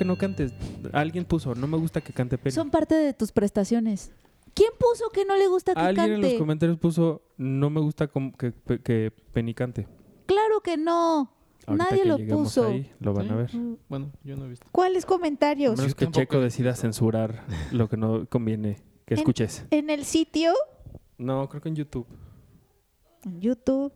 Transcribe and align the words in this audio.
que 0.00 0.04
no 0.06 0.16
cantes. 0.16 0.54
Alguien 0.94 1.26
puso, 1.26 1.54
no 1.54 1.66
me 1.66 1.76
gusta 1.76 2.00
que 2.00 2.14
cante 2.14 2.38
Penny. 2.38 2.54
Son 2.54 2.70
parte 2.70 2.94
de 2.94 3.12
tus 3.12 3.32
prestaciones. 3.32 4.10
¿Quién 4.54 4.70
puso 4.78 5.10
que 5.10 5.26
no 5.26 5.36
le 5.36 5.46
gusta 5.46 5.74
que 5.74 5.80
Alguien 5.80 6.06
en 6.06 6.12
los 6.22 6.30
cante? 6.30 6.38
comentarios 6.38 6.78
puso, 6.78 7.20
no 7.36 7.68
me 7.68 7.80
gusta 7.80 8.08
que, 8.08 8.54
que 8.82 9.12
Penny 9.32 9.52
cante. 9.52 9.86
Claro 10.24 10.62
que 10.62 10.78
no. 10.78 11.30
Ahorita 11.66 11.84
Nadie 11.90 12.02
que 12.02 12.08
lo 12.08 12.38
puso. 12.38 12.64
ahí, 12.68 12.90
lo 12.98 13.12
van 13.12 13.26
Sí, 13.26 13.32
a 13.32 13.36
ver. 13.36 13.54
mm, 13.54 13.76
Bueno, 13.90 14.10
yo 14.24 14.36
no 14.36 14.46
he 14.46 14.48
visto. 14.48 14.66
¿Cuáles 14.72 15.04
comentarios? 15.04 15.76
menos 15.76 15.94
que 15.94 16.10
Checo 16.10 16.38
he 16.38 16.40
decida 16.40 16.74
censurar 16.74 17.44
lo 17.70 17.88
que 17.90 17.98
no 17.98 18.26
conviene 18.26 18.78
que 19.04 19.14
En- 19.16 19.18
escuches. 19.20 19.66
En 19.70 19.90
el 19.90 20.04
sitio, 20.06 20.54
No, 21.18 21.46
creo 21.50 21.60
que 21.60 21.68
en 21.68 21.76
YouTube. 21.76 22.06
en 23.24 23.40
YouTube. 23.42 23.92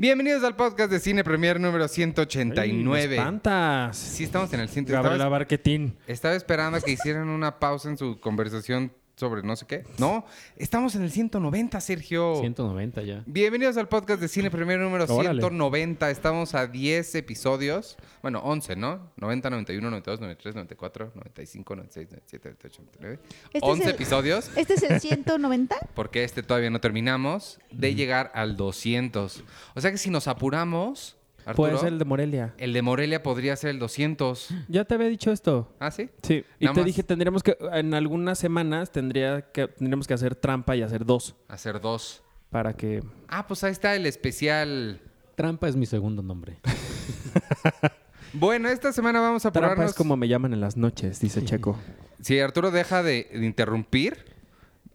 Bienvenidos 0.00 0.42
al 0.44 0.56
podcast 0.56 0.90
de 0.90 0.98
Cine 0.98 1.22
Premier 1.22 1.60
número 1.60 1.84
Ay, 1.84 1.90
189. 1.90 3.06
me 3.06 3.14
espantas. 3.16 3.98
Sí, 3.98 4.24
estamos 4.24 4.50
en 4.54 4.60
el 4.60 4.70
100. 4.70 4.86
Gabriela 4.86 5.28
Barquetín. 5.28 5.94
estaba 6.06 6.34
esperando 6.34 6.78
a 6.78 6.80
que 6.80 6.92
hicieran 6.92 7.28
una 7.28 7.58
pausa 7.58 7.90
en 7.90 7.98
su 7.98 8.18
conversación 8.18 8.94
sobre 9.20 9.42
no 9.42 9.54
sé 9.54 9.66
qué. 9.66 9.84
No, 9.98 10.24
estamos 10.56 10.94
en 10.94 11.02
el 11.02 11.10
190, 11.10 11.78
Sergio. 11.82 12.36
190 12.40 13.02
ya. 13.02 13.22
Bienvenidos 13.26 13.76
al 13.76 13.86
podcast 13.86 14.18
de 14.18 14.28
Cine 14.28 14.50
Premier 14.50 14.80
número 14.80 15.04
Órale. 15.04 15.42
190. 15.42 16.10
Estamos 16.10 16.54
a 16.54 16.66
10 16.66 17.14
episodios. 17.16 17.98
Bueno, 18.22 18.40
11, 18.42 18.76
¿no? 18.76 19.12
90, 19.18 19.50
91, 19.50 19.90
92, 19.90 20.20
93, 20.20 20.54
94, 20.54 21.12
95, 21.14 21.76
96, 21.76 22.08
97, 22.08 22.48
98, 22.48 22.82
99. 22.82 23.18
Este 23.44 23.58
es 23.58 23.62
11 23.62 23.84
el- 23.84 23.90
episodios. 23.90 24.50
¿Este 24.56 24.74
es 24.74 24.82
el 24.84 24.98
190? 25.00 25.76
Porque 25.94 26.24
este 26.24 26.42
todavía 26.42 26.70
no 26.70 26.80
terminamos 26.80 27.58
de 27.70 27.94
llegar 27.94 28.32
al 28.34 28.56
200. 28.56 29.44
O 29.74 29.80
sea 29.82 29.90
que 29.90 29.98
si 29.98 30.08
nos 30.08 30.28
apuramos, 30.28 31.18
Arturo, 31.50 31.68
Puede 31.68 31.78
ser 31.78 31.88
el 31.92 31.98
de 31.98 32.04
Morelia. 32.04 32.54
el 32.58 32.72
de 32.72 32.82
Morelia 32.82 33.22
podría 33.22 33.56
ser 33.56 33.70
el 33.70 33.78
200. 33.78 34.48
Ya 34.68 34.84
te 34.84 34.94
había 34.94 35.08
dicho 35.08 35.30
esto. 35.32 35.72
¿Ah, 35.78 35.90
sí? 35.90 36.10
Sí. 36.22 36.44
Y 36.58 36.64
Nada 36.64 36.74
te 36.74 36.80
más. 36.80 36.86
dije, 36.86 37.02
tendríamos 37.02 37.42
que, 37.42 37.56
en 37.72 37.94
algunas 37.94 38.38
semanas 38.38 38.90
tendría 38.90 39.42
que, 39.52 39.68
tendríamos 39.68 40.06
que 40.06 40.14
hacer 40.14 40.34
trampa 40.34 40.76
y 40.76 40.82
hacer 40.82 41.04
dos. 41.04 41.36
Hacer 41.48 41.80
dos. 41.80 42.22
Para 42.50 42.72
que... 42.74 43.02
Ah, 43.28 43.46
pues 43.46 43.62
ahí 43.64 43.72
está 43.72 43.94
el 43.94 44.06
especial. 44.06 45.00
Trampa 45.36 45.68
es 45.68 45.76
mi 45.76 45.86
segundo 45.86 46.22
nombre. 46.22 46.58
Bueno, 48.32 48.68
esta 48.68 48.92
semana 48.92 49.20
vamos 49.20 49.44
a 49.44 49.50
Trampa 49.50 49.72
apurarnos. 49.72 49.90
es 49.90 49.96
como 49.96 50.16
me 50.16 50.28
llaman 50.28 50.52
en 50.52 50.60
las 50.60 50.76
noches, 50.76 51.18
dice 51.20 51.44
Checo. 51.44 51.76
Si 52.20 52.38
Arturo 52.38 52.70
deja 52.70 53.02
de, 53.02 53.28
de 53.32 53.44
interrumpir. 53.44 54.24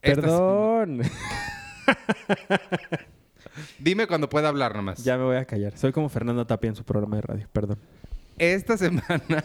esta 0.02 0.22
Perdón. 0.22 1.02
Dime 3.80 4.08
cuando 4.08 4.30
pueda 4.30 4.50
hablar 4.50 4.76
nomás. 4.76 5.04
ya 5.04 5.18
me 5.18 5.24
voy 5.24 5.38
a 5.38 5.46
callar. 5.46 5.78
Soy 5.78 5.92
como 5.92 6.10
Fernando 6.10 6.46
Tapia 6.46 6.70
en 6.70 6.76
su 6.76 6.84
programa 6.84 7.16
de 7.18 7.22
radio. 7.22 7.48
Perdón. 7.52 7.80
Esta 8.38 8.78
semana 8.78 9.44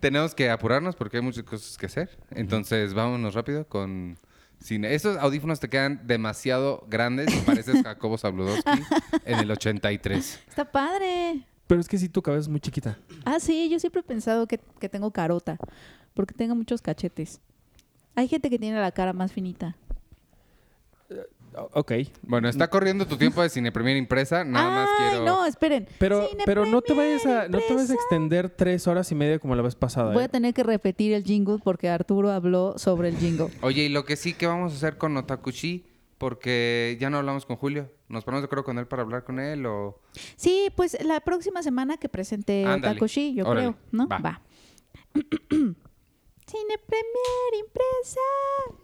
tenemos 0.00 0.34
que 0.34 0.50
apurarnos 0.50 0.96
porque 0.96 1.18
hay 1.18 1.22
muchas 1.22 1.44
cosas 1.44 1.76
que 1.78 1.86
hacer. 1.86 2.18
Entonces, 2.30 2.94
vámonos 2.94 3.34
rápido 3.34 3.66
con 3.68 4.16
cine. 4.60 4.94
Esos 4.94 5.16
audífonos 5.18 5.60
te 5.60 5.68
quedan 5.68 6.06
demasiado 6.06 6.84
grandes 6.88 7.32
y 7.32 7.38
pareces 7.42 7.80
Jacobo 7.84 8.18
Zabludowski 8.18 8.82
en 9.24 9.38
el 9.38 9.50
83. 9.50 10.40
Está 10.48 10.64
padre. 10.64 11.46
Pero 11.68 11.80
es 11.80 11.86
que 11.88 11.98
sí, 11.98 12.08
tu 12.08 12.22
cabeza 12.22 12.42
es 12.42 12.48
muy 12.48 12.60
chiquita. 12.60 12.98
Ah, 13.24 13.38
sí, 13.40 13.68
yo 13.68 13.78
siempre 13.78 14.00
he 14.00 14.04
pensado 14.04 14.46
que, 14.48 14.58
que 14.80 14.88
tengo 14.88 15.10
carota, 15.12 15.58
porque 16.14 16.34
tengo 16.34 16.54
muchos 16.56 16.80
cachetes. 16.82 17.40
Hay 18.16 18.26
gente 18.26 18.50
que 18.50 18.58
tiene 18.58 18.80
la 18.80 18.90
cara 18.90 19.12
más 19.12 19.32
finita. 19.32 19.76
Ok. 21.72 21.92
Bueno, 22.22 22.48
está 22.48 22.68
corriendo 22.68 23.06
tu 23.06 23.16
tiempo 23.16 23.42
de 23.42 23.48
Cine 23.48 23.72
Premier 23.72 23.96
Impresa. 23.96 24.44
Nada 24.44 24.70
más 24.70 24.88
Ay, 24.98 25.08
quiero... 25.10 25.24
no, 25.24 25.46
esperen. 25.46 25.88
Pero, 25.98 26.28
Cine 26.28 26.42
pero 26.46 26.66
no 26.66 26.82
te 26.82 26.94
vayas 26.94 27.26
a, 27.26 27.48
no 27.48 27.58
te 27.58 27.74
vayas 27.74 27.90
a 27.90 27.94
extender 27.94 28.50
tres 28.50 28.86
horas 28.86 29.10
y 29.12 29.14
media 29.14 29.38
como 29.38 29.54
la 29.54 29.62
vez 29.62 29.74
pasada. 29.74 30.12
Voy 30.12 30.22
a 30.22 30.26
¿eh? 30.26 30.28
tener 30.28 30.54
que 30.54 30.62
repetir 30.62 31.12
el 31.12 31.24
jingle 31.24 31.58
porque 31.62 31.88
Arturo 31.88 32.30
habló 32.30 32.78
sobre 32.78 33.08
el 33.08 33.16
jingle. 33.16 33.48
Oye, 33.62 33.84
y 33.84 33.88
lo 33.88 34.04
que 34.04 34.16
sí 34.16 34.34
que 34.34 34.46
vamos 34.46 34.72
a 34.72 34.76
hacer 34.76 34.98
con 34.98 35.16
Otakushi, 35.16 35.86
porque 36.18 36.96
ya 37.00 37.10
no 37.10 37.18
hablamos 37.18 37.46
con 37.46 37.56
Julio. 37.56 37.90
¿Nos 38.08 38.24
ponemos 38.24 38.42
de 38.42 38.46
acuerdo 38.46 38.64
con 38.64 38.78
él 38.78 38.86
para 38.86 39.02
hablar 39.02 39.24
con 39.24 39.38
él 39.38 39.66
o...? 39.66 40.00
Sí, 40.36 40.70
pues 40.74 40.96
la 41.04 41.20
próxima 41.20 41.62
semana 41.62 41.96
que 41.96 42.08
presente 42.08 42.64
Ándale. 42.64 42.92
Otakushi, 42.92 43.34
yo 43.34 43.46
Órale. 43.46 43.68
creo, 43.68 43.78
¿no? 43.92 44.08
Va. 44.08 44.18
Va. 44.18 44.42
Cine 46.48 46.78
Premier 46.86 47.54
Impresa. 47.60 48.20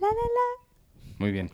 La, 0.00 0.08
la, 0.08 0.12
la. 0.12 1.14
Muy 1.18 1.32
bien. 1.32 1.50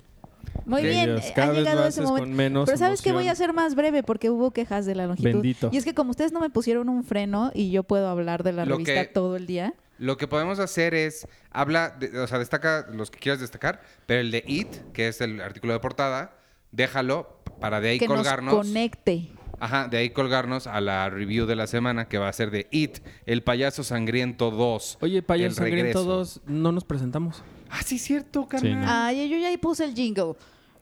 Muy 0.70 0.82
bien, 0.82 1.06
Dios, 1.06 1.26
eh, 1.26 1.32
cada 1.34 1.53
ha 1.53 1.54
llegado 1.56 1.86
ese 1.86 2.03
momento. 2.03 2.26
con 2.26 2.32
menos 2.36 2.66
Pero 2.66 2.78
sabes 2.78 3.03
que 3.03 3.12
voy 3.12 3.28
a 3.28 3.32
hacer 3.32 3.53
más 3.53 3.75
breve 3.75 4.03
porque 4.03 4.31
hubo 4.31 4.50
quejas 4.53 4.86
de 4.86 4.94
la 4.94 5.06
longitud. 5.06 5.31
Bendito. 5.32 5.69
Y 5.72 5.76
es 5.76 5.84
que 5.84 5.94
como 5.94 6.10
ustedes 6.10 6.32
no 6.32 6.41
me 6.41 6.50
pusieron 6.50 6.88
un 6.88 7.04
freno 7.04 7.50
y 7.54 7.70
yo 7.70 7.82
puedo 7.82 8.08
hablar 8.08 8.42
de 8.42 8.53
la 8.53 8.64
Lo 8.64 8.76
revista 8.76 9.03
que- 9.06 9.12
todo 9.12 9.36
el 9.36 9.47
día. 9.47 9.75
Lo 9.98 10.16
que 10.16 10.26
podemos 10.26 10.58
hacer 10.60 10.94
es, 10.94 11.26
habla, 11.50 11.91
de- 11.91 12.19
o 12.20 12.26
sea, 12.26 12.38
destaca 12.38 12.86
los 12.91 13.10
que 13.10 13.19
quieras 13.19 13.41
destacar, 13.41 13.82
pero 14.06 14.20
el 14.20 14.31
de 14.31 14.42
It, 14.47 14.69
que 14.94 15.08
es 15.08 15.20
el 15.20 15.41
artículo 15.42 15.75
de 15.75 15.81
portada, 15.81 16.32
déjalo 16.72 17.28
para 17.60 17.81
de 17.81 17.91
ahí 17.91 17.98
que 17.98 18.06
colgarnos. 18.06 18.54
nos 18.54 18.66
conecte. 18.66 19.28
Ajá, 19.62 19.88
de 19.88 19.98
ahí 19.98 20.08
colgarnos 20.08 20.66
a 20.66 20.81
la 20.81 21.10
review 21.10 21.44
de 21.44 21.54
la 21.54 21.66
semana 21.66 22.08
que 22.08 22.16
va 22.16 22.28
a 22.28 22.32
ser 22.32 22.50
de 22.50 22.66
It, 22.70 23.00
el 23.26 23.42
payaso 23.42 23.84
sangriento 23.84 24.50
2. 24.50 24.97
Oye, 25.02 25.20
Payaso 25.22 25.56
Sangriento 25.56 25.82
regreso. 25.84 26.02
todos 26.04 26.41
no 26.47 26.72
nos 26.72 26.84
presentamos. 26.84 27.42
Ah, 27.69 27.82
sí, 27.84 27.98
cierto, 27.98 28.48
carnal. 28.48 28.81
no. 28.81 28.87
Ay, 28.88 29.28
yo 29.28 29.37
ya 29.37 29.48
ahí 29.48 29.58
puse 29.58 29.84
el 29.84 29.94
jingle. 29.94 30.32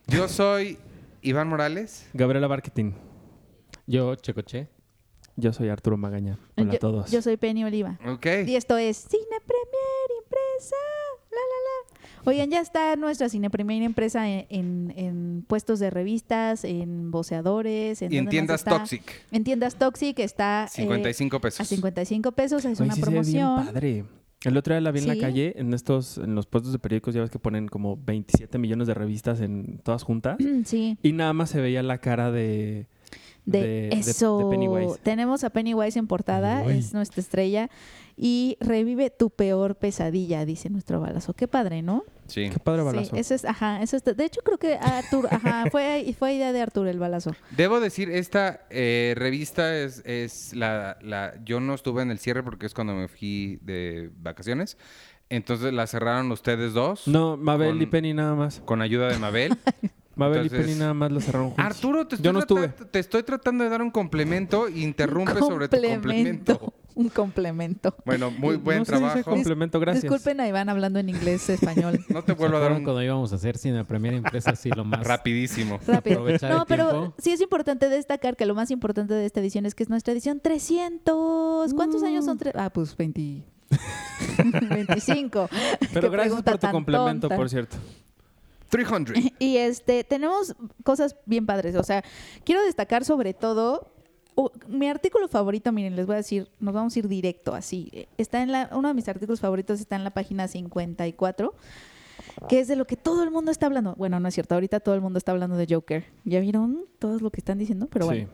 Yo 0.08 0.28
soy 0.28 0.78
Iván 1.22 1.48
Morales. 1.48 2.08
Gabriela 2.14 2.46
Barquetín. 2.46 2.94
Yo, 3.86 4.14
Checoche. 4.16 4.68
Yo 5.36 5.52
soy 5.52 5.68
Arturo 5.68 5.96
Magaña. 5.96 6.38
Hola 6.56 6.72
yo, 6.72 6.76
a 6.76 6.78
todos. 6.80 7.10
yo 7.12 7.22
soy 7.22 7.36
Penny 7.36 7.64
Oliva. 7.64 7.98
Ok. 8.06 8.26
Y 8.46 8.56
esto 8.56 8.76
es 8.76 8.96
Cine 8.96 9.22
Premier 9.46 10.22
Impresa. 10.24 10.76
La, 11.30 11.36
la, 11.36 12.18
la. 12.18 12.20
Oigan, 12.24 12.50
ya 12.50 12.60
está 12.60 12.96
nuestra 12.96 13.28
Cine 13.28 13.48
Premier 13.48 13.82
Impresa 13.82 14.28
en, 14.28 14.46
en- 14.50 14.92
en 14.96 15.44
puestos 15.46 15.78
de 15.78 15.90
revistas, 15.90 16.64
en 16.64 17.10
voceadores. 17.12 18.02
En 18.02 18.12
Y 18.12 18.16
en 18.18 18.24
¿dónde 18.24 18.42
más 18.42 18.64
tiendas? 18.64 18.64
Toxic, 18.64 19.26
En 19.30 19.44
tiendas 19.44 19.74
Toxic 19.76 20.18
está 20.18 20.64
eh, 20.64 20.68
55 20.82 21.40
pesos. 21.40 21.60
a 21.60 21.64
55 21.64 22.32
pesos. 22.32 22.64
Es 22.64 22.80
Oye, 22.80 22.86
una 22.86 22.94
sí 22.96 23.00
se 23.02 23.06
ve 23.06 23.12
bien 23.12 23.22
promoción. 23.24 23.66
padre. 23.66 24.04
El 24.44 24.56
otro 24.56 24.72
día 24.74 24.80
la 24.80 24.92
vi 24.92 24.98
en 25.00 25.04
Sí. 25.04 25.08
la 25.10 25.18
calle, 25.20 25.54
en 25.56 25.74
estos, 25.74 26.18
en 26.18 26.34
los 26.34 26.46
puestos 26.46 26.72
de 26.72 26.78
periódicos, 26.78 27.12
ya 27.14 27.20
ves 27.20 27.30
que 27.30 27.38
ponen 27.40 27.66
como 27.66 27.96
27 27.96 28.56
millones 28.58 28.86
de 28.86 28.94
revistas 28.94 29.40
en 29.40 29.78
todas 29.82 30.02
juntas. 30.04 30.36
Sí, 30.64 30.96
Y 31.02 31.12
nada 31.12 31.32
más 31.32 31.50
se 31.50 31.60
veía 31.60 31.82
la 31.82 31.98
cara 31.98 32.30
de, 32.30 32.86
de, 33.46 33.60
de- 33.60 33.66
de- 33.66 33.88
de 33.88 33.96
eso. 33.98 34.48
Pennywise. 34.50 34.98
Tenemos 35.02 35.42
a 35.42 35.50
Pennywise 35.50 35.98
en 35.98 36.06
portada, 36.06 36.62
Uy. 36.64 36.74
es 36.78 36.94
nuestra 36.94 37.20
estrella. 37.20 37.68
Y 38.20 38.56
revive 38.60 39.10
tu 39.10 39.30
peor 39.30 39.76
pesadilla, 39.76 40.44
dice 40.44 40.70
nuestro 40.70 41.00
balazo. 41.00 41.34
Qué 41.34 41.46
padre, 41.46 41.82
¿no? 41.82 42.02
Sí. 42.26 42.50
Qué 42.52 42.58
padre 42.58 42.82
balazo. 42.82 43.14
Sí, 43.14 43.20
eso 43.20 43.32
es, 43.32 43.44
ajá, 43.44 43.80
eso 43.80 43.96
está. 43.96 44.12
De 44.12 44.24
hecho, 44.24 44.40
creo 44.42 44.58
que 44.58 44.74
Arturo, 44.74 45.28
ajá, 45.30 45.66
fue, 45.70 46.12
fue 46.18 46.34
idea 46.34 46.52
de 46.52 46.60
Arturo 46.60 46.90
el 46.90 46.98
balazo. 46.98 47.30
Debo 47.52 47.78
decir, 47.78 48.10
esta 48.10 48.66
eh, 48.70 49.14
revista 49.16 49.76
es, 49.78 50.02
es 50.04 50.52
la, 50.52 50.98
la... 51.00 51.34
Yo 51.44 51.60
no 51.60 51.74
estuve 51.74 52.02
en 52.02 52.10
el 52.10 52.18
cierre 52.18 52.42
porque 52.42 52.66
es 52.66 52.74
cuando 52.74 52.92
me 52.94 53.06
fui 53.06 53.60
de 53.62 54.10
vacaciones. 54.16 54.76
Entonces 55.28 55.72
la 55.72 55.86
cerraron 55.86 56.32
ustedes 56.32 56.72
dos. 56.72 57.06
No, 57.06 57.36
Mabel 57.36 57.80
y 57.80 57.86
Penny 57.86 58.14
nada 58.14 58.34
más. 58.34 58.60
Con 58.64 58.82
ayuda 58.82 59.06
de 59.08 59.18
Mabel. 59.18 59.56
Mabel 60.16 60.42
Entonces- 60.42 60.58
y 60.58 60.70
Penny 60.70 60.78
nada 60.80 60.94
más 60.94 61.12
la 61.12 61.20
cerraron 61.20 61.50
juntos. 61.50 61.64
Arturo, 61.64 62.08
te 62.08 62.16
estoy, 62.16 62.24
Yo 62.24 62.32
no 62.32 62.40
estuve. 62.40 62.62
tratando, 62.66 62.90
te 62.90 62.98
estoy 62.98 63.22
tratando 63.22 63.62
de 63.62 63.70
dar 63.70 63.80
un 63.80 63.92
complemento 63.92 64.66
e 64.66 64.80
interrumpe 64.80 65.34
sobre 65.38 65.68
tu 65.68 65.80
complemento. 65.80 66.74
Un 66.98 67.10
complemento. 67.10 67.94
Bueno, 68.04 68.30
muy 68.32 68.56
buen 68.56 68.78
no 68.78 68.84
trabajo. 68.84 69.22
complemento, 69.22 69.78
gracias. 69.78 70.02
Disculpen 70.02 70.40
a 70.40 70.48
Iván 70.48 70.68
hablando 70.68 70.98
en 70.98 71.08
inglés 71.08 71.48
español. 71.48 72.00
No 72.08 72.24
te 72.24 72.32
vuelvo 72.32 72.56
a 72.56 72.60
dar 72.60 72.72
un 72.72 72.82
cuando 72.82 73.00
íbamos 73.02 73.32
a 73.32 73.36
hacer 73.36 73.56
cine 73.56 73.84
primera 73.84 74.16
empresa 74.16 74.50
así 74.50 74.68
lo 74.70 74.84
más 74.84 75.06
rapidísimo. 75.06 75.78
Rápido. 75.86 76.16
Aprovechar 76.16 76.50
No, 76.50 76.66
pero 76.66 76.90
tiempo. 76.90 77.14
sí 77.18 77.30
es 77.30 77.40
importante 77.40 77.88
destacar 77.88 78.36
que 78.36 78.46
lo 78.46 78.54
más 78.56 78.72
importante 78.72 79.14
de 79.14 79.26
esta 79.26 79.38
edición 79.38 79.64
es 79.64 79.76
que 79.76 79.84
es 79.84 79.88
nuestra 79.90 80.12
edición 80.12 80.40
300. 80.40 81.72
¿Cuántos 81.74 82.02
años 82.02 82.24
son? 82.24 82.36
tre- 82.38 82.50
Ah, 82.56 82.70
pues 82.70 82.96
20. 82.96 83.44
25. 84.38 85.48
Pero 85.94 86.10
gracias 86.10 86.42
por 86.42 86.58
tu 86.58 86.68
complemento, 86.70 87.28
tonta. 87.28 87.36
por 87.36 87.48
cierto. 87.48 87.76
300. 88.70 89.14
Y 89.38 89.56
este, 89.58 90.02
tenemos 90.04 90.54
cosas 90.84 91.16
bien 91.26 91.46
padres. 91.46 91.76
O 91.76 91.82
sea, 91.84 92.02
quiero 92.44 92.62
destacar 92.64 93.04
sobre 93.04 93.34
todo. 93.34 93.88
Mi 94.68 94.88
artículo 94.88 95.28
favorito, 95.28 95.72
miren, 95.72 95.96
les 95.96 96.06
voy 96.06 96.14
a 96.14 96.18
decir, 96.18 96.48
nos 96.60 96.74
vamos 96.74 96.94
a 96.94 96.98
ir 96.98 97.08
directo 97.08 97.54
así. 97.54 98.08
Está 98.18 98.42
en 98.42 98.52
la, 98.52 98.70
uno 98.72 98.88
de 98.88 98.94
mis 98.94 99.08
artículos 99.08 99.40
favoritos 99.40 99.80
está 99.80 99.96
en 99.96 100.04
la 100.04 100.10
página 100.10 100.46
54, 100.46 101.54
que 102.48 102.60
es 102.60 102.68
de 102.68 102.76
lo 102.76 102.86
que 102.86 102.96
todo 102.96 103.24
el 103.24 103.30
mundo 103.30 103.50
está 103.50 103.66
hablando. 103.66 103.94
Bueno, 103.96 104.20
no 104.20 104.28
es 104.28 104.34
cierto, 104.34 104.54
ahorita 104.54 104.80
todo 104.80 104.94
el 104.94 105.00
mundo 105.00 105.18
está 105.18 105.32
hablando 105.32 105.56
de 105.56 105.66
Joker. 105.68 106.04
¿Ya 106.24 106.38
vieron 106.40 106.84
todo 106.98 107.18
lo 107.18 107.30
que 107.30 107.40
están 107.40 107.58
diciendo? 107.58 107.88
Pero 107.90 108.06
bueno. 108.06 108.28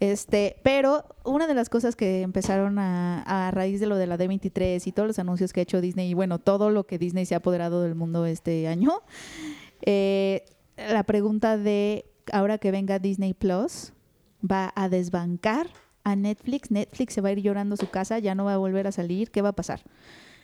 Este, 0.00 0.56
pero 0.64 1.04
una 1.24 1.46
de 1.46 1.54
las 1.54 1.68
cosas 1.68 1.94
que 1.94 2.22
empezaron 2.22 2.78
a, 2.78 3.22
a 3.22 3.50
raíz 3.52 3.78
de 3.78 3.86
lo 3.86 3.96
de 3.96 4.06
la 4.06 4.18
D23 4.18 4.84
y 4.86 4.92
todos 4.92 5.06
los 5.06 5.18
anuncios 5.18 5.52
que 5.52 5.60
ha 5.60 5.62
hecho 5.62 5.80
Disney 5.80 6.10
y 6.10 6.14
bueno, 6.14 6.40
todo 6.40 6.70
lo 6.70 6.84
que 6.84 6.98
Disney 6.98 7.26
se 7.26 7.34
ha 7.34 7.38
apoderado 7.38 7.82
del 7.82 7.94
mundo 7.94 8.26
este 8.26 8.66
año, 8.66 9.02
eh, 9.82 10.44
la 10.76 11.04
pregunta 11.04 11.56
de 11.56 12.06
ahora 12.32 12.58
que 12.58 12.70
venga 12.70 12.98
Disney 12.98 13.34
Plus 13.34 13.93
va 14.50 14.72
a 14.74 14.88
desbancar 14.88 15.68
a 16.04 16.16
Netflix? 16.16 16.70
¿Netflix 16.70 17.14
se 17.14 17.20
va 17.20 17.30
a 17.30 17.32
ir 17.32 17.40
llorando 17.40 17.74
a 17.74 17.76
su 17.76 17.90
casa? 17.90 18.18
¿Ya 18.18 18.34
no 18.34 18.44
va 18.44 18.54
a 18.54 18.58
volver 18.58 18.86
a 18.86 18.92
salir? 18.92 19.30
¿Qué 19.30 19.42
va 19.42 19.50
a 19.50 19.54
pasar? 19.54 19.82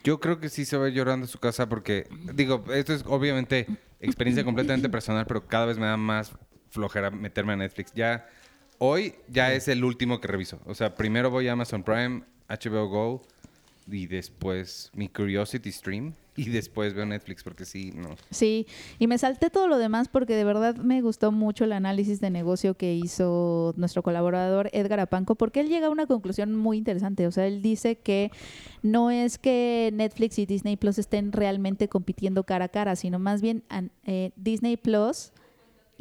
Yo 0.03 0.19
creo 0.19 0.41
que 0.41 0.49
sí 0.49 0.65
se 0.65 0.77
va 0.77 0.89
llorando 0.89 1.27
a 1.27 1.29
su 1.29 1.39
casa 1.39 1.69
porque, 1.69 2.09
digo, 2.35 2.65
esto 2.73 2.95
es 2.95 3.05
obviamente 3.07 3.67
experiencia 4.01 4.45
completamente 4.45 4.89
personal, 4.91 5.27
pero 5.27 5.47
cada 5.47 5.67
vez 5.67 5.79
me 5.79 5.87
da 5.87 5.97
más 5.97 6.33
flojera 6.71 7.11
meterme 7.11 7.53
a 7.53 7.57
Netflix. 7.57 7.93
Ya, 7.95 8.27
hoy 8.79 9.15
ya 9.29 9.53
es 9.53 9.69
el 9.69 9.85
último 9.85 10.21
que 10.21 10.29
reviso. 10.29 10.61
O 10.65 10.75
sea, 10.75 10.95
primero 10.95 11.31
voy 11.31 11.49
a 11.49 11.53
Amazon 11.53 11.83
Prime, 11.83 12.23
HBO 12.49 12.89
Go 12.89 13.23
y 13.91 14.07
después 14.07 14.91
mi 14.95 15.09
Curiosity 15.09 15.73
Stream 15.73 16.15
y 16.37 16.49
después 16.49 16.95
veo 16.95 17.05
Netflix 17.05 17.43
porque 17.43 17.65
sí, 17.65 17.93
no. 17.95 18.17
Sí, 18.31 18.67
y 18.99 19.07
me 19.07 19.19
salté 19.19 19.51
todo 19.51 19.69
lo 19.69 19.79
demás 19.79 20.09
porque 20.09 20.35
de 20.35 20.45
verdad 20.45 20.77
me 20.77 21.03
gustó 21.03 21.33
mucho 21.33 21.65
el 21.65 21.73
análisis 21.73 22.21
de 22.21 22.31
negocio 22.31 22.75
que 22.75 22.95
hizo 22.95 23.75
nuestro 23.77 24.03
colaborador 24.03 24.71
Edgar 24.73 25.01
Apanco, 25.01 25.35
porque 25.35 25.61
él 25.61 25.69
llega 25.69 25.89
a 25.89 25.91
una 25.91 26.07
conclusión 26.07 26.57
muy 26.57 26.79
interesante. 26.79 27.27
O 27.27 27.33
sea, 27.33 27.47
él 27.47 27.61
dice 27.63 27.97
que 27.97 28.31
no 28.83 29.11
es 29.11 29.39
que 29.39 29.91
Netflix 29.93 30.39
y 30.39 30.47
Disney 30.47 30.77
Plus 30.77 30.99
estén 30.99 31.33
realmente 31.33 31.89
compitiendo 31.89 32.45
cara 32.45 32.67
a 32.67 32.69
cara, 32.69 32.97
sino 32.97 33.19
más 33.19 33.43
bien 33.43 33.63
eh, 34.05 34.31
Disney 34.37 34.77
Plus 34.77 35.33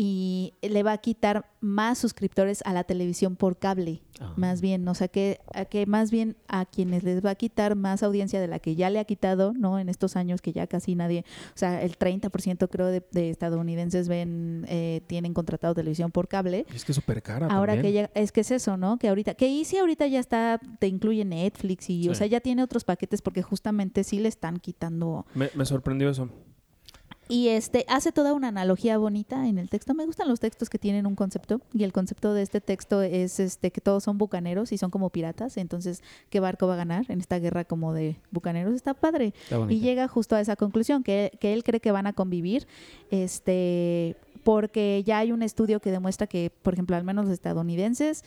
y 0.02 0.54
le 0.62 0.82
va 0.82 0.94
a 0.94 0.98
quitar 1.00 1.46
más 1.60 1.98
suscriptores 1.98 2.62
a 2.66 2.72
la 2.72 2.86
televisión 2.86 3.36
por 3.36 3.58
cable, 3.60 4.02
Ah. 4.22 4.34
más 4.38 4.62
bien, 4.62 4.88
o 4.88 4.94
sea 4.96 5.10
que, 5.10 5.40
a 5.54 5.66
que 5.66 5.86
más 5.86 6.10
bien 6.10 6.38
a 6.48 6.66
quienes 6.66 7.04
les 7.04 7.24
va 7.24 7.32
a 7.32 7.36
quitar 7.36 7.76
más 7.76 8.02
audiencia 8.02 8.40
de 8.40 8.48
la 8.48 8.60
que 8.60 8.76
ya 8.76 8.90
le 8.90 9.00
ha 9.00 9.04
quitado, 9.04 9.52
¿no? 9.54 9.78
En 9.78 9.90
estos 9.90 10.16
años 10.16 10.42
que 10.42 10.54
ya 10.54 10.68
casi 10.68 10.96
nadie, 10.96 11.26
o 11.54 11.58
sea, 11.58 11.82
el 11.82 11.98
30% 11.98 12.70
creo 12.70 12.88
de, 12.88 13.06
de 13.12 13.30
estadounidenses 13.30 14.08
ven, 14.08 14.66
eh, 14.70 15.02
tienen 15.08 15.34
contratado 15.34 15.74
televisión 15.76 16.12
por 16.12 16.30
cable. 16.30 16.66
Y 16.72 16.76
es 16.78 16.86
que 16.86 16.94
es 16.94 16.96
súper 16.96 17.22
cara 17.22 17.48
Ahora 17.48 17.82
que 17.82 17.92
llega, 17.92 18.10
es 18.14 18.32
que 18.32 18.40
es 18.42 18.52
eso, 18.52 18.78
¿no? 18.78 18.98
Que 19.00 19.10
ahorita, 19.10 19.34
que 19.34 19.48
Easy 19.48 19.78
ahorita 19.78 20.08
ya 20.08 20.22
está, 20.22 20.62
te 20.80 20.88
incluye 20.88 21.26
Netflix 21.26 21.90
y, 21.90 22.08
o 22.08 22.16
sea, 22.16 22.28
ya 22.28 22.40
tiene 22.40 22.64
otros 22.64 22.86
paquetes 22.86 23.22
porque 23.22 23.42
justamente 23.42 24.06
sí 24.06 24.20
le 24.20 24.30
están 24.30 24.60
quitando 24.60 25.26
Me, 25.34 25.50
me 25.56 25.66
sorprendió 25.66 26.10
eso. 26.10 26.30
Y 27.32 27.50
este 27.50 27.86
hace 27.88 28.12
toda 28.12 28.34
una 28.34 28.48
analogía 28.48 28.98
bonita 28.98 29.48
en 29.48 29.60
el 29.60 29.70
texto. 29.70 29.94
Me 29.94 30.04
gustan 30.08 30.28
los 30.28 30.40
textos 30.40 30.68
que 30.68 30.80
tienen 30.80 31.06
un 31.06 31.14
concepto 31.14 31.62
y 31.72 31.84
el 31.84 31.94
concepto 31.94 32.34
de 32.34 32.42
este 32.42 32.60
texto 32.60 33.04
es 33.04 33.40
este 33.40 33.72
que 33.72 33.82
todos 33.82 34.04
son 34.04 34.18
bucaneros 34.18 34.72
y 34.72 34.80
son 34.80 34.90
como 34.90 35.12
piratas. 35.12 35.56
Entonces, 35.58 36.02
¿qué 36.32 36.40
barco 36.40 36.66
va 36.66 36.74
a 36.74 36.78
ganar 36.78 37.06
en 37.08 37.20
esta 37.20 37.38
guerra 37.38 37.66
como 37.66 37.94
de 37.94 38.18
bucaneros? 38.32 38.74
Está 38.74 38.96
padre. 38.96 39.36
Está 39.44 39.64
Y 39.70 39.80
llega 39.80 40.08
justo 40.08 40.36
a 40.36 40.42
esa 40.42 40.56
conclusión 40.56 41.04
que, 41.04 41.32
que 41.40 41.54
él 41.54 41.64
cree 41.64 41.80
que 41.80 41.92
van 41.92 42.08
a 42.08 42.14
convivir, 42.14 42.66
este, 43.12 44.18
porque 44.44 45.04
ya 45.06 45.20
hay 45.20 45.32
un 45.32 45.44
estudio 45.44 45.80
que 45.82 45.92
demuestra 45.92 46.26
que, 46.26 46.52
por 46.64 46.74
ejemplo, 46.74 46.96
al 46.96 47.04
menos 47.04 47.26
los 47.26 47.34
estadounidenses 47.36 48.24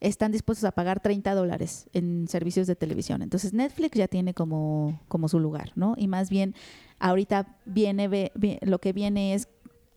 están 0.00 0.32
dispuestos 0.32 0.64
a 0.64 0.72
pagar 0.72 1.00
30 1.00 1.34
dólares 1.34 1.88
en 1.92 2.26
servicios 2.26 2.66
de 2.66 2.74
televisión. 2.74 3.20
Entonces 3.20 3.52
Netflix 3.52 3.98
ya 3.98 4.08
tiene 4.08 4.32
como, 4.32 4.98
como 5.08 5.28
su 5.28 5.38
lugar, 5.38 5.72
¿no? 5.74 5.94
Y 5.98 6.08
más 6.08 6.30
bien 6.30 6.54
ahorita 7.00 7.56
viene, 7.64 8.06
ve- 8.08 8.30
lo 8.62 8.78
que 8.78 8.92
viene 8.92 9.34
es 9.34 9.48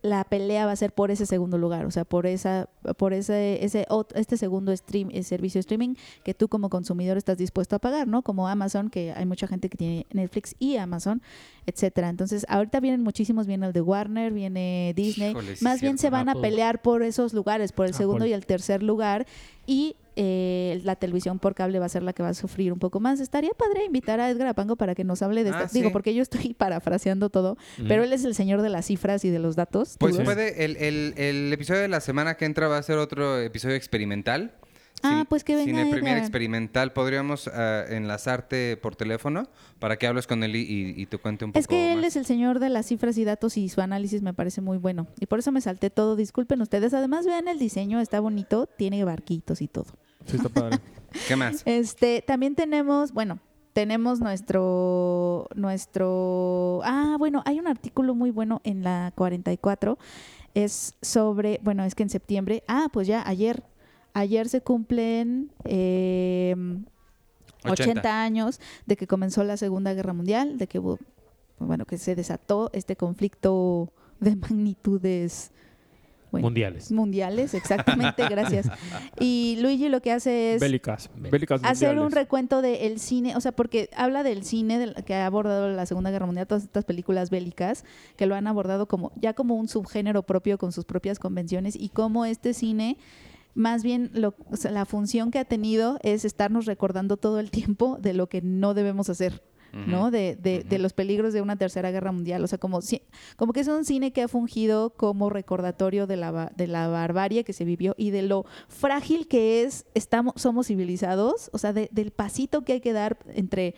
la 0.01 0.25
pelea 0.25 0.65
va 0.65 0.73
a 0.73 0.75
ser 0.75 0.91
por 0.91 1.11
ese 1.11 1.25
segundo 1.25 1.57
lugar, 1.57 1.85
o 1.85 1.91
sea, 1.91 2.03
por 2.03 2.25
esa, 2.27 2.67
por 2.97 3.13
ese, 3.13 3.63
ese 3.63 3.87
este 4.15 4.35
segundo 4.35 4.75
stream, 4.75 5.07
eh, 5.13 5.23
servicio 5.23 5.59
de 5.59 5.61
streaming 5.61 5.95
que 6.25 6.33
tú 6.33 6.49
como 6.49 6.69
consumidor 6.69 7.15
estás 7.15 7.37
dispuesto 7.37 7.77
a 7.77 7.79
pagar, 7.79 8.05
¿no? 8.05 8.21
Como 8.21 8.49
Amazon, 8.49 8.89
que 8.89 9.13
hay 9.13 9.25
mucha 9.25 9.47
gente 9.47 9.69
que 9.69 9.77
tiene 9.77 10.05
Netflix 10.11 10.57
y 10.59 10.75
Amazon, 10.75 11.21
etcétera. 11.65 12.09
Entonces, 12.09 12.45
ahorita 12.49 12.81
vienen 12.81 13.01
muchísimos, 13.01 13.47
viene 13.47 13.65
el 13.67 13.71
de 13.71 13.79
Warner, 13.79 14.33
viene 14.33 14.91
Disney, 14.93 15.29
Híjole, 15.31 15.53
más 15.61 15.79
bien 15.79 15.97
cierto. 15.97 16.01
se 16.01 16.09
van 16.09 16.27
a 16.27 16.35
pelear 16.35 16.81
por 16.81 17.01
esos 17.01 17.33
lugares, 17.33 17.71
por 17.71 17.85
el 17.85 17.93
segundo 17.93 18.25
y 18.25 18.33
el 18.33 18.45
tercer 18.45 18.83
lugar, 18.83 19.25
y 19.65 19.95
eh, 20.15 20.79
la 20.83 20.95
televisión 20.95 21.39
por 21.39 21.55
cable 21.55 21.79
va 21.79 21.85
a 21.85 21.89
ser 21.89 22.03
la 22.03 22.13
que 22.13 22.23
va 22.23 22.29
a 22.29 22.33
sufrir 22.33 22.71
un 22.73 22.79
poco 22.79 22.99
más. 22.99 23.19
Estaría 23.19 23.51
padre 23.51 23.85
invitar 23.85 24.19
a 24.19 24.29
Edgar 24.29 24.47
Apango 24.47 24.75
para 24.75 24.95
que 24.95 25.03
nos 25.03 25.21
hable 25.21 25.43
de 25.43 25.49
Ah, 25.51 25.63
esta. 25.63 25.77
Digo, 25.77 25.91
porque 25.91 26.13
yo 26.13 26.21
estoy 26.21 26.53
parafraseando 26.57 27.29
todo, 27.29 27.57
pero 27.87 28.03
él 28.03 28.13
es 28.13 28.23
el 28.25 28.35
señor 28.35 28.61
de 28.61 28.69
las 28.69 28.85
cifras 28.87 29.25
y 29.25 29.29
de 29.29 29.39
los 29.39 29.55
datos. 29.55 29.95
Pues 29.99 30.17
¿Tú? 30.17 30.23
puede, 30.23 30.65
el, 30.65 30.77
el- 30.77 31.13
el 31.17 31.53
episodio 31.53 31.81
de 31.81 31.87
la 31.87 31.99
semana 32.01 32.35
que 32.35 32.45
entra 32.45 32.67
va 32.67 32.77
a 32.77 32.83
ser 32.83 32.97
otro 32.97 33.39
episodio 33.39 33.75
experimental. 33.75 34.53
Ah, 35.05 35.25
pues 35.27 35.43
que 35.43 35.57
venga 35.57 35.65
Cine 35.81 35.91
Premier 35.91 36.13
Edgar. 36.13 36.23
experimental. 36.23 36.93
Podríamos 36.93 37.49
ah, 37.49 37.83
enlazarte 37.89 38.77
por 38.77 38.95
teléfono 38.95 39.49
para 39.79 39.97
que 39.97 40.07
hables 40.07 40.27
con 40.27 40.43
él 40.43 40.55
y, 40.55 40.59
y- 40.61 40.93
y 41.01 41.05
te 41.07 41.17
cuente 41.17 41.43
un 41.43 41.51
poco 41.51 41.59
Es 41.59 41.67
que 41.67 41.91
él 41.91 41.97
más. 41.97 42.05
es 42.07 42.15
el 42.15 42.25
señor 42.25 42.59
de 42.59 42.69
las 42.69 42.85
cifras 42.85 43.17
y 43.17 43.25
datos 43.25 43.57
y 43.57 43.67
su 43.67 43.81
análisis 43.81 44.21
me 44.21 44.33
parece 44.33 44.61
muy 44.61 44.77
bueno. 44.77 45.07
Y 45.19 45.25
por 45.25 45.39
eso 45.39 45.51
me 45.51 45.59
salté 45.59 45.89
todo. 45.89 46.15
Disculpen 46.15 46.61
ustedes. 46.61 46.93
Además, 46.93 47.25
vean 47.25 47.49
el 47.49 47.59
diseño, 47.59 47.99
está 47.99 48.21
bonito, 48.21 48.65
tiene 48.77 49.03
barquitos 49.03 49.61
y 49.61 49.67
todo. 49.67 49.87
Sí, 50.25 50.37
está 50.37 50.49
padre. 50.49 50.79
¿Qué 51.27 51.35
más? 51.35 51.61
Este, 51.65 52.23
también 52.25 52.55
tenemos, 52.55 53.11
bueno, 53.11 53.39
tenemos 53.73 54.19
nuestro, 54.19 55.47
nuestro, 55.55 56.81
ah, 56.83 57.15
bueno, 57.17 57.41
hay 57.45 57.59
un 57.59 57.67
artículo 57.67 58.15
muy 58.15 58.31
bueno 58.31 58.61
en 58.63 58.83
la 58.83 59.11
44, 59.15 59.97
es 60.53 60.95
sobre, 61.01 61.59
bueno, 61.63 61.83
es 61.83 61.95
que 61.95 62.03
en 62.03 62.09
septiembre, 62.09 62.63
ah, 62.67 62.87
pues 62.93 63.07
ya 63.07 63.27
ayer, 63.27 63.63
ayer 64.13 64.47
se 64.47 64.61
cumplen 64.61 65.51
eh, 65.65 66.55
80. 67.63 67.83
80. 67.83 68.21
años 68.23 68.59
de 68.85 68.95
que 68.95 69.07
comenzó 69.07 69.43
la 69.43 69.57
Segunda 69.57 69.93
Guerra 69.93 70.13
Mundial, 70.13 70.57
de 70.57 70.67
que 70.67 70.79
hubo, 70.79 70.99
bueno, 71.59 71.85
que 71.85 71.97
se 71.97 72.15
desató 72.15 72.69
este 72.73 72.95
conflicto 72.95 73.91
de 74.19 74.35
magnitudes 74.35 75.51
bueno, 76.33 76.47
Mundiales. 76.47 76.91
mundiales, 76.91 77.53
exactamente, 77.53 78.23
gracias. 78.29 78.67
Y 79.19 79.57
Luigi 79.61 79.87
lo 79.87 80.01
que 80.01 80.11
hace 80.11 80.55
es 80.55 80.59
Bélicas. 80.61 81.09
Bélicas 81.15 81.61
hacer 81.63 81.97
un 81.99 82.11
recuento 82.11 82.61
del 82.63 82.99
cine, 82.99 83.35
o 83.37 83.39
sea, 83.41 83.51
porque 83.51 83.89
habla 83.95 84.23
del 84.23 84.43
cine 84.43 84.79
del- 84.79 84.95
que 85.05 85.13
ha 85.13 85.25
abordado 85.27 85.69
la 85.69 85.85
Segunda 85.85 86.09
Guerra 86.09 86.25
Mundial, 86.25 86.47
todas 86.47 86.63
estas 86.63 86.85
películas 86.85 87.29
bélicas 87.29 87.85
que 88.17 88.25
lo 88.25 88.33
han 88.35 88.47
abordado 88.47 88.87
como 88.87 89.11
ya 89.15 89.33
como 89.33 89.55
un 89.55 89.67
subgénero 89.67 90.23
propio 90.23 90.57
con 90.57 90.71
sus 90.71 90.85
propias 90.85 91.19
convenciones 91.19 91.75
y 91.75 91.89
cómo 91.89 92.25
este 92.25 92.53
cine 92.53 92.97
más 93.55 93.83
bien 93.83 94.09
lo, 94.13 94.33
o 94.49 94.55
sea, 94.57 94.71
la 94.71 94.85
función 94.85 95.29
que 95.29 95.37
ha 95.37 95.45
tenido 95.45 95.99
es 96.01 96.25
estarnos 96.25 96.65
recordando 96.65 97.17
todo 97.17 97.39
el 97.39 97.51
tiempo 97.51 97.99
de 98.01 98.13
lo 98.13 98.27
que 98.27 98.41
no 98.41 98.73
debemos 98.73 99.09
hacer. 99.09 99.43
¿No? 99.73 100.11
De, 100.11 100.35
de, 100.35 100.63
de 100.63 100.77
los 100.79 100.93
peligros 100.93 101.33
de 101.33 101.41
una 101.41 101.55
tercera 101.55 101.89
guerra 101.91 102.11
mundial. 102.11 102.43
O 102.43 102.47
sea, 102.47 102.57
como, 102.59 102.79
como 103.37 103.53
que 103.53 103.59
es 103.61 103.67
un 103.67 103.85
cine 103.85 104.13
que 104.13 104.21
ha 104.21 104.27
fungido 104.27 104.91
como 104.91 105.29
recordatorio 105.29 106.05
de 106.07 106.15
la, 106.17 106.51
de 106.55 106.67
la 106.67 106.87
barbarie 106.87 107.43
que 107.43 107.53
se 107.53 107.65
vivió 107.65 107.95
y 107.97 108.11
de 108.11 108.21
lo 108.21 108.45
frágil 108.67 109.27
que 109.27 109.63
es, 109.63 109.85
estamos, 109.95 110.33
somos 110.37 110.67
civilizados, 110.67 111.49
o 111.53 111.57
sea, 111.57 111.73
de- 111.73 111.89
del 111.91 112.11
pasito 112.11 112.63
que 112.63 112.73
hay 112.73 112.81
que 112.81 112.93
dar 112.93 113.17
entre 113.33 113.73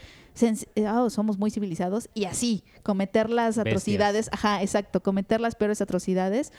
ah, 0.86 1.08
somos 1.10 1.38
muy 1.38 1.50
civilizados 1.50 2.10
y 2.14 2.25
así, 2.25 2.64
cometer 2.84 3.30
las 3.30 3.56
Bestias. 3.56 3.68
atrocidades, 3.68 4.30
ajá, 4.34 4.62
exacto, 4.62 5.02
cometer 5.02 5.40
las 5.40 5.56
peores 5.56 5.82
atrocidades. 5.82 6.52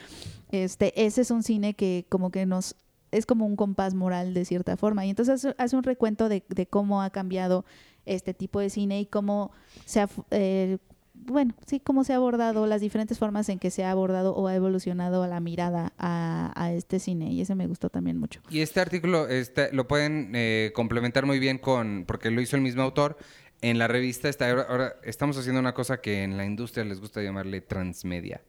Este, 0.50 1.04
ese 1.04 1.20
es 1.22 1.30
un 1.30 1.42
cine 1.42 1.74
que 1.74 2.06
como 2.08 2.30
que 2.30 2.46
nos 2.46 2.76
es 3.12 3.24
como 3.26 3.46
un 3.46 3.56
compás 3.56 3.94
moral 3.94 4.34
de 4.34 4.44
cierta 4.44 4.76
forma. 4.76 5.06
Y 5.06 5.10
entonces 5.10 5.44
hace- 5.44 5.54
hace 5.58 5.76
un 5.76 5.82
recuento 5.84 6.28
de, 6.28 6.44
de 6.48 6.66
cómo 6.66 7.02
ha 7.02 7.10
cambiado 7.10 7.64
este 8.06 8.34
tipo 8.34 8.60
de 8.60 8.70
cine 8.70 9.00
y 9.00 9.06
cómo 9.06 9.52
se 9.84 10.00
ha, 10.00 10.08
eh, 10.30 10.78
bueno, 11.14 11.54
sí, 11.66 11.80
cómo 11.80 12.04
se 12.04 12.12
ha 12.12 12.16
abordado, 12.16 12.66
las 12.66 12.80
diferentes 12.80 13.18
formas 13.18 13.48
en 13.48 13.58
que 13.58 13.70
se 13.70 13.84
ha 13.84 13.90
abordado 13.90 14.34
o 14.34 14.48
ha 14.48 14.54
evolucionado 14.54 15.26
la 15.26 15.40
mirada 15.40 15.92
a, 15.98 16.52
a 16.54 16.72
este 16.72 16.98
cine. 17.00 17.32
Y 17.32 17.40
ese 17.40 17.54
me 17.54 17.66
gustó 17.66 17.90
también 17.90 18.18
mucho. 18.18 18.40
Y 18.48 18.60
este 18.60 18.80
artículo 18.80 19.28
este, 19.28 19.72
lo 19.72 19.88
pueden 19.88 20.32
eh, 20.34 20.72
complementar 20.74 21.26
muy 21.26 21.38
bien 21.38 21.58
con, 21.58 22.04
porque 22.06 22.30
lo 22.30 22.40
hizo 22.40 22.56
el 22.56 22.62
mismo 22.62 22.82
autor. 22.82 23.16
En 23.62 23.78
la 23.78 23.88
revista 23.88 24.28
está, 24.28 24.50
ahora, 24.50 24.66
ahora 24.68 24.96
estamos 25.02 25.38
haciendo 25.38 25.60
una 25.60 25.74
cosa 25.74 26.00
que 26.00 26.22
en 26.22 26.36
la 26.36 26.44
industria 26.44 26.84
les 26.84 27.00
gusta 27.00 27.22
llamarle 27.22 27.60
transmedia. 27.60 28.42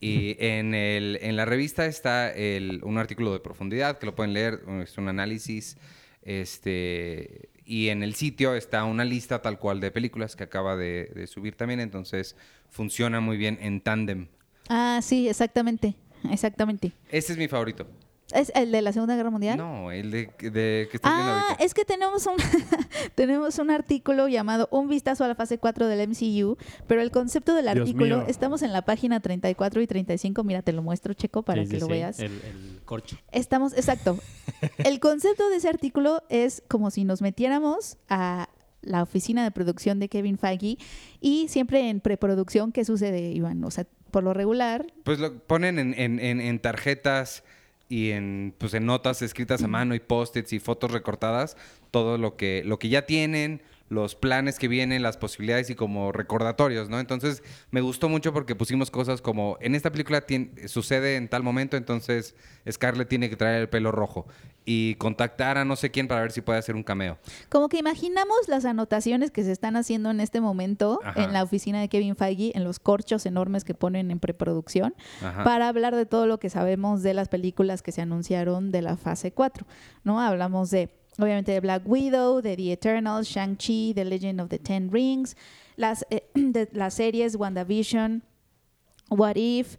Y 0.00 0.36
en, 0.38 0.74
el, 0.74 1.18
en 1.22 1.34
la 1.34 1.46
revista 1.46 1.86
está 1.86 2.30
el, 2.30 2.82
un 2.84 2.98
artículo 2.98 3.32
de 3.32 3.40
profundidad 3.40 3.98
que 3.98 4.04
lo 4.04 4.14
pueden 4.14 4.34
leer, 4.34 4.60
es 4.82 4.98
un 4.98 5.08
análisis. 5.08 5.78
Este, 6.20 7.48
y 7.66 7.88
en 7.88 8.02
el 8.02 8.14
sitio 8.14 8.54
está 8.54 8.84
una 8.84 9.04
lista 9.04 9.42
tal 9.42 9.58
cual 9.58 9.80
de 9.80 9.90
películas 9.90 10.36
que 10.36 10.44
acaba 10.44 10.76
de, 10.76 11.10
de 11.14 11.26
subir 11.26 11.56
también, 11.56 11.80
entonces 11.80 12.36
funciona 12.70 13.20
muy 13.20 13.36
bien 13.36 13.58
en 13.60 13.80
tándem. 13.80 14.28
Ah, 14.68 15.00
sí, 15.02 15.28
exactamente, 15.28 15.94
exactamente. 16.30 16.92
Ese 17.10 17.32
es 17.32 17.38
mi 17.38 17.48
favorito. 17.48 17.86
¿Es 18.34 18.52
el 18.54 18.72
de 18.72 18.82
la 18.82 18.92
Segunda 18.92 19.16
Guerra 19.16 19.30
Mundial? 19.30 19.56
No, 19.58 19.90
el 19.90 20.10
de, 20.10 20.30
de 20.40 20.88
que 20.90 20.96
estás 20.96 21.14
viendo 21.14 21.32
Ah, 21.32 21.42
ahorita. 21.48 21.64
es 21.64 21.72
que 21.74 21.84
tenemos 21.84 22.26
un, 22.26 22.34
tenemos 23.14 23.58
un 23.58 23.70
artículo 23.70 24.28
llamado 24.28 24.68
Un 24.70 24.88
vistazo 24.88 25.24
a 25.24 25.28
la 25.28 25.34
fase 25.34 25.58
4 25.58 25.86
del 25.86 26.08
MCU, 26.08 26.56
pero 26.86 27.00
el 27.00 27.10
concepto 27.10 27.54
del 27.54 27.64
Dios 27.66 27.78
artículo, 27.80 28.18
mío. 28.18 28.24
estamos 28.28 28.62
en 28.62 28.72
la 28.72 28.82
página 28.82 29.20
34 29.20 29.80
y 29.82 29.86
35, 29.86 30.44
mira, 30.44 30.62
te 30.62 30.72
lo 30.72 30.82
muestro, 30.82 31.14
Checo, 31.14 31.42
para 31.42 31.62
Sí, 31.64 31.68
que 31.70 31.76
sí, 31.76 31.80
lo 31.80 31.86
sí, 31.86 31.92
veas. 31.92 32.18
El, 32.20 32.32
el 32.32 32.80
corcho. 32.84 33.16
Estamos, 33.32 33.72
exacto. 33.74 34.18
El 34.78 35.00
concepto 35.00 35.48
de 35.48 35.56
ese 35.56 35.68
artículo 35.68 36.22
es 36.28 36.62
como 36.68 36.90
si 36.90 37.04
nos 37.04 37.22
metiéramos 37.22 37.96
a 38.08 38.48
la 38.82 39.02
oficina 39.02 39.42
de 39.44 39.50
producción 39.50 39.98
de 39.98 40.08
Kevin 40.08 40.36
Feige 40.38 40.76
y 41.20 41.48
siempre 41.48 41.88
en 41.88 42.00
preproducción, 42.00 42.70
¿qué 42.72 42.84
sucede, 42.84 43.30
Iván? 43.32 43.62
O 43.64 43.70
sea, 43.70 43.86
por 44.10 44.22
lo 44.22 44.34
regular, 44.34 44.86
Pues 45.04 45.18
lo 45.18 45.38
ponen 45.38 45.78
en, 45.78 45.94
en- 45.98 46.20
en- 46.20 46.40
en 46.40 46.58
tarjetas 46.60 47.42
y 47.88 48.10
en, 48.10 48.54
pues, 48.58 48.74
en 48.74 48.86
notas 48.86 49.22
escritas 49.22 49.62
a 49.62 49.68
mano 49.68 49.94
y 49.94 50.00
post-its 50.00 50.52
y 50.52 50.58
fotos 50.58 50.90
recortadas, 50.90 51.56
todo 51.90 52.18
lo 52.18 52.36
que, 52.36 52.62
lo 52.64 52.78
que 52.78 52.88
ya 52.88 53.06
tienen, 53.06 53.62
los 53.90 54.14
planes 54.14 54.58
que 54.58 54.66
vienen, 54.66 55.02
las 55.02 55.18
posibilidades 55.18 55.68
y 55.70 55.74
como 55.74 56.10
recordatorios, 56.10 56.88
¿no? 56.88 56.98
Entonces 56.98 57.42
me 57.70 57.82
gustó 57.82 58.08
mucho 58.08 58.32
porque 58.32 58.54
pusimos 58.56 58.90
cosas 58.90 59.20
como, 59.20 59.58
en 59.60 59.74
esta 59.74 59.92
película 59.92 60.26
tien- 60.26 60.66
sucede 60.66 61.16
en 61.16 61.28
tal 61.28 61.42
momento, 61.42 61.76
entonces 61.76 62.34
Scarlett 62.68 63.08
tiene 63.08 63.28
que 63.28 63.36
traer 63.36 63.60
el 63.60 63.68
pelo 63.68 63.92
rojo 63.92 64.26
y 64.64 64.94
contactar 64.94 65.58
a 65.58 65.64
no 65.64 65.76
sé 65.76 65.90
quién 65.90 66.08
para 66.08 66.22
ver 66.22 66.32
si 66.32 66.40
puede 66.40 66.58
hacer 66.58 66.74
un 66.74 66.82
cameo. 66.82 67.18
Como 67.48 67.68
que 67.68 67.78
imaginamos 67.78 68.48
las 68.48 68.64
anotaciones 68.64 69.30
que 69.30 69.44
se 69.44 69.52
están 69.52 69.76
haciendo 69.76 70.10
en 70.10 70.20
este 70.20 70.40
momento 70.40 71.00
Ajá. 71.04 71.22
en 71.22 71.32
la 71.32 71.42
oficina 71.42 71.80
de 71.80 71.88
Kevin 71.88 72.16
Feige, 72.16 72.52
en 72.54 72.64
los 72.64 72.78
corchos 72.78 73.26
enormes 73.26 73.64
que 73.64 73.74
ponen 73.74 74.10
en 74.10 74.20
preproducción, 74.20 74.94
Ajá. 75.22 75.44
para 75.44 75.68
hablar 75.68 75.94
de 75.94 76.06
todo 76.06 76.26
lo 76.26 76.38
que 76.38 76.48
sabemos 76.48 77.02
de 77.02 77.14
las 77.14 77.28
películas 77.28 77.82
que 77.82 77.92
se 77.92 78.00
anunciaron 78.00 78.70
de 78.70 78.82
la 78.82 78.96
fase 78.96 79.32
4, 79.32 79.66
¿no? 80.02 80.20
Hablamos 80.20 80.70
de, 80.70 80.88
obviamente, 81.18 81.52
de 81.52 81.60
Black 81.60 81.82
Widow, 81.86 82.40
de 82.40 82.56
The 82.56 82.72
Eternals, 82.72 83.28
Shang-Chi, 83.28 83.92
The 83.94 84.04
Legend 84.04 84.40
of 84.40 84.48
the 84.48 84.58
Ten 84.58 84.90
Rings, 84.90 85.36
las, 85.76 86.06
eh, 86.10 86.30
de 86.34 86.68
las 86.72 86.94
series 86.94 87.36
WandaVision, 87.36 88.22
What 89.10 89.36
If, 89.36 89.76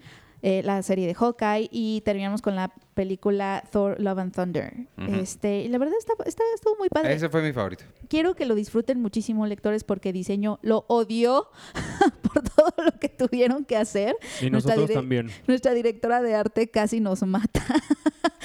eh, 0.48 0.62
la 0.64 0.84
serie 0.84 1.08
de 1.08 1.16
Hawkeye 1.16 1.70
y 1.72 2.02
terminamos 2.02 2.44
con 2.44 2.56
la 2.56 2.72
película 2.94 3.64
Thor 3.72 4.00
Love 4.00 4.20
and 4.20 4.32
Thunder. 4.36 4.74
Este, 5.20 5.62
y 5.62 5.70
la 5.70 5.80
verdad 5.80 5.96
está, 5.98 6.14
está- 6.24 6.44
estuvo 6.54 6.76
muy 6.78 6.88
padre 6.88 7.14
Ese 7.14 7.30
fue 7.30 7.42
mi 7.42 7.52
favorito. 7.52 7.84
quiero 8.10 8.36
que 8.36 8.46
lo 8.46 8.54
disfruten 8.54 9.02
muchísimo, 9.02 9.48
lectores, 9.48 9.84
porque 9.84 10.14
diseño 10.14 10.60
lo 10.62 10.86
odió 10.88 11.50
por 12.22 12.44
todo 12.44 12.74
lo 12.86 12.92
que 13.00 13.10
tuvieron 13.10 13.66
que 13.66 13.76
hacer. 13.76 14.16
Y 14.40 14.52
Nuestra 14.52 14.76
nosotros 14.76 14.96
también. 14.96 15.32
Nuestra 15.48 15.74
directora 15.74 16.22
de 16.22 16.36
arte 16.36 16.70
casi 16.70 17.00
nos 17.00 17.24
mata. 17.24 17.66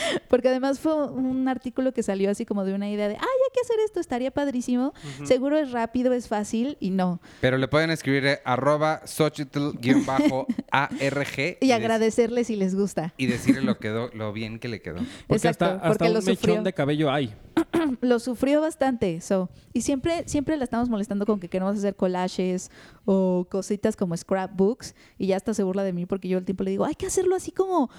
porque 0.28 0.48
además 0.48 0.80
fue 0.80 1.08
un 1.08 1.48
artículo 1.48 1.92
que 1.92 2.02
salió 2.02 2.30
así 2.30 2.44
como 2.46 2.64
de 2.64 2.74
una 2.74 2.88
idea 2.90 3.08
de, 3.08 3.14
ay, 3.14 3.20
hay 3.20 3.52
que 3.54 3.60
hacer 3.62 3.76
esto, 3.84 4.00
estaría 4.00 4.30
padrísimo. 4.30 4.92
Seguro 5.24 5.58
es 5.58 5.72
rápido, 5.72 6.12
es 6.12 6.28
fácil, 6.28 6.76
y 6.80 6.90
no. 6.90 7.20
Pero 7.40 7.58
le 7.58 7.68
pueden 7.68 7.90
escribir 7.90 8.24
eh, 8.26 8.40
arroba 8.44 9.02
Xochitl-ARG 9.06 11.58
Y 11.60 11.66
des- 11.66 11.72
agradecerle 11.76 12.44
si 12.44 12.56
les 12.56 12.74
gusta. 12.74 13.14
y 13.16 13.26
decirle 13.26 13.62
lo, 13.62 13.78
quedó, 13.78 14.10
lo 14.14 14.32
bien 14.32 14.58
que 14.58 14.68
le 14.68 14.80
quedó. 14.82 14.98
Porque 15.26 15.48
Exacto, 15.48 15.64
hasta, 15.66 15.76
hasta 15.76 15.88
porque 15.88 16.04
un 16.08 16.14
lo 16.14 16.20
mechón 16.20 16.36
sufrió. 16.36 16.62
de 16.62 16.72
cabello 16.72 17.10
hay. 17.10 17.34
lo 18.00 18.18
sufrió 18.18 18.60
bastante. 18.60 19.20
So. 19.20 19.48
Y 19.72 19.82
siempre, 19.82 20.24
siempre 20.26 20.56
la 20.56 20.64
estamos 20.64 20.88
molestando 20.88 21.26
con 21.26 21.40
que 21.40 21.48
queremos 21.48 21.76
hacer 21.76 21.94
collages 21.96 22.70
o 23.04 23.46
cositas 23.50 23.96
como 23.96 24.16
scrapbooks. 24.16 24.94
Y 25.18 25.28
ya 25.28 25.36
hasta 25.36 25.54
se 25.54 25.62
burla 25.62 25.82
de 25.82 25.92
mí 25.92 26.06
porque 26.06 26.28
yo 26.28 26.38
el 26.38 26.44
tiempo 26.44 26.64
le 26.64 26.70
digo, 26.72 26.84
hay 26.84 26.94
que 26.94 27.06
hacerlo 27.06 27.36
así 27.36 27.52
como, 27.52 27.90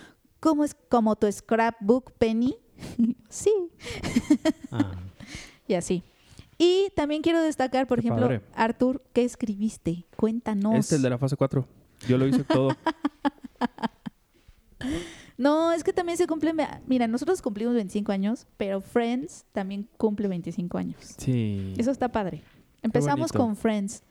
como, 0.42 0.66
es, 0.66 0.76
como 0.90 1.16
tu 1.16 1.32
scrapbook 1.32 2.12
Penny. 2.18 2.58
sí, 3.30 3.54
Ah, 4.72 4.92
y 5.68 5.76
así. 5.76 6.04
Y 6.58 6.90
también 6.96 7.22
quiero 7.22 7.42
destacar, 7.42 7.88
por 7.88 8.02
Qué 8.02 8.08
ejemplo, 8.08 8.28
padre. 8.28 8.42
Arthur, 8.54 9.02
¿qué 9.14 9.24
escribiste? 9.24 10.06
Cuéntanos. 10.18 10.76
Este 10.76 10.96
es 10.96 11.00
el 11.00 11.04
de 11.04 11.10
la 11.12 11.18
fase 11.18 11.38
4. 11.38 11.66
Yo 12.08 12.18
lo 12.18 12.28
hice 12.28 12.44
todo. 12.44 12.76
No, 15.38 15.72
es 15.72 15.84
que 15.84 15.92
también 15.92 16.20
se 16.20 16.28
cumplen. 16.28 16.56
Mira, 16.86 17.08
nosotros 17.08 17.42
cumplimos 17.42 17.74
25 17.74 18.12
años, 18.12 18.46
pero 18.58 18.80
Friends 18.80 19.46
también 19.52 19.88
cumple 19.98 20.28
25 20.28 20.78
años. 20.78 20.98
Sí. 21.18 21.74
Eso 21.78 21.90
está 21.90 22.10
padre. 22.12 22.44
Empezamos 22.84 23.32
con 23.32 23.56
Friends. 23.56 24.04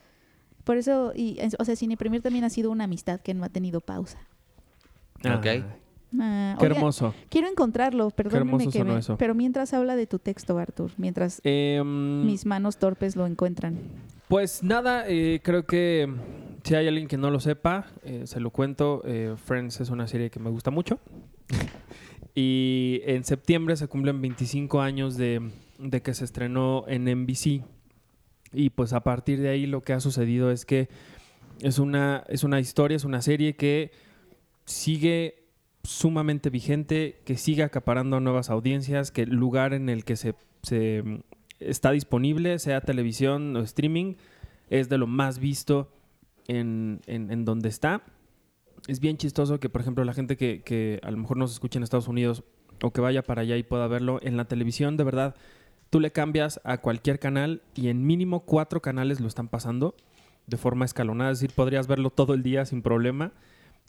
Por 0.65 0.77
eso, 0.77 1.13
y, 1.15 1.39
o 1.59 1.65
sea, 1.65 1.77
Cine 1.77 1.97
Premier 1.97 2.21
también 2.21 2.45
ha 2.45 2.51
sido 2.51 2.71
una 2.73 2.85
amistad 2.85 3.21
que 3.21 3.35
no 3.35 3.45
ha 3.45 3.49
tenido 3.49 3.81
pausa. 3.81 4.19
Ok. 5.25 5.65
Ah, 6.19 6.57
qué 6.59 6.67
oiga, 6.67 6.77
hermoso. 6.77 7.15
Quiero 7.29 7.49
encontrarlo, 7.49 8.13
hermoso 8.17 8.71
que 8.71 8.83
me- 8.85 8.99
eso. 8.99 9.17
Pero 9.17 9.35
mientras 9.35 9.73
habla 9.75 9.95
de 9.97 10.07
tu 10.07 10.19
texto, 10.19 10.59
Arthur, 10.59 10.91
mientras 10.97 11.41
Em, 11.45 12.25
mis 12.27 12.47
manos 12.47 12.79
torpes 12.79 13.15
lo 13.17 13.27
encuentran. 13.27 13.79
Pues 14.29 14.63
nada, 14.63 15.05
eh, 15.09 15.41
creo 15.43 15.67
que 15.67 16.09
si 16.65 16.75
hay 16.75 16.89
alguien 16.89 17.07
que 17.09 17.17
no 17.17 17.31
lo 17.31 17.39
sepa, 17.41 17.87
eh, 18.05 18.23
se 18.27 18.41
lo 18.41 18.51
cuento. 18.51 19.03
eh, 19.05 19.35
Friends 19.37 19.81
es 19.81 19.91
una 19.91 20.07
serie 20.09 20.31
que 20.31 20.41
me 20.41 20.51
gusta 20.51 20.71
mucho. 20.71 20.99
y 22.35 23.01
en 23.05 23.25
septiembre 23.25 23.77
se 23.77 23.89
cumplen 23.89 24.21
25 24.23 24.81
años 24.81 25.17
de, 25.17 25.51
de 25.79 26.01
que 26.03 26.15
se 26.15 26.25
estrenó 26.25 26.85
en 26.89 27.05
NBC. 27.09 27.63
Y 28.53 28.71
pues 28.71 28.93
a 28.93 29.01
partir 29.01 29.41
de 29.41 29.49
ahí 29.49 29.67
lo 29.67 29.83
que 29.83 29.93
ha 29.93 30.01
sucedido 30.01 30.51
es 30.51 30.65
que 30.65 30.89
es 31.61 31.79
una, 31.79 32.25
es 32.29 32.45
una 32.45 32.61
historia, 32.61 32.97
es 32.97 33.05
una 33.05 33.21
serie 33.23 33.55
que 33.57 33.91
sigue 34.65 35.40
sumamente 35.83 36.51
vigente, 36.51 37.21
que 37.25 37.37
sigue 37.37 37.63
acaparando 37.63 38.21
nuevas 38.21 38.51
audiencias, 38.51 39.11
que 39.11 39.23
el 39.23 39.31
lugar 39.31 39.73
en 39.75 39.89
el 39.89 40.05
que 40.05 40.17
se, 40.17 40.35
se, 40.63 41.03
mm, 41.03 41.21
está 41.61 41.91
disponible, 41.93 42.59
sea 42.59 42.81
televisión 42.81 43.57
o 43.57 43.61
streaming, 43.61 44.15
es 44.69 44.89
de 44.89 44.99
lo 44.99 45.07
más 45.07 45.39
visto 45.39 45.91
en, 46.49 47.01
en- 47.07 47.31
en 47.31 47.45
donde 47.45 47.69
está. 47.69 48.03
Es 48.89 49.01
bien 49.01 49.17
chistoso 49.17 49.61
que, 49.61 49.69
por 49.69 49.81
ejemplo, 49.81 50.05
la 50.05 50.15
gente 50.15 50.37
que, 50.37 50.63
que 50.63 51.01
a 51.03 51.11
lo 51.11 51.17
mejor 51.17 51.37
nos 51.37 51.53
escucha 51.53 51.79
en 51.79 51.83
Estados 51.83 52.09
Unidos 52.09 52.45
o 52.83 52.93
que 52.93 53.01
vaya 53.01 53.23
para 53.23 53.43
allá 53.43 53.57
y 53.57 53.63
pueda 53.63 53.87
verlo 53.89 54.21
en 54.23 54.37
la 54.37 54.47
televisión, 54.47 54.97
de 54.97 55.05
verdad, 55.05 55.35
tú 55.91 56.01
le 56.01 56.13
cambias 56.13 56.61
a 56.65 56.79
cualquier 56.79 57.19
canal 57.19 57.63
y 57.75 57.89
en 57.89 58.07
mínimo 58.07 58.41
cuatro 58.41 58.81
canales 58.81 59.21
lo 59.21 59.29
están 59.29 59.49
pasando 59.49 59.95
de 60.47 60.57
forma 60.57 60.85
escalonada, 60.85 61.31
es 61.31 61.41
decir, 61.41 61.55
podrías 61.55 61.87
verlo 61.87 62.11
todo 62.11 62.33
el 62.35 62.43
día 62.43 62.65
sin 62.65 62.81
problema. 62.83 63.33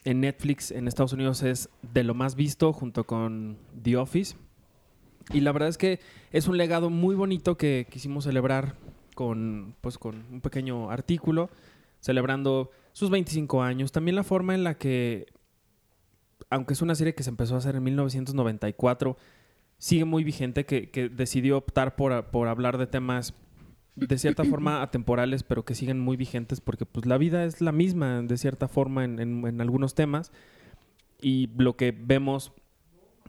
En 0.04 0.22
Netflix 0.22 0.72
en 0.72 0.88
Estados 0.88 1.14
Unidos 1.14 1.44
es 1.44 1.70
de 1.94 2.04
lo 2.04 2.14
más 2.14 2.36
visto 2.36 2.74
junto 2.74 3.06
con 3.06 3.58
The 3.82 3.98
Office. 3.98 4.36
Y 5.32 5.42
la 5.42 5.52
verdad 5.52 5.70
es 5.70 5.78
que 5.78 6.00
es 6.32 6.48
un 6.48 6.58
legado 6.58 6.90
muy 6.90 7.16
bonito 7.16 7.58
que 7.58 7.88
quisimos 7.90 8.24
celebrar 8.24 8.76
con, 9.16 9.76
pues, 9.82 9.98
con 9.98 10.26
un 10.32 10.42
pequeño 10.42 10.90
artículo, 10.90 11.50
celebrando 12.00 12.72
sus 12.94 13.10
25 13.10 13.62
años. 13.62 13.92
También 13.92 14.16
la 14.16 14.24
forma 14.24 14.56
en 14.56 14.64
la 14.64 14.76
que, 14.76 15.28
aunque 16.50 16.74
es 16.74 16.82
una 16.82 16.96
serie 16.96 17.14
que 17.14 17.24
se 17.24 17.30
empezó 17.30 17.56
a 17.56 17.60
hacer 17.60 17.76
en 17.76 17.84
1994, 17.84 19.18
sigue 19.78 20.06
muy 20.06 20.24
vigente, 20.24 20.66
que, 20.66 20.90
que 20.90 21.10
decidió 21.10 21.58
optar 21.58 21.96
por, 21.96 22.26
por 22.32 22.48
hablar 22.48 22.78
de 22.78 22.88
temas 22.88 23.34
de 24.08 24.18
cierta 24.18 24.44
forma 24.50 24.82
atemporales, 24.82 25.44
pero 25.44 25.64
que 25.64 25.76
siguen 25.76 26.00
muy 26.00 26.18
vigentes 26.18 26.60
porque 26.62 26.86
pues 26.86 27.06
la 27.06 27.18
vida 27.18 27.46
es 27.46 27.62
la 27.62 27.72
misma 27.72 28.22
de 28.22 28.38
cierta 28.38 28.68
forma 28.68 29.04
en, 29.06 29.20
en- 29.20 29.46
en 29.48 29.62
algunos 29.62 29.96
temas. 29.96 30.32
Y 31.22 31.50
lo 31.58 31.76
que 31.78 31.92
vemos 31.92 32.52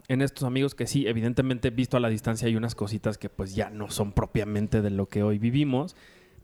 en 0.09 0.23
estos 0.23 0.45
amigos 0.45 0.75
que 0.75 0.87
sí, 0.87 1.07
evidentemente 1.07 1.71
visto 1.71 1.97
a 1.97 2.00
la 2.00 2.09
distancia 2.09 2.49
hay 2.49 2.57
unas 2.57 2.75
cositas 2.75 3.19
que 3.19 3.29
pues 3.29 3.55
ya 3.55 3.71
no 3.71 3.91
son 3.91 4.12
propiamente 4.12 4.83
de 4.83 4.91
lo 4.91 5.07
que 5.09 5.23
hoy 5.23 5.38
vivimos, 5.38 5.95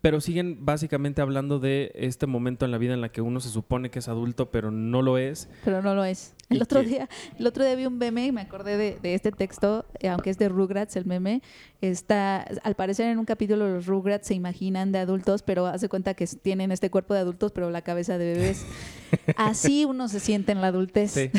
pero 0.01 0.21
siguen 0.21 0.65
básicamente 0.65 1.21
hablando 1.23 1.59
de 1.59 1.91
este 1.95 2.27
momento 2.27 2.65
en 2.65 2.71
la 2.71 2.79
vida 2.79 2.95
en 2.95 3.01
la 3.01 3.11
que 3.11 3.21
uno 3.21 3.41
se 3.41 3.49
supone 3.49 3.91
que 3.91 3.99
es 3.99 4.09
adulto 4.09 4.51
pero 4.51 4.71
no 4.71 5.03
lo 5.03 5.19
es. 5.19 5.49
Pero 5.65 5.83
no 5.83 5.95
lo 5.95 6.05
es. 6.05 6.35
El 6.51 6.63
otro, 6.63 6.81
que- 6.81 6.87
día, 6.87 7.09
el 7.39 7.47
otro 7.47 7.63
día 7.63 7.75
vi 7.75 7.85
un 7.85 7.99
meme 7.99 8.25
y 8.27 8.33
me 8.33 8.41
acordé 8.41 8.79
de, 8.79 8.99
de 9.03 9.15
este 9.15 9.33
texto, 9.33 9.85
eh, 10.01 10.09
aunque 10.09 10.31
es 10.31 10.39
de 10.39 10.49
Rugrats 10.49 10.97
el 10.97 11.05
meme. 11.05 11.43
Está, 11.83 12.39
al 12.63 12.75
parecer 12.75 13.09
en 13.09 13.19
un 13.19 13.27
capítulo 13.27 13.69
los 13.69 13.87
Rugrats 13.87 14.27
se 14.29 14.35
imaginan 14.35 14.91
de 14.91 14.99
adultos, 14.99 15.43
pero 15.43 15.67
hace 15.67 15.89
cuenta 15.91 16.15
que 16.15 16.27
tienen 16.27 16.73
este 16.73 16.91
cuerpo 16.91 17.13
de 17.13 17.21
adultos, 17.21 17.53
pero 17.53 17.71
la 17.71 17.83
cabeza 17.83 18.17
de 18.17 18.33
bebés. 18.33 18.65
Así 19.37 19.85
uno 19.85 20.09
se 20.09 20.21
siente 20.21 20.53
en 20.53 20.61
la 20.63 20.69
adultez. 20.69 21.11
Sí. 21.13 21.31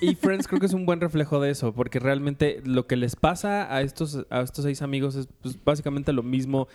Y 0.00 0.16
Friends 0.16 0.48
creo 0.48 0.58
que 0.58 0.66
es 0.66 0.74
un 0.74 0.84
buen 0.84 1.00
reflejo 1.00 1.40
de 1.40 1.50
eso, 1.50 1.72
porque 1.72 2.00
realmente 2.00 2.60
lo 2.64 2.86
que 2.88 2.96
les 2.96 3.14
pasa 3.14 3.72
a 3.72 3.82
estos, 3.82 4.26
a 4.30 4.40
estos 4.40 4.64
seis 4.64 4.82
amigos 4.82 5.14
es 5.14 5.28
pues, 5.42 5.62
básicamente 5.64 6.12
lo 6.12 6.22
mismo 6.24 6.66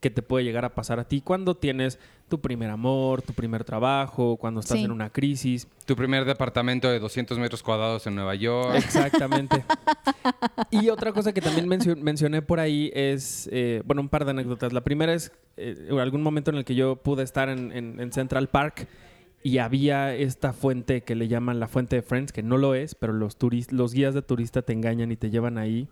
que 0.00 0.10
te 0.10 0.22
puede 0.22 0.44
llegar 0.44 0.64
a 0.64 0.74
pasar 0.74 1.00
a 1.00 1.04
ti 1.08 1.20
cuando 1.20 1.56
tienes 1.56 1.98
tu 2.28 2.40
primer 2.40 2.70
amor, 2.70 3.22
tu 3.22 3.32
primer 3.32 3.64
trabajo, 3.64 4.36
cuando 4.36 4.60
estás 4.60 4.78
Sí. 4.78 4.84
en 4.84 4.92
una 4.92 5.10
crisis. 5.10 5.66
Tu 5.86 5.96
primer 5.96 6.24
departamento 6.24 6.88
de 6.90 7.00
200 7.00 7.38
metros 7.38 7.62
cuadrados 7.62 8.06
en 8.06 8.14
Nueva 8.14 8.34
York. 8.34 8.74
Exactamente. 8.76 9.64
y 10.70 10.88
otra 10.90 11.12
cosa 11.12 11.32
que 11.32 11.40
también 11.40 11.66
mencio- 11.68 11.96
mencioné 11.96 12.42
por 12.42 12.60
ahí 12.60 12.90
es, 12.94 13.48
eh, 13.52 13.82
bueno, 13.86 14.02
un 14.02 14.08
par 14.08 14.24
de 14.24 14.32
anécdotas. 14.32 14.72
La 14.72 14.82
primera 14.82 15.14
es 15.14 15.32
eh, 15.56 15.88
algún 16.00 16.22
momento 16.22 16.50
en 16.50 16.58
el 16.58 16.64
que 16.64 16.74
yo 16.74 16.96
pude 16.96 17.22
estar 17.22 17.48
en, 17.48 17.72
en- 17.72 17.98
en 18.00 18.12
Central 18.12 18.48
Park 18.48 18.86
y 19.42 19.58
había 19.58 20.14
esta 20.14 20.52
fuente 20.52 21.02
que 21.02 21.14
le 21.14 21.28
llaman 21.28 21.58
la 21.60 21.66
fuente 21.68 21.96
de 21.96 22.02
Friends, 22.02 22.32
que 22.32 22.42
no 22.42 22.56
lo 22.58 22.74
es, 22.74 22.94
pero 22.94 23.12
los, 23.12 23.38
turis- 23.38 23.72
los 23.72 23.92
guías 23.94 24.14
de 24.14 24.22
turista 24.22 24.62
te 24.62 24.72
engañan 24.72 25.10
y 25.12 25.16
te 25.16 25.30
llevan 25.30 25.58
ahí. 25.58 25.88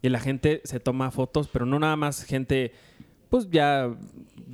Y 0.00 0.08
la 0.08 0.20
gente 0.20 0.60
se 0.64 0.80
toma 0.80 1.10
fotos, 1.10 1.48
pero 1.52 1.64
no 1.66 1.78
nada 1.78 1.96
más 1.96 2.24
gente, 2.24 2.72
pues 3.32 3.48
ya 3.48 3.90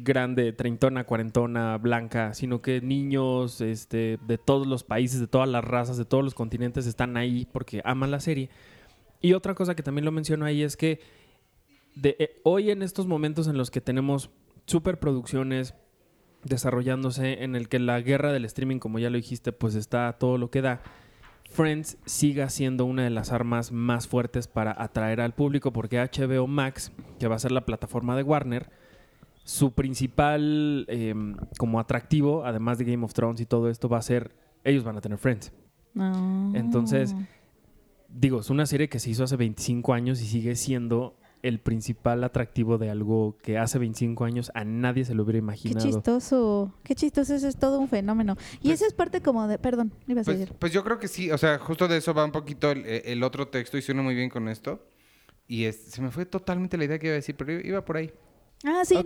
grande, 0.05 0.53
treintona, 0.53 1.03
cuarentona, 1.03 1.77
blanca, 1.79 2.33
sino 2.33 2.63
que 2.63 2.81
niños 2.81 3.61
este, 3.61 4.21
de 4.25 4.39
todos 4.39 4.69
los 4.69 4.85
países, 4.85 5.19
de 5.19 5.27
todas 5.27 5.49
las 5.49 5.65
razas, 5.65 5.97
de 5.97 6.05
todos 6.05 6.23
los 6.23 6.33
continentes 6.33 6.87
están 6.87 7.17
ahí 7.17 7.49
porque 7.53 7.83
aman 7.85 8.13
la 8.13 8.21
serie. 8.21 8.51
Y 9.21 9.33
otra 9.33 9.57
cosa 9.57 9.75
que 9.75 9.83
también 9.83 10.05
lo 10.05 10.13
menciono 10.13 10.45
ahí 10.45 10.63
es 10.63 10.77
que 10.77 11.01
de, 11.97 12.15
eh, 12.21 12.41
hoy 12.45 12.71
en 12.71 12.85
estos 12.85 13.09
momentos 13.09 13.49
en 13.49 13.59
los 13.59 13.73
que 13.73 13.81
tenemos 13.81 14.31
superproducciones 14.67 15.75
desarrollándose, 16.45 17.43
en 17.43 17.57
el 17.57 17.69
que 17.69 17.81
la 17.81 18.01
guerra 18.01 18.33
del 18.33 18.45
streaming, 18.45 18.79
como 18.79 19.01
ya 19.01 19.11
lo 19.11 19.17
dijiste, 19.17 19.51
pues 19.51 19.75
está 19.75 20.13
todo 20.21 20.39
lo 20.39 20.53
que 20.53 20.63
da, 20.63 20.83
Friends 21.49 21.99
siga 22.05 22.51
siendo 22.51 22.85
una 22.85 23.05
de 23.05 23.11
las 23.11 23.33
armas 23.33 23.73
más 23.73 24.07
fuertes 24.07 24.47
para 24.47 24.81
atraer 24.81 25.21
al 25.21 25.35
público, 25.35 25.73
porque 25.73 25.99
HBO 25.99 26.47
Max, 26.47 26.93
que 27.19 27.27
va 27.27 27.37
a 27.37 27.39
ser 27.39 27.53
la 27.53 27.65
plataforma 27.65 28.17
de 28.17 28.23
Warner, 28.23 28.71
su 29.45 29.73
principal 29.73 30.85
eh, 30.89 31.15
como 31.59 31.81
atractivo, 31.81 32.45
además 32.45 32.79
de 32.79 32.85
Game 32.85 33.05
of 33.05 33.15
Thrones 33.15 33.41
y 33.41 33.47
todo 33.47 33.71
esto, 33.71 33.89
va 33.89 33.99
a 33.99 34.03
ser, 34.03 34.37
ellos 34.63 34.85
van 34.85 34.99
a 34.99 35.01
tener 35.01 35.19
Friends. 35.19 35.53
No. 35.95 36.53
Entonces, 36.55 37.17
digo, 38.09 38.41
es 38.41 38.51
una 38.51 38.67
serie 38.67 38.89
que 38.89 38.99
se 38.99 39.11
hizo 39.11 39.25
hace 39.25 39.37
25 39.37 39.95
años 39.95 40.21
y 40.21 40.27
sigue 40.27 40.55
siendo 40.55 41.18
el 41.43 41.61
principal 41.61 42.25
atractivo 42.25 42.79
de 42.79 42.91
algo 42.91 43.37
que 43.43 43.59
hace 43.59 43.79
25 43.79 44.25
años 44.25 44.51
a 44.55 44.65
nadie 44.65 45.05
se 45.05 45.15
lo 45.15 45.23
hubiera 45.23 45.39
Qué 45.39 45.45
imaginado. 45.45 45.87
chistoso, 45.87 46.75
qué 46.83 46.95
chistoso, 46.95 47.35
eso 47.35 47.47
es 47.49 47.57
todo 47.57 47.79
un 47.79 47.89
fenómeno. 47.89 48.37
Y 48.61 48.69
Pues- 48.69 48.81
eso 48.81 48.87
es 48.87 48.93
parte 48.95 49.21
como 49.21 49.47
de, 49.49 49.59
perdón, 49.59 49.93
ibas 50.07 50.27
a 50.27 50.31
Pues, 50.33 50.39
decir. 50.41 50.55
pues 50.59 50.73
yo 50.73 50.83
creo 50.85 50.99
que 50.99 51.09
sí, 51.09 51.31
o 51.31 51.39
sea, 51.39 51.59
justo 51.59 51.87
de 51.89 51.97
eso 51.99 52.13
va 52.15 52.25
un 52.25 52.33
poquito 52.33 52.71
el, 52.73 52.85
el 52.87 53.23
otro 53.23 53.49
texto 53.49 53.79
y 53.79 53.83
suena 53.83 54.03
muy 54.03 54.15
bien 54.15 54.31
con 54.31 54.49
esto. 54.49 54.85
Y 55.47 55.65
es- 55.65 55.77
se 55.93 56.03
me 56.03 56.11
fue 56.11 56.27
totalmente 56.27 56.77
la 56.77 56.85
idea 56.85 56.99
que 56.99 57.07
iba 57.07 57.15
a 57.15 57.17
decir, 57.17 57.35
pero 57.37 57.53
iba 57.53 57.85
por 57.85 57.97
ahí. 57.97 58.11
Ah, 58.65 58.83
sí, 58.85 58.95
no. 58.97 59.03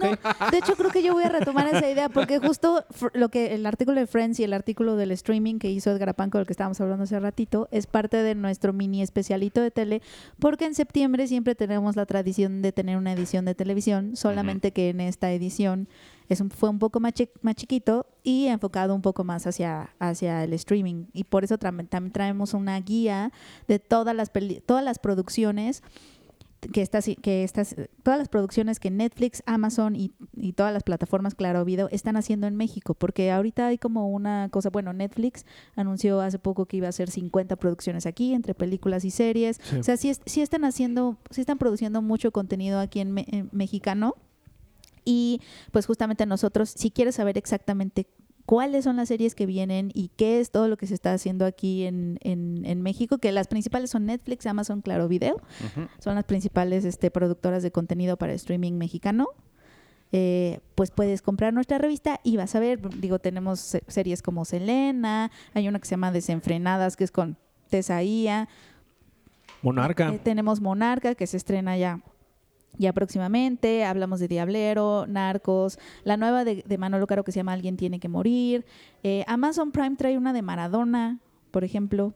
De 0.50 0.58
hecho, 0.58 0.74
creo 0.76 0.90
que 0.90 1.02
yo 1.02 1.12
voy 1.12 1.24
a 1.24 1.28
retomar 1.28 1.66
esa 1.68 1.88
idea 1.90 2.08
porque 2.08 2.38
justo 2.38 2.84
lo 3.12 3.28
que 3.28 3.54
el 3.54 3.66
artículo 3.66 4.00
de 4.00 4.06
Friends 4.06 4.40
y 4.40 4.44
el 4.44 4.54
artículo 4.54 4.96
del 4.96 5.10
streaming 5.10 5.58
que 5.58 5.70
hizo 5.70 5.90
Edgar 5.90 6.08
Apanco, 6.08 6.38
del 6.38 6.46
que 6.46 6.54
estábamos 6.54 6.80
hablando 6.80 7.04
hace 7.04 7.20
ratito, 7.20 7.68
es 7.70 7.86
parte 7.86 8.16
de 8.16 8.34
nuestro 8.34 8.72
mini 8.72 9.02
especialito 9.02 9.60
de 9.60 9.70
tele, 9.70 10.00
porque 10.38 10.64
en 10.64 10.74
septiembre 10.74 11.26
siempre 11.26 11.54
tenemos 11.54 11.96
la 11.96 12.06
tradición 12.06 12.62
de 12.62 12.72
tener 12.72 12.96
una 12.96 13.12
edición 13.12 13.44
de 13.44 13.54
televisión, 13.54 14.16
solamente 14.16 14.72
que 14.72 14.88
en 14.88 15.02
esta 15.02 15.30
edición 15.32 15.86
es 16.30 16.40
un- 16.40 16.50
fue 16.50 16.70
un 16.70 16.78
poco 16.78 16.98
más, 16.98 17.12
chi- 17.12 17.28
más 17.42 17.54
chiquito 17.56 18.06
y 18.22 18.46
enfocado 18.46 18.94
un 18.94 19.02
poco 19.02 19.22
más 19.22 19.46
hacia, 19.46 19.90
hacia 19.98 20.44
el 20.44 20.54
streaming. 20.54 21.06
Y 21.12 21.24
por 21.24 21.44
eso 21.44 21.58
tra- 21.58 21.86
también 21.90 22.10
traemos 22.12 22.54
una 22.54 22.80
guía 22.80 23.32
de 23.68 23.78
todas 23.78 24.16
las, 24.16 24.30
peli- 24.30 24.62
todas 24.64 24.82
las 24.82 24.98
producciones 24.98 25.82
que 26.72 26.80
estas, 26.82 27.06
que 27.20 27.42
estas, 27.42 27.74
todas 28.02 28.18
las 28.18 28.28
producciones 28.28 28.78
que 28.78 28.90
Netflix, 28.90 29.42
Amazon 29.46 29.96
y, 29.96 30.12
y 30.36 30.52
todas 30.52 30.72
las 30.72 30.82
plataformas 30.84 31.34
Claro 31.34 31.64
Video 31.64 31.88
están 31.90 32.16
haciendo 32.16 32.46
en 32.46 32.54
México, 32.56 32.94
porque 32.94 33.32
ahorita 33.32 33.66
hay 33.66 33.78
como 33.78 34.08
una 34.08 34.48
cosa, 34.50 34.70
bueno, 34.70 34.92
Netflix 34.92 35.44
anunció 35.74 36.20
hace 36.20 36.38
poco 36.38 36.66
que 36.66 36.76
iba 36.76 36.86
a 36.86 36.90
hacer 36.90 37.10
50 37.10 37.56
producciones 37.56 38.06
aquí, 38.06 38.32
entre 38.32 38.54
películas 38.54 39.04
y 39.04 39.10
series. 39.10 39.58
Sí. 39.62 39.76
O 39.78 39.82
sea, 39.82 39.96
sí, 39.96 40.10
es- 40.10 40.20
sí 40.24 40.40
están 40.40 40.64
haciendo, 40.64 41.16
sí 41.30 41.40
están 41.40 41.58
produciendo 41.58 42.00
mucho 42.02 42.30
contenido 42.30 42.78
aquí 42.78 43.00
en, 43.00 43.12
me- 43.12 43.26
en 43.28 43.48
mexicano. 43.52 44.14
Y 45.04 45.40
pues 45.72 45.86
justamente 45.86 46.26
nosotros, 46.26 46.70
si 46.70 46.92
quieres 46.92 47.16
saber 47.16 47.36
exactamente 47.36 48.06
cuáles 48.52 48.84
son 48.84 48.96
las 48.96 49.08
series 49.08 49.34
que 49.34 49.46
vienen 49.46 49.90
y 49.94 50.10
qué 50.14 50.38
es 50.38 50.50
todo 50.50 50.68
lo 50.68 50.76
que 50.76 50.86
se 50.86 50.92
está 50.92 51.14
haciendo 51.14 51.46
aquí 51.46 51.84
en, 51.84 52.18
en, 52.20 52.66
en 52.66 52.82
México, 52.82 53.16
que 53.16 53.32
las 53.32 53.46
principales 53.48 53.88
son 53.88 54.04
Netflix, 54.04 54.44
Amazon, 54.44 54.82
Claro 54.82 55.08
Video, 55.08 55.40
son 56.00 56.16
las 56.16 56.24
principales 56.24 56.84
este, 56.84 57.10
productoras 57.10 57.62
de 57.62 57.70
contenido 57.70 58.18
para 58.18 58.34
streaming 58.34 58.74
mexicano. 58.74 59.28
eh, 60.12 60.60
pues 60.74 60.90
puedes 60.90 61.22
comprar 61.22 61.54
nuestra 61.54 61.78
revista 61.78 62.20
y 62.24 62.36
vas 62.36 62.54
a 62.54 62.60
ver, 62.60 62.78
digo, 63.00 63.18
tenemos 63.18 63.58
se- 63.58 63.82
series 63.88 64.20
como 64.20 64.44
Selena, 64.44 65.30
hay 65.54 65.66
una 65.68 65.78
que 65.78 65.86
se 65.86 65.92
llama 65.92 66.12
Desenfrenadas, 66.12 66.96
que 66.96 67.04
es 67.04 67.10
con 67.10 67.38
Tesaía, 67.70 68.50
Monarca. 69.62 70.12
eh, 70.12 70.20
tenemos 70.22 70.60
Monarca, 70.60 71.14
que 71.14 71.26
se 71.26 71.38
estrena 71.38 71.78
ya, 71.78 72.00
ya 72.78 72.92
próximamente, 72.92 73.84
hablamos 73.84 74.20
de 74.20 74.28
Diablero, 74.28 75.06
Narcos, 75.06 75.78
la 76.04 76.16
nueva 76.16 76.44
de, 76.44 76.64
de 76.66 76.78
Manolo 76.78 77.06
Caro 77.06 77.24
que 77.24 77.32
se 77.32 77.40
llama 77.40 77.52
Alguien 77.52 77.76
tiene 77.76 78.00
que 78.00 78.08
morir, 78.08 78.64
eh, 79.02 79.24
Amazon 79.26 79.72
Prime 79.72 79.96
trae 79.96 80.16
una 80.16 80.32
de 80.32 80.42
Maradona, 80.42 81.18
por 81.50 81.64
ejemplo, 81.64 82.14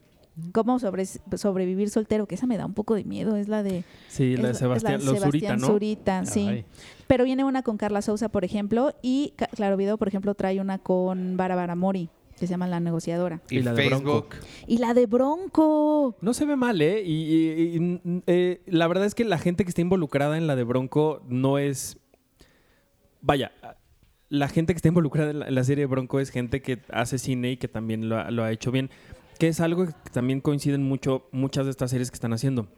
Cómo 0.52 0.78
sobre, 0.78 1.06
sobrevivir 1.06 1.88
soltero, 1.88 2.26
que 2.26 2.34
esa 2.34 2.46
me 2.46 2.58
da 2.58 2.66
un 2.66 2.74
poco 2.74 2.94
de 2.94 3.04
miedo, 3.04 3.36
es 3.36 3.48
la 3.48 3.62
de... 3.62 3.84
sí, 4.08 4.34
es 4.34 4.40
la 4.40 4.48
de 4.48 4.54
Sebastián, 4.54 5.00
Zurita, 5.00 5.56
¿no? 5.56 5.66
Zurita, 5.66 6.26
sí. 6.26 6.46
Ay. 6.46 6.64
Pero 7.06 7.24
viene 7.24 7.42
una 7.42 7.62
con 7.62 7.78
Carla 7.78 8.02
Souza, 8.02 8.28
por 8.28 8.44
ejemplo, 8.44 8.92
y 9.00 9.32
Claro 9.54 9.78
Video, 9.78 9.96
por 9.96 10.08
ejemplo, 10.08 10.34
trae 10.34 10.60
una 10.60 10.76
con 10.76 11.38
Bárbara 11.38 11.74
Mori, 11.74 12.10
que 12.38 12.46
se 12.46 12.50
llama 12.52 12.66
La 12.66 12.80
Negociadora. 12.80 13.40
Y, 13.50 13.58
Y 13.58 13.62
la 13.62 13.72
de 13.72 13.88
Bronco. 13.88 14.26
Y 14.66 14.78
la 14.78 14.94
de 14.94 15.06
Bronco. 15.06 16.16
No 16.20 16.34
se 16.34 16.44
ve 16.44 16.56
mal, 16.56 16.80
¿eh? 16.80 17.02
Y, 17.04 17.12
y- 17.12 17.76
y, 17.76 18.22
eh, 18.26 18.62
la 18.66 18.86
verdad 18.88 19.06
es 19.06 19.14
que 19.14 19.24
la 19.24 19.38
gente 19.38 19.64
que 19.64 19.70
está 19.70 19.80
involucrada 19.80 20.36
en 20.36 20.46
la 20.46 20.56
de 20.56 20.64
Bronco 20.64 21.22
no 21.28 21.58
es... 21.58 21.98
Vaya, 23.22 23.52
la 24.28 24.48
gente 24.48 24.72
que 24.72 24.76
está 24.78 24.88
involucrada 24.88 25.30
en 25.30 25.38
la, 25.40 25.48
en 25.48 25.54
la 25.54 25.64
serie 25.64 25.82
de 25.82 25.86
Bronco 25.86 26.20
es 26.20 26.30
gente 26.30 26.62
que 26.62 26.80
hace 26.92 27.18
cine 27.18 27.52
y 27.52 27.56
que 27.56 27.68
también 27.68 28.08
lo 28.08 28.18
ha, 28.18 28.30
lo 28.30 28.44
ha 28.44 28.52
hecho 28.52 28.70
bien. 28.70 28.90
Que 29.38 29.48
es 29.48 29.60
algo 29.60 29.86
que 29.86 29.92
también 30.12 30.40
coinciden 30.40 30.82
mucho 30.82 31.28
muchas 31.32 31.64
de 31.66 31.70
estas 31.70 31.90
series 31.90 32.10
que 32.10 32.14
están 32.16 32.32
haciendo. 32.32 32.68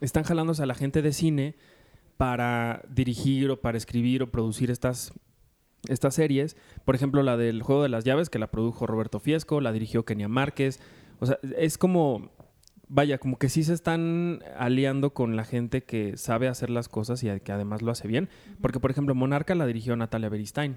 Están 0.00 0.22
jalándose 0.24 0.62
a 0.62 0.66
la 0.66 0.74
gente 0.74 1.02
de 1.02 1.12
cine 1.12 1.56
para 2.16 2.82
dirigir 2.88 3.50
o 3.50 3.60
para 3.60 3.78
escribir 3.78 4.22
o 4.22 4.30
producir 4.30 4.70
estas, 4.70 5.12
estas 5.88 6.14
series. 6.14 6.56
Por 6.84 6.94
ejemplo, 6.94 7.22
la 7.22 7.36
del 7.36 7.62
Juego 7.62 7.82
de 7.82 7.88
las 7.88 8.04
Llaves, 8.04 8.30
que 8.30 8.38
la 8.38 8.50
produjo 8.50 8.86
Roberto 8.86 9.18
Fiesco, 9.20 9.60
la 9.60 9.72
dirigió 9.72 10.04
Kenia 10.04 10.28
Márquez. 10.28 10.80
O 11.20 11.26
sea, 11.26 11.38
es 11.56 11.78
como, 11.78 12.30
vaya, 12.88 13.18
como 13.18 13.38
que 13.38 13.48
sí 13.48 13.64
se 13.64 13.74
están 13.74 14.40
aliando 14.56 15.12
con 15.14 15.34
la 15.36 15.44
gente 15.44 15.82
que 15.82 16.16
sabe 16.16 16.48
hacer 16.48 16.70
las 16.70 16.88
cosas 16.88 17.22
y 17.24 17.40
que 17.40 17.52
además 17.52 17.82
lo 17.82 17.90
hace 17.90 18.06
bien. 18.06 18.28
Porque, 18.60 18.80
por 18.80 18.90
ejemplo, 18.90 19.14
Monarca 19.14 19.54
la 19.54 19.66
dirigió 19.66 19.96
Natalia 19.96 20.28
Beristain 20.28 20.76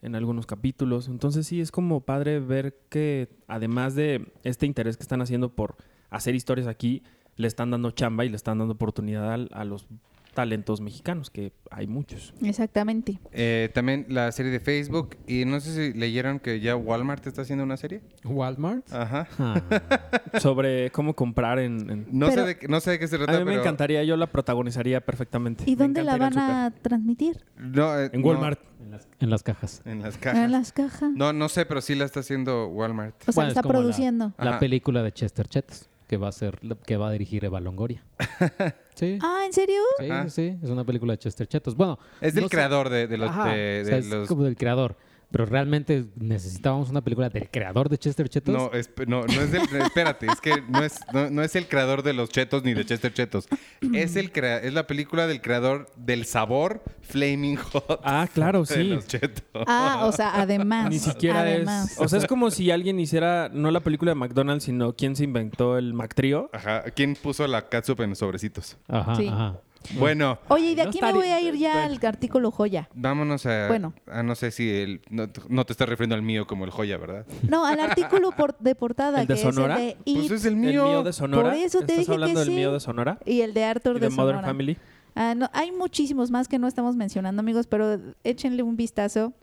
en 0.00 0.14
algunos 0.16 0.46
capítulos. 0.46 1.08
Entonces 1.08 1.46
sí, 1.46 1.60
es 1.60 1.70
como 1.70 2.00
padre 2.00 2.40
ver 2.40 2.76
que 2.88 3.28
además 3.46 3.94
de 3.94 4.32
este 4.42 4.66
interés 4.66 4.96
que 4.96 5.02
están 5.04 5.20
haciendo 5.22 5.54
por 5.54 5.76
hacer 6.10 6.34
historias 6.34 6.66
aquí, 6.66 7.02
le 7.36 7.46
están 7.48 7.70
dando 7.70 7.90
chamba 7.92 8.24
y 8.24 8.28
le 8.28 8.36
están 8.36 8.58
dando 8.58 8.74
oportunidad 8.74 9.32
al- 9.32 9.48
a, 9.52 9.64
los 9.64 9.86
talentos 10.34 10.80
mexicanos, 10.80 11.30
que 11.30 11.52
hay 11.70 11.86
muchos. 11.86 12.32
Exactamente. 12.42 13.18
Eh, 13.32 13.70
también 13.74 14.06
la 14.08 14.32
serie 14.32 14.50
de 14.50 14.60
Facebook. 14.60 15.16
Y 15.26 15.44
no 15.44 15.60
sé 15.60 15.74
si 15.92 15.98
leyeron 15.98 16.38
que 16.40 16.60
ya 16.60 16.74
Walmart 16.76 17.26
está 17.26 17.42
haciendo 17.42 17.64
una 17.64 17.76
serie. 17.76 18.00
¿Walmart? 18.24 18.90
Ajá. 18.92 19.28
Ah, 19.38 19.62
Sobre 20.40 20.90
cómo 20.90 21.14
comprar 21.14 21.58
en... 21.58 21.90
en- 21.90 22.06
No, 22.10 22.28
Pero- 22.28 22.42
sé, 22.42 22.48
de, 22.48 22.58
qué- 22.58 22.68
no 22.68 22.80
sé 22.80 22.92
de 22.92 22.98
qué 22.98 23.08
se 23.08 23.16
A 23.16 23.18
trata, 23.20 23.32
mí 23.38 23.44
me 23.44 23.50
pero- 23.52 23.60
encantaría, 23.62 24.02
yo 24.04 24.16
la 24.16 24.26
protagonizaría 24.26 25.00
perfectamente. 25.00 25.64
¿Y 25.66 25.74
dónde 25.74 26.02
la 26.02 26.16
van 26.16 26.38
a 26.38 26.72
transmitir? 26.82 27.44
No, 27.56 27.98
eh, 27.98 28.10
En 28.12 28.22
no, 28.22 28.28
Walmart. 28.28 28.60
en, 28.80 28.90
las, 28.90 29.08
en 29.20 29.30
las 29.30 29.42
cajas. 29.42 29.82
en 29.84 30.02
las 30.02 30.14
En 30.16 30.20
cajas. 30.20 30.50
las 30.50 30.72
cajas. 30.72 31.12
No, 31.14 31.32
no 31.32 31.48
sé, 31.48 31.66
pero 31.66 31.80
sí 31.80 31.94
la 31.94 32.04
está 32.04 32.20
haciendo 32.20 32.68
Walmart. 32.68 33.14
O 33.22 33.24
sea, 33.26 33.32
Bueno, 33.34 33.50
es 33.50 33.56
está 33.56 33.68
produciendo. 33.68 34.32
La 34.38 34.58
película 34.58 35.02
de 35.02 35.12
Chester 35.12 35.46
Chetos, 35.46 35.88
que 36.08 36.16
va 36.16 36.28
a 36.28 36.32
ser, 36.32 36.58
que 36.86 36.96
va 36.96 37.08
a 37.08 37.12
dirigir 37.12 37.44
Eva 37.44 37.60
Longoria. 37.60 38.02
Sí. 38.94 39.18
Ah, 39.22 39.42
¿en 39.46 39.52
serio? 39.52 39.80
Sí, 39.98 40.10
Ajá. 40.10 40.28
sí, 40.28 40.56
es 40.62 40.68
una 40.70 40.84
película 40.84 41.14
de 41.14 41.18
Chester 41.18 41.46
Chetos. 41.46 41.74
Bueno, 41.76 41.98
Es 42.20 42.34
del 42.34 42.44
no 42.44 42.48
sé- 42.48 42.54
creador 42.56 42.88
de, 42.90 43.06
de 43.06 43.16
los... 43.18 43.30
Ajá, 43.30 43.48
de- 43.48 43.82
o 43.82 43.84
sea, 43.86 43.94
de 43.94 44.00
es 44.00 44.06
los- 44.06 44.28
como 44.28 44.44
del 44.44 44.56
creador. 44.56 44.96
Pero 45.32 45.46
realmente 45.46 46.04
necesitábamos 46.16 46.90
una 46.90 47.00
película 47.00 47.28
del 47.30 47.48
creador 47.50 47.88
de 47.88 47.98
Chester 47.98 48.28
Chetos. 48.28 48.54
No, 48.54 48.70
esp- 48.70 49.06
no, 49.06 49.22
no 49.22 49.40
es 49.40 49.50
del... 49.50 49.62
espérate, 49.82 50.26
es 50.26 50.40
que 50.40 50.62
no 50.68 50.84
es, 50.84 51.00
no, 51.12 51.30
no 51.30 51.42
es 51.42 51.56
el 51.56 51.66
creador 51.66 52.02
de 52.02 52.12
los 52.12 52.28
chetos 52.28 52.62
ni 52.64 52.74
de 52.74 52.84
Chester 52.84 53.12
Chetos. 53.12 53.48
Es, 53.94 54.16
el 54.16 54.30
crea- 54.30 54.58
es 54.58 54.72
la 54.74 54.86
película 54.86 55.26
del 55.26 55.40
creador 55.40 55.90
del 55.96 56.26
sabor 56.26 56.82
Flaming 57.00 57.56
Hot. 57.56 58.00
Ah, 58.04 58.28
claro, 58.32 58.60
de 58.64 58.74
sí. 58.74 58.84
los 58.84 59.06
chetos. 59.06 59.42
Ah, 59.66 60.02
o 60.06 60.12
sea, 60.12 60.40
además. 60.40 60.90
Ni 60.90 60.98
siquiera 60.98 61.40
además. 61.40 61.92
es... 61.92 61.98
O 62.00 62.08
sea, 62.08 62.18
es 62.18 62.26
como 62.26 62.50
si 62.50 62.70
alguien 62.70 63.00
hiciera, 63.00 63.48
no 63.52 63.70
la 63.70 63.80
película 63.80 64.10
de 64.10 64.16
McDonald's, 64.16 64.64
sino 64.64 64.94
quién 64.94 65.16
se 65.16 65.24
inventó 65.24 65.78
el 65.78 65.94
McTrio. 65.94 66.50
Ajá. 66.52 66.82
¿Quién 66.94 67.16
puso 67.16 67.46
la 67.46 67.68
catsup 67.68 68.00
en 68.02 68.10
los 68.10 68.18
sobrecitos? 68.18 68.76
Ajá, 68.88 69.14
Sí. 69.14 69.28
ajá. 69.28 69.58
Bueno, 69.98 70.38
Oye, 70.48 70.70
y 70.70 70.74
de 70.74 70.84
No 70.84 70.88
aquí 70.90 71.00
me 71.02 71.12
voy 71.12 71.26
a 71.28 71.40
ir 71.40 71.56
ya 71.56 71.84
al 71.84 71.98
artículo 72.04 72.50
joya. 72.50 72.88
vámonos 72.94 73.46
a... 73.46 73.68
Bueno. 73.68 73.92
a 74.06 74.22
no 74.22 74.34
sé 74.34 74.50
si 74.50 74.68
el... 74.70 75.00
No, 75.10 75.28
no 75.48 75.64
te 75.66 75.72
estás 75.72 75.88
refiriendo 75.88 76.14
al 76.14 76.22
mío 76.22 76.46
como 76.46 76.64
el 76.64 76.70
joya, 76.70 76.96
¿verdad? 76.96 77.26
No, 77.48 77.64
al 77.66 77.80
artículo 77.80 78.32
por- 78.32 78.56
de 78.58 78.74
portada, 78.74 79.22
¿El 79.22 79.26
de 79.26 79.34
que 79.34 79.40
Sonora? 79.40 79.82
es 79.82 79.96
el 80.06 80.14
de 80.14 80.20
Pues 80.28 80.30
es 80.32 80.44
el 80.44 80.52
El 80.54 80.58
mío. 80.58 80.84
mío 80.86 81.02
de 81.02 81.12
Sonora. 81.12 81.50
Por 81.50 81.54
eso 81.58 81.78
te 81.78 81.84
¿Estás 81.84 81.96
dije 81.98 82.06
que 82.06 82.12
hablando 82.12 82.40
del 82.40 82.48
sí. 82.48 82.54
mío 82.54 82.72
de 82.72 82.80
Sonora? 82.80 83.18
y 83.24 83.40
el 83.40 83.54
de 83.54 83.64
Arthur 83.64 83.96
¿Y 83.96 84.00
de, 84.00 84.08
de 84.08 84.10
Modern 84.10 84.38
Sonora. 84.38 84.48
Family? 84.48 84.76
Ah, 85.14 85.34
no, 85.34 85.50
hay 85.52 85.72
muchísimos 85.72 86.30
más 86.30 86.48
que 86.48 86.58
no 86.58 86.66
estamos 86.66 86.96
mencionando, 86.96 87.40
amigos, 87.40 87.66
pero 87.66 88.00
échenle 88.24 88.62
un 88.62 88.76
vistazo. 88.76 89.34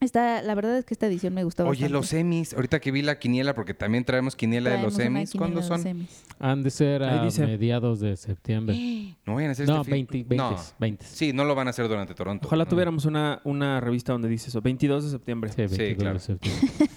Está, 0.00 0.42
la 0.42 0.54
verdad 0.54 0.76
es 0.76 0.84
que 0.84 0.92
esta 0.92 1.06
edición 1.06 1.32
me 1.32 1.44
gustó 1.44 1.62
Oye, 1.62 1.70
bastante. 1.70 1.92
los 1.92 2.06
semis. 2.08 2.52
Ahorita 2.52 2.78
que 2.80 2.90
vi 2.90 3.00
la 3.00 3.18
quiniela, 3.18 3.54
porque 3.54 3.72
también 3.72 4.04
traemos 4.04 4.36
quiniela 4.36 4.70
de 4.70 4.82
los 4.82 4.94
Traemos 4.94 5.30
semis. 5.30 5.32
¿Cuándo 5.38 5.62
son? 5.62 5.70
los 5.78 5.82
semis. 5.82 6.24
Han 6.40 6.62
de 6.62 6.70
ser 6.70 7.02
a 7.04 7.22
mediados 7.46 8.00
de 8.00 8.16
septiembre. 8.16 8.76
No 9.26 9.36
vayan 9.36 9.50
a 9.50 9.52
hacer 9.52 9.66
No, 9.66 9.80
este 9.80 9.92
fin- 9.92 10.06
20, 10.10 10.28
20, 10.28 10.36
No. 10.36 10.56
20. 10.78 11.04
Sí, 11.06 11.32
no 11.32 11.44
lo 11.44 11.54
van 11.54 11.68
a 11.68 11.70
hacer 11.70 11.88
durante 11.88 12.14
Toronto. 12.14 12.46
Ojalá 12.46 12.64
¿no? 12.64 12.68
tuviéramos 12.70 13.06
una, 13.06 13.40
una 13.44 13.80
revista 13.80 14.12
donde 14.12 14.28
dice 14.28 14.50
eso. 14.50 14.60
22 14.60 15.04
de 15.04 15.10
septiembre. 15.10 15.50
Sí, 15.50 15.56
22 15.62 15.96
claro. 15.96 16.14
de 16.14 16.20
septiembre. 16.20 16.68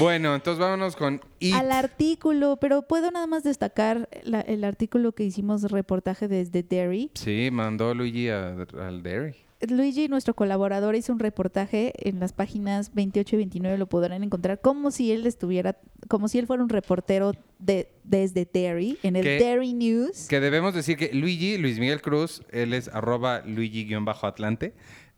Bueno, 0.00 0.34
entonces 0.34 0.58
vámonos 0.58 0.96
con 0.96 1.20
It. 1.38 1.54
Al 1.54 1.70
artículo, 1.70 2.56
pero 2.58 2.82
puedo 2.82 3.10
nada 3.10 3.26
más 3.26 3.42
destacar 3.42 4.08
la- 4.24 4.40
el 4.40 4.64
artículo 4.64 5.12
que 5.12 5.22
hicimos 5.24 5.62
reportaje 5.70 6.28
desde 6.28 6.62
Derry. 6.62 7.10
Sí, 7.14 7.50
mandó 7.52 7.92
Luigi 7.94 8.28
a- 8.30 8.54
al 8.80 9.02
Derry. 9.02 9.36
Luigi, 9.68 10.08
nuestro 10.08 10.34
colaborador, 10.34 10.94
hizo 10.96 11.12
un 11.12 11.18
reportaje 11.18 11.92
en 12.08 12.20
las 12.20 12.32
páginas 12.32 12.92
28 12.94 13.36
y 13.36 13.38
29, 13.38 13.78
lo 13.78 13.86
podrán 13.86 14.22
encontrar, 14.22 14.60
como 14.60 14.90
si 14.90 15.12
él 15.12 15.26
estuviera, 15.26 15.78
como 16.08 16.28
si 16.28 16.38
él 16.38 16.46
fuera 16.46 16.62
un 16.62 16.68
reportero 16.68 17.32
de, 17.58 17.88
desde 18.04 18.48
Derry, 18.50 18.98
en 19.02 19.16
el 19.16 19.24
Derry 19.24 19.72
News. 19.72 20.26
Que 20.28 20.40
debemos 20.40 20.74
decir 20.74 20.96
que 20.96 21.12
Luigi, 21.12 21.58
Luis 21.58 21.78
Miguel 21.78 22.00
Cruz, 22.02 22.42
él 22.50 22.74
es 22.74 22.88
arroba 22.88 23.42
Luigi-Atlante. 23.46 24.74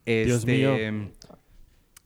Dios 0.06 0.40
Este, 0.40 0.52
mío. 0.52 1.10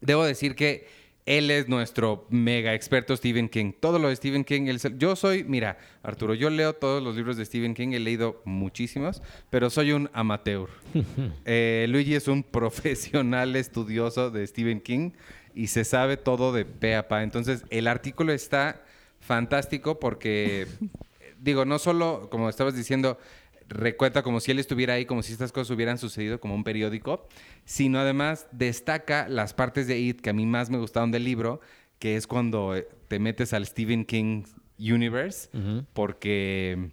Debo 0.00 0.24
decir 0.24 0.54
que 0.54 0.86
él 1.28 1.50
es 1.50 1.68
nuestro 1.68 2.26
mega 2.30 2.72
experto 2.72 3.14
Stephen 3.14 3.50
King. 3.50 3.72
Todo 3.78 3.98
lo 3.98 4.08
de 4.08 4.16
Stephen 4.16 4.44
King. 4.44 4.62
él 4.68 4.80
yo 4.96 5.14
soy, 5.14 5.44
mira, 5.44 5.76
Arturo, 6.02 6.32
yo 6.32 6.48
leo 6.48 6.72
todos 6.72 7.02
los 7.02 7.16
libros 7.16 7.36
de 7.36 7.44
Stephen 7.44 7.74
King, 7.74 7.88
he 7.92 7.98
leído 7.98 8.40
muchísimos, 8.46 9.22
pero 9.50 9.68
soy 9.68 9.92
un 9.92 10.10
amateur. 10.14 10.70
Eh, 11.44 11.86
Luigi 11.88 12.14
es 12.14 12.28
un 12.28 12.42
profesional 12.58 13.56
estudioso 13.56 14.30
de 14.30 14.46
Stephen 14.46 14.80
King 14.80 15.10
y 15.54 15.66
se 15.66 15.84
sabe 15.84 16.16
todo 16.16 16.52
de 16.52 16.64
pe 16.64 16.94
a 16.96 17.08
pa. 17.08 17.22
Entonces, 17.22 17.64
el 17.68 17.88
artículo 17.88 18.32
está 18.32 18.82
fantástico 19.20 19.98
porque, 19.98 20.66
digo, 21.40 21.66
no 21.66 21.78
solo, 21.78 22.28
como 22.30 22.48
estabas 22.48 22.74
diciendo, 22.74 23.18
recuenta 23.68 24.22
como 24.22 24.40
si 24.40 24.50
él 24.50 24.58
estuviera 24.58 24.94
ahí, 24.94 25.04
como 25.04 25.22
si 25.22 25.32
estas 25.32 25.52
cosas 25.52 25.70
hubieran 25.70 25.98
sucedido 25.98 26.40
como 26.40 26.54
un 26.54 26.64
periódico, 26.64 27.26
sino 27.64 27.98
además 27.98 28.46
destaca 28.52 29.28
las 29.28 29.54
partes 29.54 29.86
de 29.86 29.98
It 29.98 30.20
que 30.20 30.30
a 30.30 30.32
mí 30.32 30.46
más 30.46 30.70
me 30.70 30.78
gustaron 30.78 31.10
del 31.10 31.24
libro, 31.24 31.60
que 31.98 32.16
es 32.16 32.26
cuando 32.26 32.76
eh, 32.76 32.88
te 33.08 33.18
metes 33.18 33.52
al 33.52 33.66
Stephen 33.66 34.04
King 34.04 34.44
Universe, 34.78 35.48
porque 35.92 36.90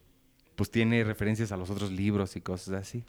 pues 0.56 0.72
tiene 0.72 1.04
referencias 1.04 1.52
a 1.52 1.58
los 1.58 1.70
otros 1.70 1.92
libros 1.92 2.36
y 2.36 2.42
cosas 2.42 2.74
así. 2.74 3.04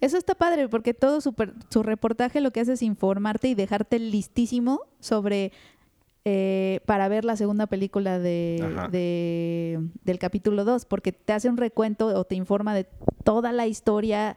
Eso 0.00 0.18
está 0.18 0.34
padre 0.34 0.68
porque 0.68 0.94
todo 0.94 1.20
su, 1.20 1.34
su 1.70 1.82
reportaje 1.82 2.40
lo 2.40 2.50
que 2.50 2.60
hace 2.60 2.74
es 2.74 2.82
informarte 2.82 3.48
y 3.48 3.54
dejarte 3.54 3.98
listísimo 3.98 4.80
sobre 5.00 5.52
eh, 6.24 6.80
para 6.86 7.08
ver 7.08 7.24
la 7.24 7.36
segunda 7.36 7.66
película 7.66 8.18
de, 8.18 9.80
del 10.04 10.18
capítulo 10.18 10.64
2, 10.64 10.84
porque 10.84 11.12
te 11.12 11.32
hace 11.32 11.48
un 11.48 11.56
recuento 11.56 12.06
o 12.06 12.24
te 12.24 12.36
informa 12.36 12.74
de 12.74 12.86
toda 13.24 13.52
la 13.52 13.66
historia 13.66 14.36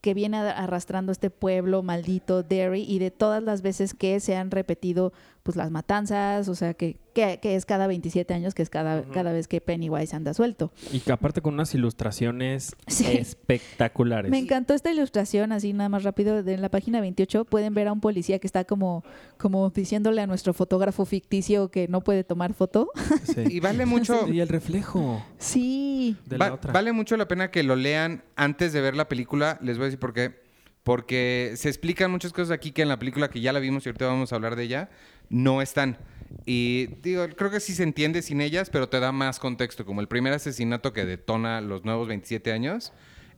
que 0.00 0.14
viene 0.14 0.38
arrastrando 0.38 1.12
este 1.12 1.30
pueblo 1.30 1.82
maldito 1.82 2.42
Derry 2.42 2.84
y 2.88 2.98
de 3.00 3.10
todas 3.10 3.42
las 3.42 3.60
veces 3.60 3.92
que 3.92 4.20
se 4.20 4.36
han 4.36 4.50
repetido 4.50 5.12
pues 5.46 5.56
las 5.56 5.70
matanzas, 5.70 6.48
o 6.48 6.56
sea 6.56 6.74
que, 6.74 6.96
que, 7.14 7.38
que 7.40 7.54
es 7.54 7.64
cada 7.64 7.86
27 7.86 8.34
años, 8.34 8.52
que 8.52 8.62
es 8.62 8.68
cada, 8.68 9.04
cada 9.04 9.32
vez 9.32 9.46
que 9.46 9.60
Pennywise 9.60 10.14
anda 10.16 10.34
suelto. 10.34 10.72
Y 10.92 10.98
que 10.98 11.12
aparte 11.12 11.40
con 11.40 11.54
unas 11.54 11.72
ilustraciones 11.72 12.74
Sí. 12.88 13.06
espectaculares. 13.16 14.28
Me 14.28 14.38
encantó 14.38 14.74
esta 14.74 14.90
ilustración, 14.90 15.52
así 15.52 15.72
nada 15.72 15.88
más 15.88 16.02
rápido, 16.02 16.42
de 16.42 16.54
en 16.54 16.62
la 16.62 16.68
página 16.68 17.00
28 17.00 17.44
pueden 17.44 17.74
ver 17.74 17.86
a 17.86 17.92
un 17.92 18.00
policía 18.00 18.40
que 18.40 18.46
está 18.48 18.64
como, 18.64 19.04
como 19.38 19.70
diciéndole 19.70 20.20
a 20.20 20.26
nuestro 20.26 20.52
fotógrafo 20.52 21.04
ficticio 21.04 21.70
que 21.70 21.86
no 21.86 22.00
puede 22.02 22.24
tomar 22.24 22.52
foto. 22.52 22.90
Sí. 23.22 23.44
Y 23.48 23.60
vale 23.60 23.86
mucho... 23.86 24.26
Y 24.28 24.40
el 24.40 24.48
reflejo 24.48 25.24
Sí. 25.38 26.16
de 26.26 26.38
Va- 26.38 26.48
la 26.48 26.54
otra. 26.54 26.72
Vale 26.72 26.90
mucho 26.92 27.16
la 27.16 27.28
pena 27.28 27.52
que 27.52 27.62
lo 27.62 27.76
lean 27.76 28.24
antes 28.34 28.72
de 28.72 28.80
ver 28.80 28.96
la 28.96 29.08
película. 29.08 29.58
Les 29.62 29.76
voy 29.76 29.84
a 29.84 29.86
decir 29.86 30.00
por 30.00 30.12
qué. 30.12 30.44
Porque 30.82 31.54
se 31.56 31.68
explican 31.68 32.12
muchas 32.12 32.32
cosas 32.32 32.52
aquí 32.52 32.70
que 32.70 32.82
en 32.82 32.88
la 32.88 32.96
película 32.98 33.28
que 33.28 33.40
ya 33.40 33.52
la 33.52 33.58
vimos 33.58 33.84
y 33.84 33.88
ahorita 33.88 34.06
vamos 34.06 34.32
a 34.32 34.36
hablar 34.36 34.54
de 34.54 34.62
ella, 34.62 34.88
no 35.28 35.62
están. 35.62 35.98
Y 36.44 36.86
digo, 37.02 37.26
creo 37.36 37.50
que 37.50 37.60
sí 37.60 37.74
se 37.74 37.82
entiende 37.82 38.22
sin 38.22 38.40
ellas, 38.40 38.70
pero 38.70 38.88
te 38.88 39.00
da 39.00 39.12
más 39.12 39.38
contexto. 39.38 39.84
Como 39.84 40.00
el 40.00 40.08
primer 40.08 40.32
asesinato 40.32 40.92
que 40.92 41.04
detona 41.04 41.60
los 41.60 41.84
nuevos 41.84 42.08
27 42.08 42.52
años, 42.52 42.92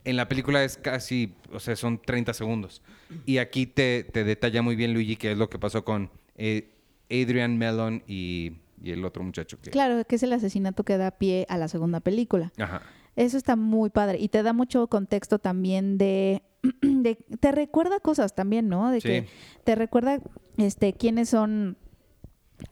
en 0.05 0.15
la 0.15 0.27
película 0.27 0.63
es 0.63 0.77
casi, 0.77 1.33
o 1.51 1.59
sea, 1.59 1.75
son 1.75 2.01
30 2.01 2.33
segundos. 2.33 2.81
Y 3.25 3.37
aquí 3.37 3.65
te, 3.65 4.03
te 4.03 4.23
detalla 4.23 4.61
muy 4.61 4.75
bien, 4.75 4.93
Luigi, 4.93 5.15
qué 5.15 5.31
es 5.31 5.37
lo 5.37 5.49
que 5.49 5.59
pasó 5.59 5.83
con 5.83 6.11
eh, 6.35 6.69
Adrian 7.09 7.57
Mellon 7.57 8.03
y, 8.07 8.53
y 8.81 8.91
el 8.91 9.03
otro 9.03 9.23
muchacho 9.23 9.59
que... 9.59 9.71
Claro, 9.71 10.05
que 10.05 10.15
es 10.15 10.23
el 10.23 10.33
asesinato 10.33 10.83
que 10.83 10.97
da 10.97 11.11
pie 11.11 11.45
a 11.49 11.57
la 11.57 11.67
segunda 11.67 11.99
película. 11.99 12.51
Ajá. 12.57 12.81
Eso 13.19 13.37
está 13.37 13.55
muy 13.57 13.89
padre 13.89 14.17
y 14.17 14.29
te 14.29 14.41
da 14.43 14.53
mucho 14.53 14.87
contexto 14.87 15.39
también 15.39 15.97
de, 15.97 16.41
de- 16.81 17.15
te 17.39 17.51
recuerda 17.51 17.99
cosas 17.99 18.33
también, 18.33 18.69
¿no? 18.69 18.91
De 18.91 19.01
Sí. 19.01 19.07
que 19.09 19.27
te 19.65 19.75
recuerda 19.75 20.19
este 20.57 20.93
quiénes 20.93 21.27
son 21.29 21.75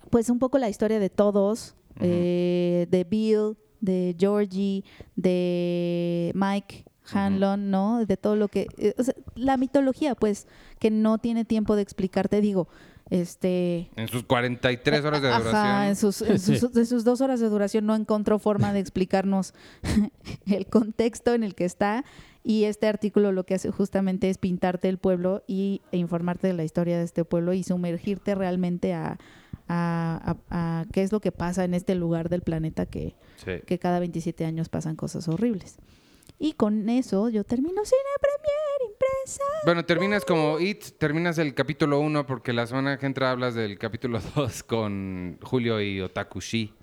pues 0.09 0.29
un 0.29 0.39
poco 0.39 0.57
la 0.57 0.69
historia 0.69 0.99
de 0.99 1.09
todos, 1.09 1.75
eh, 1.99 2.87
de 2.89 3.03
Bill, 3.03 3.57
de 3.81 4.15
Georgie, 4.17 4.83
de 5.15 6.31
Mike 6.33 6.85
Hanlon, 7.11 7.69
¿no? 7.69 8.05
De 8.05 8.15
todo 8.17 8.35
lo 8.35 8.47
que 8.47 8.67
eh, 8.77 8.93
o 8.97 9.03
sea, 9.03 9.15
la 9.35 9.57
mitología 9.57 10.15
pues 10.15 10.47
que 10.79 10.91
no 10.91 11.17
tiene 11.17 11.43
tiempo 11.45 11.75
de 11.75 11.81
explicarte, 11.81 12.39
digo, 12.41 12.67
este 13.09 13.89
En 13.95 14.07
sus 14.07 14.23
43 14.23 15.05
horas 15.05 15.21
de 15.21 15.27
duración. 15.29 15.55
Ajá, 15.55 15.87
en 15.89 15.95
sus, 15.95 16.21
en 16.21 16.39
sus- 16.39 16.73
de 16.73 16.85
sus 16.85 17.03
dos 17.03 17.21
horas 17.21 17.39
de 17.39 17.49
duración 17.49 17.85
no 17.85 17.95
encontró 17.95 18.39
forma 18.39 18.73
de 18.73 18.79
explicarnos 18.79 19.53
el 20.45 20.67
contexto 20.67 21.33
en 21.33 21.43
el 21.43 21.55
que 21.55 21.65
está 21.65 22.03
y 22.43 22.63
este 22.65 22.87
artículo 22.87 23.31
lo 23.31 23.45
que 23.45 23.55
hace 23.55 23.71
justamente 23.71 24.29
es 24.29 24.37
pintarte 24.37 24.87
el 24.89 24.97
pueblo 24.97 25.43
y, 25.47 25.81
e 25.91 25.97
informarte 25.97 26.47
de 26.47 26.53
la 26.53 26.63
historia 26.63 26.97
de 26.97 27.03
este 27.03 27.25
pueblo 27.25 27.53
y 27.53 27.63
sumergirte 27.63 28.35
realmente 28.35 28.93
a, 28.93 29.17
a- 29.67 30.37
a- 30.49 30.79
a 30.81 30.85
qué 30.93 31.03
es 31.03 31.11
lo 31.11 31.19
que 31.19 31.31
pasa 31.33 31.63
en 31.65 31.73
este 31.73 31.93
lugar 31.95 32.29
del 32.29 32.41
planeta 32.41 32.85
que, 32.85 33.15
Sí. 33.43 33.51
que 33.65 33.77
cada 33.79 33.99
27 33.99 34.45
años 34.45 34.69
pasan 34.69 34.95
cosas 34.95 35.27
horribles. 35.27 35.77
Y 36.39 36.53
con 36.53 36.87
eso 36.89 37.29
yo 37.29 37.43
termino 37.43 37.83
Cine 37.83 37.99
Premier 38.21 38.91
Impresa. 38.91 39.43
Bueno, 39.65 39.83
terminas 39.85 40.23
como 40.23 40.59
It, 40.59 40.83
terminas 40.99 41.37
el 41.39 41.55
capítulo 41.55 41.99
1 41.99 42.27
porque 42.27 42.53
la 42.53 42.67
semana 42.67 42.97
que 42.97 43.07
entra 43.07 43.31
hablas 43.31 43.55
del 43.55 43.79
capítulo 43.79 44.19
2 44.35 44.63
con 44.63 45.39
Julio 45.41 45.81
y 45.81 45.99
Otakushi. 46.01 46.73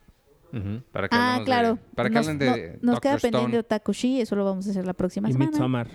Ujú. 0.52 0.82
Para 0.92 1.08
que 1.08 1.16
Ah, 1.18 1.40
claro. 1.44 1.74
de, 1.74 1.80
para 1.94 2.08
que 2.08 2.14
nos, 2.16 2.26
hablen 2.28 2.38
de 2.38 2.78
no- 2.82 2.92
nos 2.92 2.94
Dr. 2.96 3.00
queda 3.02 3.14
Stone. 3.16 3.32
pendiente 3.32 3.58
Otakushi, 3.58 4.20
eso 4.20 4.34
lo 4.36 4.44
vamos 4.44 4.66
a 4.66 4.70
hacer 4.70 4.86
la 4.86 4.92
próxima 4.92 5.28
Y 5.28 5.32
semana. 5.32 5.50
Midsommar. 5.52 5.88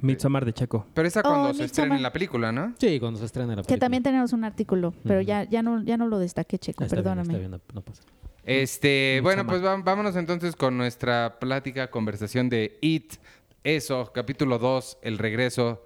Midsommar 0.00 0.44
de 0.44 0.52
Checo. 0.52 0.86
Pero 0.94 1.08
esa 1.08 1.20
Oh, 1.20 1.22
cuando 1.22 1.54
se 1.54 1.64
estrena 1.64 1.86
Midsommar. 1.94 1.96
en 1.98 2.02
la 2.02 2.12
película, 2.12 2.52
¿no? 2.52 2.74
Sí, 2.78 2.98
cuando 3.00 3.18
se 3.18 3.24
estrena 3.26 3.48
la 3.48 3.56
película. 3.56 3.74
Que 3.74 3.80
también 3.80 4.02
tenemos 4.02 4.32
un 4.34 4.44
artículo, 4.44 4.92
pero 5.02 5.20
Ujú. 5.20 5.26
ya, 5.26 5.44
ya, 5.44 5.62
no, 5.62 5.82
ya 5.82 5.96
no 5.98 6.08
lo 6.08 6.18
destaqué, 6.18 6.58
Checo, 6.58 6.84
Está 6.84 6.96
bien, 6.96 7.04
perdóname. 7.04 7.28
está 7.28 7.38
bien, 7.38 7.50
no, 7.50 7.60
no 7.74 7.80
pasa. 7.82 8.02
Este, 8.46 9.20
bueno, 9.22 9.44
pues 9.46 9.60
vámonos 9.60 10.14
entonces 10.16 10.54
con 10.56 10.76
nuestra 10.78 11.38
plática, 11.40 11.90
conversación 11.90 12.48
de 12.48 12.78
It. 12.80 13.14
Eso, 13.64 14.12
capítulo 14.14 14.58
2, 14.58 14.98
el 15.02 15.18
regreso. 15.18 15.82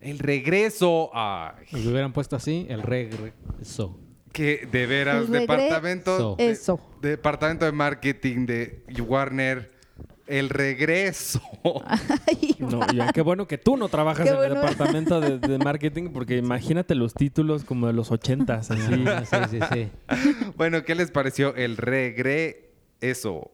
El 0.00 0.18
regreso. 0.18 1.10
Ay, 1.14 1.64
Lo 1.72 1.90
hubieran 1.90 2.12
puesto 2.12 2.36
así, 2.36 2.66
el 2.68 2.82
regreso. 2.82 3.98
que 4.32 4.66
de 4.70 4.86
veras, 4.86 5.24
El 5.26 5.32
departamento, 5.32 6.36
de- 6.36 6.50
Eso. 6.50 6.78
departamento 7.00 7.64
de 7.64 7.72
marketing 7.72 8.44
de 8.46 8.82
Warner. 9.06 9.71
El 10.32 10.48
regreso. 10.48 11.42
Ay, 11.86 12.56
No, 12.58 12.80
qué 13.12 13.20
bueno 13.20 13.46
que 13.46 13.58
tú 13.58 13.76
no 13.76 13.88
trabajas 13.90 14.24
Qué 14.24 14.30
en 14.30 14.36
bueno. 14.36 14.54
el 14.54 14.60
departamento 14.62 15.20
de, 15.20 15.38
de 15.38 15.58
marketing, 15.62 16.08
porque 16.12 16.38
imagínate 16.38 16.94
los 16.94 17.12
títulos 17.12 17.64
como 17.64 17.86
de 17.86 17.92
los 17.92 18.10
ochentas, 18.10 18.70
así. 18.70 18.82
Sí, 19.26 19.36
sí, 19.50 19.58
sí. 19.72 19.90
bueno, 20.56 20.84
¿qué 20.84 20.94
les 20.94 21.10
pareció 21.10 21.54
el 21.54 21.76
regreso? 21.76 23.50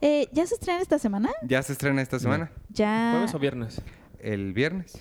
eh, 0.00 0.28
¿Ya 0.32 0.44
se 0.46 0.54
estrena 0.54 0.80
esta 0.80 0.98
semana? 0.98 1.30
¿Ya 1.42 1.62
se 1.62 1.72
estrena 1.72 2.02
esta 2.02 2.18
semana? 2.18 2.50
Ya. 2.70 3.10
¿Jueves 3.12 3.34
o 3.34 3.38
viernes? 3.38 3.80
¿El 4.18 4.52
viernes? 4.52 5.00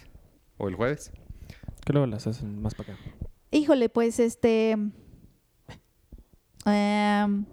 ¿O 0.57 0.67
el 0.67 0.75
jueves? 0.75 1.11
Que 1.83 1.93
luego 1.93 2.05
las 2.05 2.27
hacen 2.27 2.61
más 2.61 2.75
para 2.75 2.93
acá. 2.93 3.01
Híjole, 3.49 3.89
pues 3.89 4.19
este. 4.19 4.77
em, 6.65 7.45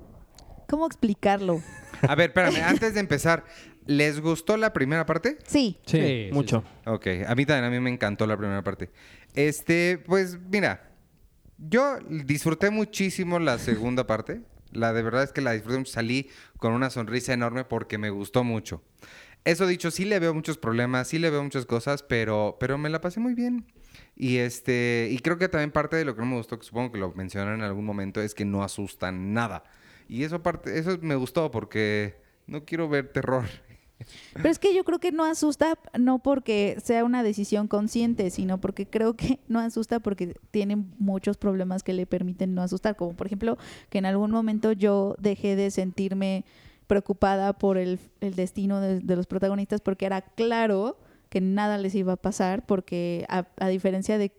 ¿Cómo 0.68 0.86
explicarlo? 0.86 1.62
A 2.02 2.14
ver, 2.14 2.30
espérame, 2.30 2.62
antes 2.64 2.94
de 2.94 3.00
empezar, 3.00 3.44
¿les 3.86 4.20
gustó 4.20 4.56
la 4.56 4.72
primera 4.72 5.06
parte? 5.06 5.38
Sí. 5.46 5.78
Sí, 5.86 5.98
Sí, 5.98 6.26
sí, 6.28 6.28
mucho. 6.32 6.64
Ok, 6.86 7.06
a 7.26 7.34
mí 7.34 7.46
también, 7.46 7.64
a 7.64 7.70
mí 7.70 7.80
me 7.80 7.90
encantó 7.90 8.26
la 8.26 8.36
primera 8.36 8.62
parte. 8.62 8.90
Este, 9.34 9.98
pues 9.98 10.38
mira, 10.50 10.90
yo 11.58 11.98
disfruté 12.08 12.70
muchísimo 12.70 13.38
la 13.38 13.58
segunda 13.58 14.06
parte. 14.06 14.42
La 14.72 14.92
de 14.92 15.02
verdad 15.02 15.22
es 15.22 15.32
que 15.32 15.40
la 15.40 15.52
disfruté 15.52 15.78
mucho. 15.78 15.92
Salí 15.92 16.28
con 16.58 16.72
una 16.72 16.90
sonrisa 16.90 17.32
enorme 17.32 17.64
porque 17.64 17.98
me 17.98 18.10
gustó 18.10 18.44
mucho. 18.44 18.82
Eso 19.44 19.66
dicho, 19.66 19.90
sí 19.90 20.04
le 20.06 20.18
veo 20.18 20.32
muchos 20.32 20.56
problemas, 20.56 21.08
sí 21.08 21.18
le 21.18 21.28
veo 21.30 21.42
muchas 21.42 21.66
cosas, 21.66 22.02
pero, 22.02 22.56
pero 22.58 22.78
me 22.78 22.88
la 22.88 23.00
pasé 23.02 23.20
muy 23.20 23.34
bien. 23.34 23.66
Y 24.16 24.38
este, 24.38 25.08
y 25.10 25.18
creo 25.18 25.38
que 25.38 25.48
también 25.48 25.70
parte 25.70 25.96
de 25.96 26.04
lo 26.04 26.14
que 26.14 26.22
no 26.22 26.26
me 26.26 26.36
gustó, 26.36 26.58
que 26.58 26.64
supongo 26.64 26.92
que 26.92 26.98
lo 26.98 27.12
mencionaron 27.12 27.60
en 27.60 27.66
algún 27.66 27.84
momento, 27.84 28.22
es 28.22 28.34
que 28.34 28.44
no 28.44 28.62
asustan 28.64 29.34
nada. 29.34 29.64
Y 30.08 30.24
eso 30.24 30.42
parte, 30.42 30.78
eso 30.78 30.98
me 31.00 31.14
gustó 31.14 31.50
porque 31.50 32.16
no 32.46 32.64
quiero 32.64 32.88
ver 32.88 33.12
terror. 33.12 33.44
Pero 34.34 34.48
es 34.48 34.58
que 34.58 34.74
yo 34.74 34.84
creo 34.84 34.98
que 34.98 35.12
no 35.12 35.24
asusta, 35.24 35.78
no 35.98 36.18
porque 36.18 36.76
sea 36.82 37.04
una 37.04 37.22
decisión 37.22 37.68
consciente, 37.68 38.30
sino 38.30 38.60
porque 38.60 38.86
creo 38.86 39.14
que 39.14 39.38
no 39.48 39.60
asusta 39.60 40.00
porque 40.00 40.36
tiene 40.50 40.76
muchos 40.98 41.36
problemas 41.36 41.82
que 41.82 41.92
le 41.92 42.06
permiten 42.06 42.54
no 42.54 42.62
asustar. 42.62 42.96
Como 42.96 43.14
por 43.14 43.26
ejemplo, 43.26 43.56
que 43.90 43.98
en 43.98 44.06
algún 44.06 44.30
momento 44.30 44.72
yo 44.72 45.16
dejé 45.18 45.56
de 45.56 45.70
sentirme 45.70 46.44
preocupada 46.86 47.54
por 47.54 47.78
el, 47.78 47.98
el 48.20 48.34
destino 48.34 48.80
de, 48.80 49.00
de 49.00 49.16
los 49.16 49.26
protagonistas 49.26 49.80
porque 49.80 50.06
era 50.06 50.20
claro 50.20 50.98
que 51.30 51.40
nada 51.40 51.78
les 51.78 51.94
iba 51.94 52.12
a 52.12 52.16
pasar 52.16 52.64
porque 52.66 53.24
a, 53.28 53.46
a 53.58 53.68
diferencia 53.68 54.18
de... 54.18 54.32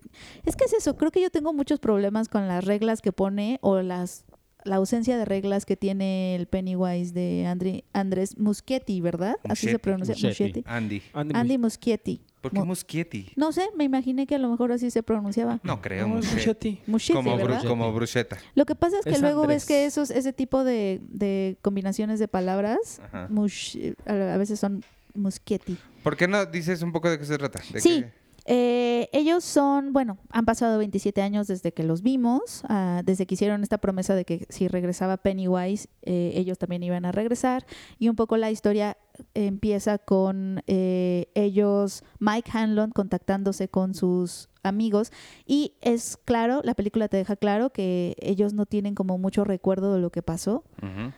Es 0.45 0.55
que 0.55 0.65
es 0.65 0.73
eso, 0.73 0.95
creo 0.95 1.11
que 1.11 1.21
yo 1.21 1.29
tengo 1.29 1.53
muchos 1.53 1.79
problemas 1.79 2.29
con 2.29 2.47
las 2.47 2.63
reglas 2.63 3.01
que 3.01 3.11
pone 3.11 3.57
o 3.61 3.81
las 3.81 4.24
la 4.65 4.75
ausencia 4.75 5.17
de 5.17 5.23
reglas 5.25 5.65
que 5.65 5.77
tiene 5.77 6.35
el 6.35 6.47
Pennywise 6.47 7.13
de 7.13 7.45
Andre- 7.47 7.83
Andrés 7.93 8.37
Muschietti, 8.37 8.99
¿verdad? 8.99 9.35
Así 9.47 9.69
se 9.69 9.79
pronuncia. 9.79 10.13
Muschietti. 10.13 10.43
Muschietti. 10.43 10.63
Andy. 10.67 11.01
Andy 11.13 11.35
Andy 11.35 11.57
Muschietti. 11.57 12.21
¿Por 12.41 12.51
qué 12.51 12.59
Mu- 12.59 12.65
Muschietti? 12.65 13.31
No 13.35 13.51
sé, 13.51 13.63
me 13.77 13.83
imaginé 13.85 14.27
que 14.27 14.35
a 14.35 14.37
lo 14.39 14.49
mejor 14.49 14.71
así 14.71 14.91
se 14.91 15.01
pronunciaba. 15.01 15.59
No 15.63 15.81
creo, 15.81 16.07
No, 16.07 16.15
Muschietti. 16.15 16.79
Muschietti. 16.85 17.13
Como, 17.23 17.35
bru- 17.37 17.47
¿verdad? 17.47 17.63
como 17.65 17.93
bruschetta. 17.93 18.37
Lo 18.53 18.65
que 18.65 18.75
pasa 18.75 18.99
es 18.99 19.05
que 19.05 19.11
Es 19.11 19.21
luego 19.21 19.43
Andrés. 19.43 19.63
ves 19.63 19.67
que 19.67 19.85
esos, 19.85 20.11
ese 20.11 20.33
tipo 20.33 20.63
de, 20.63 20.99
de 21.07 21.57
combinaciones 21.61 22.19
de 22.19 22.27
palabras 22.27 23.01
mush- 23.29 23.95
a 24.05 24.33
a 24.35 24.37
veces 24.37 24.59
son 24.59 24.83
Muschietti. 25.13 25.77
¿Por 26.03 26.17
qué 26.17 26.27
no 26.27 26.45
dices 26.45 26.81
un 26.81 26.91
poco 26.91 27.09
de 27.09 27.17
qué 27.17 27.25
se 27.25 27.37
trata? 27.37 27.61
¿De 27.71 27.79
Sí. 27.79 28.01
qué? 28.03 28.24
Eh, 28.47 29.09
ellos 29.11 29.43
son, 29.43 29.91
bueno, 29.91 30.19
han 30.29 30.45
pasado 30.45 30.77
27 30.77 31.21
años 31.21 31.47
desde 31.47 31.73
que 31.73 31.83
los 31.83 32.03
vimos, 32.03 32.63
ah, 32.69 33.01
desde 33.03 33.25
que 33.25 33.33
hicieron 33.33 33.63
esta 33.63 33.79
promesa 33.79 34.13
de 34.13 34.23
que 34.23 34.45
si 34.49 34.67
regresaba 34.67 35.17
Pennywise, 35.17 35.89
eh, 36.03 36.33
ellos 36.35 36.59
también 36.59 36.83
iban 36.83 37.05
a 37.05 37.11
regresar. 37.11 37.65
Y 37.97 38.07
un 38.07 38.15
poco 38.15 38.37
la 38.37 38.51
historia 38.51 38.97
empieza 39.33 39.97
con 39.97 40.61
eh, 40.67 41.27
ellos, 41.33 42.03
Mike 42.19 42.51
Hanlon, 42.53 42.91
contactándose 42.91 43.67
con 43.67 43.95
sus 43.95 44.49
amigos. 44.61 45.11
Y 45.47 45.73
es 45.81 46.17
claro, 46.23 46.61
la 46.63 46.75
película 46.75 47.07
te 47.07 47.17
deja 47.17 47.35
claro 47.35 47.71
que 47.71 48.15
ellos 48.19 48.53
no 48.53 48.67
tienen 48.67 48.93
como 48.93 49.17
mucho 49.17 49.43
recuerdo 49.43 49.93
de 49.95 50.01
lo 50.01 50.11
que 50.11 50.21
pasó. 50.21 50.63
Ujú. 50.81 51.11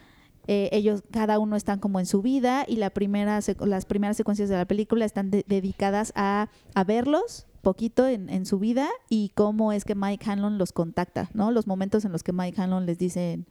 Eh, 0.48 0.70
ellos, 0.72 1.04
cada 1.12 1.40
uno 1.40 1.56
están 1.56 1.80
como 1.80 2.00
en 2.00 2.06
su 2.06 2.22
vida 2.22 2.64
y 2.68 2.78
la 2.78 2.90
primera 2.90 3.40
las 3.60 3.86
primeras 3.86 4.16
secuencias 4.18 4.48
de 4.50 4.56
la 4.56 4.66
película 4.66 5.04
están 5.06 5.30
de- 5.30 5.44
dedicadas 5.48 6.14
a, 6.16 6.50
a 6.74 6.84
verlos 6.86 7.48
poquito 7.62 8.08
en, 8.08 8.30
en 8.30 8.46
su 8.46 8.58
vida 8.60 8.88
y 9.10 9.30
cómo 9.36 9.74
es 9.74 9.84
que 9.84 9.94
Mike 9.96 10.30
Hanlon 10.30 10.58
los 10.58 10.72
contacta, 10.72 11.30
¿no? 11.34 11.52
Los 11.52 11.68
momentos 11.68 12.06
en 12.06 12.12
los 12.14 12.24
que 12.24 12.32
Mike 12.34 12.62
Hanlon 12.62 12.86
les 12.86 12.98
dicen... 12.98 13.46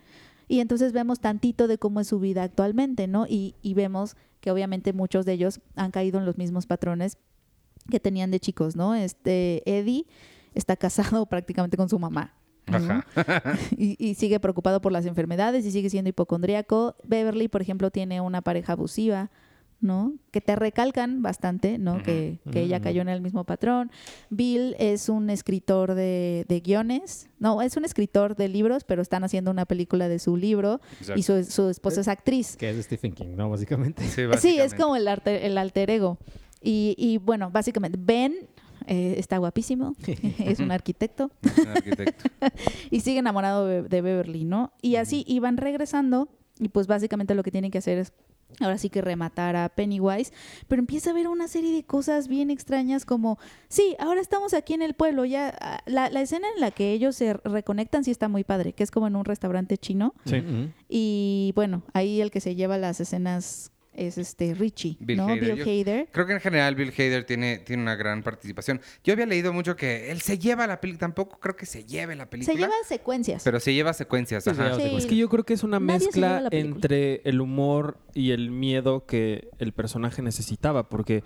Y 0.49 0.61
entonces 0.61 0.93
vemos 0.93 1.19
tantito 1.19 1.67
de 1.67 1.77
cómo 1.77 1.99
es 1.99 2.07
su 2.07 2.21
vida 2.21 2.45
actualmente, 2.45 3.09
¿no? 3.09 3.27
Y, 3.27 3.57
y 3.63 3.75
vemos 3.75 4.17
que 4.41 4.53
obviamente 4.53 4.93
muchos 4.93 5.27
de 5.27 5.33
ellos 5.33 5.61
han 5.75 5.91
caído 5.91 6.21
en 6.21 6.25
los 6.25 6.39
mismos 6.39 6.67
patrones 6.67 7.19
que 7.91 7.99
tenían 7.99 8.31
de 8.31 8.39
chicos, 8.39 8.77
¿no? 8.77 8.95
Este 8.95 9.63
Eddie 9.67 10.07
está 10.55 10.77
casado 10.77 11.27
prácticamente 11.29 11.77
con 11.77 11.89
su 11.89 11.99
mamá. 11.99 12.33
¿No? 12.67 12.77
Ajá. 12.77 13.07
y, 13.77 13.97
y 13.99 14.15
sigue 14.15 14.41
preocupado 14.41 14.81
por 14.81 14.93
las 14.93 15.07
enfermedades 15.07 15.65
y 15.65 15.71
sigue 15.71 15.91
siendo 15.91 16.11
hipocondríaco. 16.11 16.97
Beverly, 17.05 17.49
por 17.49 17.63
ejemplo, 17.63 17.91
tiene 17.91 18.21
una 18.21 18.43
pareja 18.43 18.73
abusiva, 18.73 19.31
¿no? 19.81 20.15
Que 20.31 20.41
te 20.41 20.57
recalcan 20.57 21.23
bastante, 21.23 21.79
¿no? 21.79 22.03
Que, 22.03 22.41
que 22.51 22.63
ella 22.63 22.81
cayó 22.81 23.03
en 23.03 23.09
el 23.09 23.21
mismo 23.21 23.45
patrón. 23.45 23.91
Bill 24.31 24.75
es 24.79 25.09
un 25.09 25.29
escritor 25.31 25.95
de, 25.95 26.45
de 26.49 26.61
guiones. 26.61 27.29
No, 27.39 27.61
es 27.63 27.77
un 27.77 27.85
escritor 27.85 28.37
de 28.37 28.49
libros, 28.49 28.85
pero 28.85 29.03
están 29.03 29.23
haciendo 29.25 29.51
una 29.51 29.67
película 29.67 30.09
de 30.09 30.19
su 30.19 30.37
libro 30.37 30.81
y 31.15 31.23
su, 31.23 31.45
su 31.45 31.69
esposa 31.69 32.01
es 32.01 32.09
actriz. 32.09 32.57
Que 32.57 32.71
es 32.71 32.85
Stephen 32.85 33.13
King, 33.13 33.37
¿no? 33.37 33.51
Básicamente. 33.51 34.03
Sí, 34.05 34.23
Sí, 34.39 34.59
es 34.59 34.75
como 34.75 34.97
el, 34.97 35.09
arte, 35.09 35.47
el 35.47 35.59
alter 35.59 35.91
ego. 35.91 36.19
Y, 36.63 36.95
y 36.99 37.19
bueno, 37.19 37.51
básicamente, 37.51 37.99
Ben 38.01 38.49
eh, 38.87 39.15
está 39.19 39.39
guapísimo, 39.39 39.95
es 40.39 40.61
un 40.61 40.71
arquitecto 40.71 41.31
Es 41.43 41.59
un 41.59 41.69
arquitecto. 41.69 42.31
y 42.91 43.01
sigue 43.01 43.19
enamorado 43.19 43.67
de, 43.67 43.83
de 43.83 44.01
Beverly, 44.01 44.45
¿no? 44.45 44.73
Y 44.83 44.97
así 44.97 45.25
iban 45.27 45.57
regresando 45.57 46.29
y 46.59 46.69
pues 46.69 46.87
básicamente 46.87 47.35
lo 47.35 47.43
que 47.43 47.51
tienen 47.51 47.71
que 47.71 47.79
hacer 47.79 47.99
es 47.99 48.13
ahora 48.61 48.79
sí 48.79 48.91
que 48.91 49.03
rematar 49.03 49.57
a 49.57 49.69
Pennywise, 49.69 50.33
pero 50.69 50.81
empieza 50.81 51.11
a 51.11 51.13
haber 51.13 51.29
una 51.29 51.49
serie 51.49 51.73
de 51.73 51.85
cosas 51.85 52.29
bien 52.29 52.51
extrañas 52.51 53.05
como, 53.05 53.39
sí, 53.69 53.97
ahora 53.99 54.21
estamos 54.21 54.55
aquí 54.55 54.75
en 54.75 54.83
el 54.83 54.95
pueblo, 54.95 55.25
ya 55.25 55.55
ah, 55.61 55.81
la, 55.87 56.11
la 56.11 56.23
escena 56.23 56.47
en 56.55 56.61
la 56.61 56.71
que 56.71 56.93
ellos 56.93 57.17
se 57.17 57.35
reconectan 57.35 58.05
sí 58.05 58.11
está 58.11 58.29
muy 58.29 58.45
padre, 58.45 58.73
que 58.73 58.83
es 58.83 58.91
como 58.91 59.07
en 59.09 59.17
un 59.17 59.25
restaurante 59.25 59.77
chino 59.79 60.15
Sí. 60.25 60.43
Y 60.89 61.53
bueno, 61.55 61.83
ahí 61.93 62.21
el 62.21 62.31
que 62.31 62.41
se 62.41 62.55
lleva 62.55 62.79
las 62.79 63.01
escenas 63.01 63.73
es 63.97 64.19
este 64.19 64.55
Richie, 64.55 64.97
Bill 65.01 65.17
¿no? 65.19 65.29
Hader. 65.29 65.41
Bill 65.41 65.57
Yo- 65.57 65.65
Hader. 65.65 66.09
Creo 66.13 66.27
que 66.27 66.33
en 66.35 66.41
general 66.41 66.75
Bill 66.75 66.93
Hader 66.97 67.25
tiene, 67.25 67.59
tiene 67.59 67.83
una 67.83 67.95
gran 67.97 68.23
participación. 68.23 68.81
Yo 69.05 69.13
había 69.13 69.27
leído 69.27 69.53
mucho 69.53 69.77
que 69.77 70.11
él 70.11 70.21
se 70.21 70.39
lleva 70.39 70.67
la 70.67 70.81
película, 70.81 71.01
tampoco 71.01 71.39
creo 71.41 71.57
que 71.57 71.67
se 71.67 71.85
lleve 71.85 72.15
la 72.17 72.29
película. 72.31 72.55
Se 72.55 72.59
lleva 72.61 72.75
secuencias. 72.87 73.43
Pero 73.45 73.61
se 73.61 73.75
lleva 73.75 73.93
secuencias, 73.93 74.47
ajá. 74.47 74.55
lleva 74.57 74.69
Sí. 74.77 74.83
secuencias. 74.83 75.05
Es 75.05 75.09
que 75.11 75.17
yo 75.17 75.29
creo 75.29 75.45
que 75.45 75.55
es 75.55 75.63
una 75.65 75.81
Nadie 75.81 76.07
mezcla 76.07 76.49
entre 76.51 77.21
el 77.25 77.41
humor 77.41 77.99
y 78.15 78.31
el 78.31 78.51
miedo 78.51 79.07
que 79.07 79.49
el 79.59 79.73
personaje 79.73 80.23
necesitaba, 80.23 80.89
porque 80.89 81.23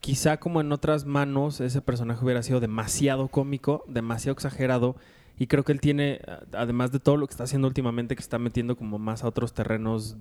quizá 0.00 0.36
como 0.38 0.60
en 0.60 0.70
otras 0.72 1.04
manos 1.06 1.60
ese 1.60 1.80
personaje 1.82 2.24
hubiera 2.24 2.42
sido 2.42 2.60
demasiado 2.60 3.28
cómico, 3.28 3.84
demasiado 3.88 4.32
exagerado, 4.34 4.96
y 5.40 5.46
creo 5.46 5.64
que 5.64 5.72
él 5.72 5.80
tiene, 5.80 6.20
además 6.52 6.90
de 6.92 6.98
todo 7.00 7.16
lo 7.16 7.26
que 7.26 7.32
está 7.32 7.44
haciendo 7.44 7.68
últimamente, 7.68 8.16
que 8.16 8.22
está 8.22 8.38
metiendo 8.38 8.76
como 8.76 8.98
más 8.98 9.22
a 9.22 9.28
otros 9.28 9.54
terrenos 9.54 10.16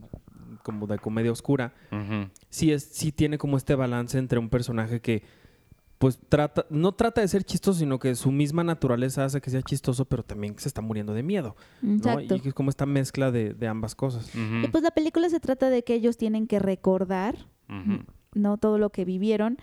como 0.67 0.85
de 0.85 0.99
comedia 0.99 1.31
oscura, 1.31 1.73
sí, 2.49 2.73
es, 2.73 2.83
sí 2.83 3.13
tiene 3.13 3.37
como 3.37 3.55
este 3.55 3.73
balance 3.73 4.17
entre 4.17 4.37
un 4.37 4.49
personaje 4.49 4.99
que 4.99 5.23
pues 5.97 6.19
trata, 6.27 6.65
no 6.69 6.91
trata 6.91 7.21
de 7.21 7.27
ser 7.29 7.45
chistoso, 7.45 7.79
sino 7.79 7.99
que 7.99 8.13
su 8.15 8.31
misma 8.31 8.65
naturaleza 8.65 9.23
hace 9.23 9.39
que 9.39 9.49
sea 9.49 9.61
chistoso, 9.61 10.03
pero 10.03 10.23
también 10.23 10.53
se 10.59 10.67
está 10.67 10.81
muriendo 10.81 11.13
de 11.13 11.23
miedo. 11.23 11.55
¿no? 11.81 12.19
Y 12.19 12.27
que 12.27 12.49
es 12.49 12.53
como 12.53 12.69
esta 12.69 12.85
mezcla 12.85 13.31
de, 13.31 13.53
de 13.53 13.67
ambas 13.67 13.95
cosas. 13.95 14.29
Y 14.35 14.67
pues 14.67 14.83
la 14.83 14.91
película 14.91 15.29
se 15.29 15.39
trata 15.39 15.69
de 15.69 15.83
que 15.85 15.93
ellos 15.93 16.17
tienen 16.17 16.47
que 16.47 16.59
recordar 16.59 17.47
no 18.33 18.57
todo 18.57 18.77
lo 18.77 18.91
que 18.91 19.05
vivieron. 19.05 19.57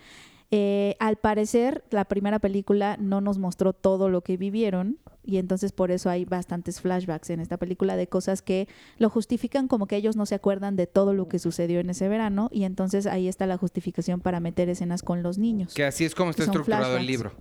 Eh, 0.57 0.95
al 0.99 1.17
parecer, 1.17 1.83
la 1.89 2.05
primera 2.05 2.39
película 2.39 2.95
no 2.97 3.19
nos 3.19 3.37
mostró 3.39 3.73
todo 3.73 4.07
lo 4.07 4.21
que 4.21 4.37
vivieron 4.37 4.99
y 5.21 5.35
entonces 5.35 5.73
por 5.73 5.91
eso 5.91 6.09
hay 6.09 6.23
bastantes 6.23 6.79
flashbacks 6.79 7.29
en 7.31 7.41
esta 7.41 7.57
película 7.57 7.97
de 7.97 8.07
cosas 8.07 8.41
que 8.41 8.69
lo 8.97 9.09
justifican 9.09 9.67
como 9.67 9.85
que 9.85 9.97
ellos 9.97 10.15
no 10.15 10.25
se 10.25 10.35
acuerdan 10.35 10.77
de 10.77 10.87
todo 10.87 11.13
lo 11.13 11.27
que 11.27 11.39
sucedió 11.39 11.81
en 11.81 11.89
ese 11.89 12.07
verano 12.07 12.47
y 12.53 12.63
entonces 12.63 13.05
ahí 13.05 13.27
está 13.27 13.47
la 13.47 13.57
justificación 13.57 14.21
para 14.21 14.39
meter 14.39 14.69
escenas 14.69 15.03
con 15.03 15.23
los 15.23 15.37
niños. 15.37 15.73
Que 15.73 15.83
así 15.83 16.05
es 16.05 16.15
como 16.15 16.29
está 16.29 16.43
estructurado 16.43 16.95
el 16.95 17.05
libro. 17.05 17.33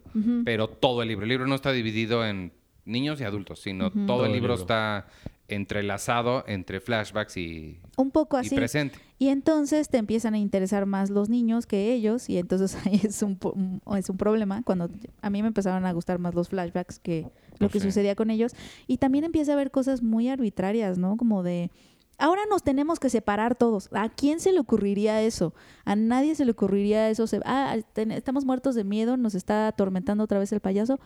Pero 0.45 0.67
todo 0.69 1.03
el 1.03 1.09
libro. 1.09 1.23
El 1.23 1.29
libro 1.29 1.47
no 1.47 1.55
está 1.55 1.71
dividido 1.71 2.27
en 2.27 2.53
niños 2.85 3.21
y 3.21 3.25
adultos, 3.25 3.61
sino 3.61 3.93
todo, 3.93 4.07
Todo 4.07 4.25
el 4.25 4.33
el 4.33 4.33
libro 4.33 4.55
libro. 4.55 4.63
está 4.63 5.07
entrelazado 5.49 6.45
entre 6.47 6.81
flashbacks 6.81 7.37
y, 7.37 7.79
Un 7.97 8.11
poco 8.11 8.37
y 8.39 8.41
así. 8.47 8.55
presente. 8.55 8.99
Y 9.19 9.29
entonces 9.29 9.89
te 9.89 9.99
empiezan 9.99 10.35
a 10.35 10.39
interesar 10.39 10.87
más 10.87 11.11
los 11.11 11.29
niños 11.29 11.67
que 11.67 11.93
ellos 11.93 12.29
y 12.29 12.39
entonces 12.39 12.77
ahí 12.87 13.01
es 13.05 13.23
un, 13.23 13.37
po- 13.37 13.53
un- 13.53 13.81
es 13.97 14.09
un 14.11 14.17
problema 14.17 14.63
cuando 14.63 14.89
a 15.23 15.31
mí 15.31 15.43
me 15.43 15.49
empezaron 15.49 15.85
a 15.87 15.93
gustar 15.93 16.19
más 16.19 16.35
los 16.35 16.49
flashbacks 16.49 16.99
que 16.99 17.27
lo 17.59 17.69
que 17.69 17.79
Sí. 17.81 17.87
sucedía 17.87 18.15
con 18.15 18.31
ellos 18.31 18.53
y 18.87 18.97
también 18.99 19.25
empieza 19.25 19.53
a 19.53 19.55
haber 19.55 19.71
cosas 19.71 20.03
muy 20.03 20.29
arbitrarias, 20.29 20.99
¿no? 20.99 21.17
Como 21.17 21.43
de 21.43 21.71
ahora 22.19 22.43
nos 22.49 22.63
tenemos 22.63 22.99
que 22.99 23.11
separar 23.11 23.55
todos. 23.55 23.89
¿A 23.93 24.09
quién 24.09 24.41
se 24.41 24.53
le 24.53 24.61
ocurriría 24.61 25.21
eso? 25.23 25.53
A 25.85 25.95
nadie 25.95 26.35
se 26.35 26.45
le 26.45 26.53
ocurriría 26.53 27.11
eso. 27.11 27.27
Se- 27.27 27.41
ah, 27.45 27.77
estamos 27.95 28.45
muertos 28.45 28.75
de 28.75 28.85
miedo, 28.85 29.17
nos 29.17 29.35
está 29.35 29.69
atormentando 29.69 30.25
otra 30.25 30.39
vez 30.39 30.53
el 30.53 30.61
payaso. 30.61 30.99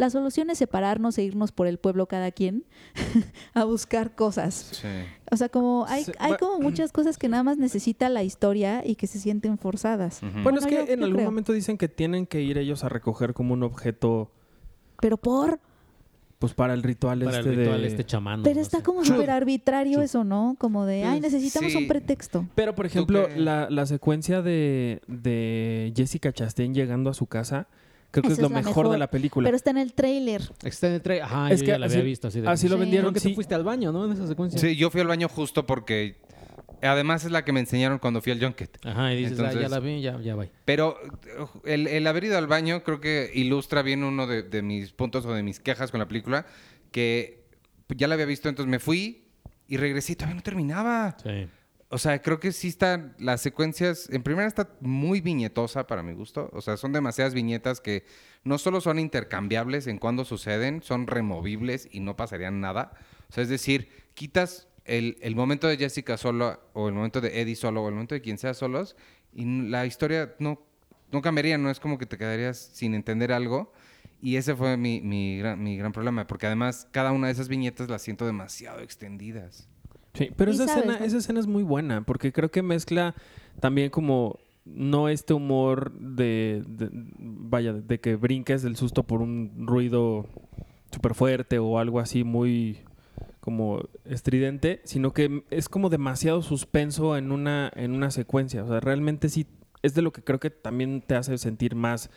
La 0.00 0.08
solución 0.08 0.48
es 0.48 0.56
separarnos 0.56 1.18
e 1.18 1.22
irnos 1.24 1.52
por 1.52 1.66
el 1.66 1.76
pueblo 1.78 2.06
cada 2.06 2.30
quien 2.30 2.64
a 3.54 3.64
buscar 3.64 4.14
cosas. 4.14 4.54
Sí. 4.72 4.88
O 5.30 5.36
sea, 5.36 5.50
como 5.50 5.84
hay, 5.88 6.04
hay 6.18 6.34
como 6.38 6.58
muchas 6.58 6.90
cosas 6.90 7.18
que 7.18 7.28
nada 7.28 7.42
más 7.42 7.58
necesita 7.58 8.08
la 8.08 8.22
historia 8.22 8.82
y 8.84 8.94
que 8.94 9.06
se 9.06 9.18
sienten 9.18 9.58
forzadas. 9.58 10.20
Bueno, 10.42 10.58
es 10.58 10.66
que 10.66 10.74
yo- 10.74 10.80
en 10.92 11.00
yo 11.00 11.04
algún 11.04 11.16
creo. 11.18 11.24
momento 11.30 11.52
dicen 11.52 11.76
que 11.76 11.88
tienen 11.88 12.26
que 12.26 12.40
ir 12.40 12.56
ellos 12.56 12.82
a 12.82 12.88
recoger 12.88 13.34
como 13.34 13.52
un 13.52 13.62
objeto, 13.62 14.30
Pero 15.02 15.18
por... 15.18 15.60
pues 16.38 16.54
para 16.54 16.72
el 16.72 16.82
ritual 16.82 17.18
Para 17.22 17.38
el 17.40 17.46
este 17.46 17.56
ritual 17.56 17.80
de... 17.82 17.86
este 17.86 18.04
chamán. 18.06 18.42
Pero 18.42 18.56
no 18.56 18.62
está 18.62 18.78
sé. 18.78 18.82
como 18.82 19.04
súper 19.04 19.30
arbitrario 19.30 20.00
eso, 20.00 20.24
¿no? 20.24 20.56
Como 20.58 20.86
de, 20.86 21.04
ay, 21.04 21.20
Pues, 21.20 21.32
necesitamos 21.32 21.72
sí. 21.72 21.76
un 21.78 21.88
pretexto. 21.88 22.46
Pero, 22.54 22.74
por 22.74 22.86
ejemplo, 22.86 23.28
la, 23.36 23.68
la 23.68 23.84
secuencia 23.84 24.40
de, 24.40 25.02
de 25.06 25.92
Jessica 25.94 26.32
Chastain 26.32 26.74
llegando 26.74 27.10
a 27.10 27.14
su 27.14 27.26
casa, 27.26 27.68
creo 28.10 28.22
que 28.22 28.28
Esa 28.28 28.32
es 28.34 28.38
lo 28.40 28.46
es 28.46 28.52
mejor, 28.52 28.66
mejor, 28.84 28.90
de 28.92 28.98
la 28.98 29.10
película. 29.10 29.46
Pero 29.46 29.56
está 29.56 29.70
en 29.70 29.78
el 29.78 29.92
tráiler. 29.92 30.42
Está 30.64 30.88
en 30.88 30.94
el 30.94 31.02
tra- 31.02 31.20
Ajá, 31.22 31.50
Es 31.52 31.60
yo 31.60 31.64
que 31.66 31.70
ya 31.72 31.78
la 31.78 31.86
así- 31.86 31.94
había 31.96 32.04
visto 32.04 32.28
así 32.28 32.40
de... 32.40 32.48
Así 32.48 32.68
lo 32.68 32.78
vendieron, 32.78 33.06
Creo 33.10 33.14
que 33.14 33.20
sí. 33.20 33.28
te 33.30 33.34
fuiste 33.34 33.54
al 33.54 33.64
baño, 33.64 33.92
¿no? 33.92 34.04
En 34.06 34.12
esa 34.12 34.26
secuencia. 34.26 34.58
Sí, 34.60 34.76
yo 34.76 34.90
fui 34.90 35.00
al 35.00 35.06
baño 35.06 35.28
justo 35.28 35.66
porque 35.66 36.16
además 36.82 37.24
es 37.24 37.30
la 37.30 37.44
que 37.44 37.52
me 37.52 37.60
enseñaron 37.60 37.98
cuando 37.98 38.20
fui 38.22 38.32
al 38.32 38.40
Junket. 38.42 38.78
Ajá, 38.86 39.12
y 39.12 39.18
dices, 39.24 39.38
ah, 39.40 39.52
ya 39.52 39.68
la 39.68 39.80
vi, 39.80 40.00
ya, 40.00 40.18
ya 40.20 40.34
va. 40.34 40.46
Pero 40.64 40.96
el, 41.64 41.86
el 41.86 42.06
haber 42.06 42.24
ido 42.24 42.38
al 42.38 42.46
baño 42.46 42.82
creo 42.84 43.00
que 43.00 43.30
ilustra 43.34 43.82
bien 43.82 44.02
uno 44.02 44.26
de, 44.26 44.42
de 44.42 44.62
mis 44.62 44.92
puntos 44.92 45.24
o 45.26 45.32
de 45.34 45.42
mis 45.42 45.60
quejas 45.60 45.90
con 45.90 46.00
la 46.00 46.08
película, 46.08 46.46
que 46.90 47.44
ya 47.96 48.08
la 48.08 48.14
había 48.14 48.26
visto, 48.26 48.48
entonces 48.48 48.70
me 48.70 48.78
fui 48.78 49.24
y 49.68 49.76
regresé 49.76 50.12
y 50.12 50.16
todavía 50.16 50.36
no 50.36 50.42
terminaba. 50.42 51.16
Sí. 51.22 51.46
O 51.92 51.98
sea, 51.98 52.22
creo 52.22 52.38
que 52.38 52.52
sí 52.52 52.68
están 52.68 53.16
las 53.18 53.40
secuencias. 53.40 54.08
En 54.10 54.22
primera 54.22 54.46
está 54.46 54.70
muy 54.80 55.20
viñetosa 55.20 55.88
para 55.88 56.04
mi 56.04 56.12
gusto. 56.12 56.48
O 56.52 56.60
sea, 56.60 56.76
son 56.76 56.92
demasiadas 56.92 57.34
viñetas 57.34 57.80
que 57.80 58.04
no 58.44 58.58
solo 58.58 58.80
son 58.80 59.00
intercambiables 59.00 59.88
en 59.88 59.98
cuando 59.98 60.24
suceden, 60.24 60.82
son 60.84 61.08
removibles 61.08 61.88
y 61.90 61.98
no 61.98 62.14
pasarían 62.16 62.60
nada. 62.60 62.92
O 63.28 63.32
sea, 63.32 63.42
es 63.42 63.48
decir, 63.48 63.88
quitas 64.14 64.68
el, 64.84 65.18
el 65.20 65.34
momento 65.34 65.66
de 65.66 65.78
Jessica 65.78 66.16
solo, 66.16 66.60
o 66.74 66.86
el 66.86 66.94
momento 66.94 67.20
de 67.20 67.40
Eddie 67.40 67.56
solo, 67.56 67.82
o 67.82 67.88
el 67.88 67.94
momento 67.94 68.14
de 68.14 68.20
quien 68.20 68.38
sea 68.38 68.54
solos, 68.54 68.94
y 69.32 69.44
la 69.68 69.84
historia 69.84 70.36
no, 70.38 70.62
no 71.10 71.22
cambiaría, 71.22 71.58
no 71.58 71.70
es 71.70 71.80
como 71.80 71.98
que 71.98 72.06
te 72.06 72.18
quedarías 72.18 72.70
sin 72.72 72.94
entender 72.94 73.32
algo. 73.32 73.72
Y 74.22 74.36
ese 74.36 74.54
fue 74.54 74.76
mi, 74.76 75.00
mi 75.00 75.38
gran, 75.38 75.60
mi 75.60 75.76
gran 75.76 75.92
problema, 75.92 76.26
porque 76.28 76.46
además 76.46 76.86
cada 76.92 77.10
una 77.10 77.28
de 77.28 77.32
esas 77.32 77.48
viñetas 77.48 77.88
las 77.88 78.02
siento 78.02 78.26
demasiado 78.26 78.80
extendidas. 78.80 79.69
Sí, 80.14 80.30
pero 80.36 80.50
esa, 80.50 80.66
sabes, 80.66 80.78
escena, 80.84 80.98
¿no? 80.98 81.04
esa 81.04 81.16
escena 81.18 81.40
es 81.40 81.46
muy 81.46 81.62
buena 81.62 82.02
porque 82.02 82.32
creo 82.32 82.50
que 82.50 82.62
mezcla 82.62 83.14
también 83.60 83.90
como 83.90 84.38
no 84.64 85.08
este 85.08 85.34
humor 85.34 85.92
de, 85.92 86.62
de- 86.66 86.90
vaya, 86.92 87.72
de 87.72 88.00
que 88.00 88.16
brinques 88.16 88.62
del 88.62 88.76
susto 88.76 89.04
por 89.04 89.20
un 89.22 89.66
ruido 89.66 90.26
súper 90.92 91.14
fuerte 91.14 91.58
o 91.58 91.78
algo 91.78 92.00
así 92.00 92.24
muy 92.24 92.80
como 93.40 93.80
estridente, 94.04 94.80
sino 94.84 95.12
que 95.12 95.44
es 95.50 95.68
como 95.68 95.88
demasiado 95.88 96.42
suspenso 96.42 97.16
en 97.16 97.32
una, 97.32 97.70
en 97.74 97.92
una 97.92 98.10
secuencia. 98.10 98.62
O 98.64 98.68
sea, 98.68 98.80
realmente 98.80 99.28
sí 99.30 99.46
es 99.82 99.94
de 99.94 100.02
lo 100.02 100.12
que 100.12 100.22
creo 100.22 100.38
que 100.40 100.50
también 100.50 101.00
te 101.00 101.14
hace 101.14 101.38
sentir 101.38 101.74
más 101.74 102.10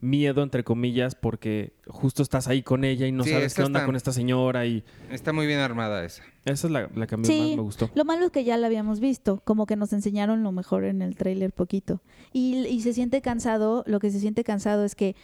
miedo, 0.00 0.44
entre 0.44 0.62
comillas, 0.62 1.16
porque 1.16 1.72
justo 1.88 2.22
estás 2.22 2.46
ahí 2.46 2.62
con 2.62 2.84
ella 2.84 3.08
y 3.08 3.12
no 3.12 3.24
Sí, 3.24 3.30
sabes 3.30 3.54
qué 3.54 3.62
onda 3.62 3.80
está- 3.80 3.86
con 3.86 3.96
esta 3.96 4.12
señora 4.12 4.64
y 4.66 4.84
Está 5.10 5.32
muy 5.32 5.46
bien 5.48 5.58
armada 5.58 6.04
esa. 6.04 6.22
Esa 6.52 6.66
es 6.66 6.72
la, 6.72 6.88
la 6.94 7.06
que 7.06 7.14
a 7.14 7.18
mí 7.18 7.24
Sí. 7.24 7.38
más 7.40 7.56
me 7.56 7.62
gustó. 7.62 7.90
Lo 7.94 8.04
malo 8.04 8.26
es 8.26 8.30
que 8.32 8.44
ya 8.44 8.56
la 8.56 8.66
habíamos 8.66 9.00
visto, 9.00 9.40
como 9.44 9.66
que 9.66 9.76
nos 9.76 9.92
enseñaron 9.92 10.42
lo 10.42 10.52
mejor 10.52 10.84
en 10.84 11.02
el 11.02 11.16
tráiler 11.16 11.52
poquito. 11.52 12.00
Y, 12.32 12.66
y 12.66 12.80
se 12.82 12.92
siente 12.92 13.20
cansado, 13.22 13.84
lo 13.86 14.00
que 14.00 14.10
se 14.10 14.20
siente 14.20 14.44
cansado 14.44 14.84
es 14.84 14.94
que 14.94 15.14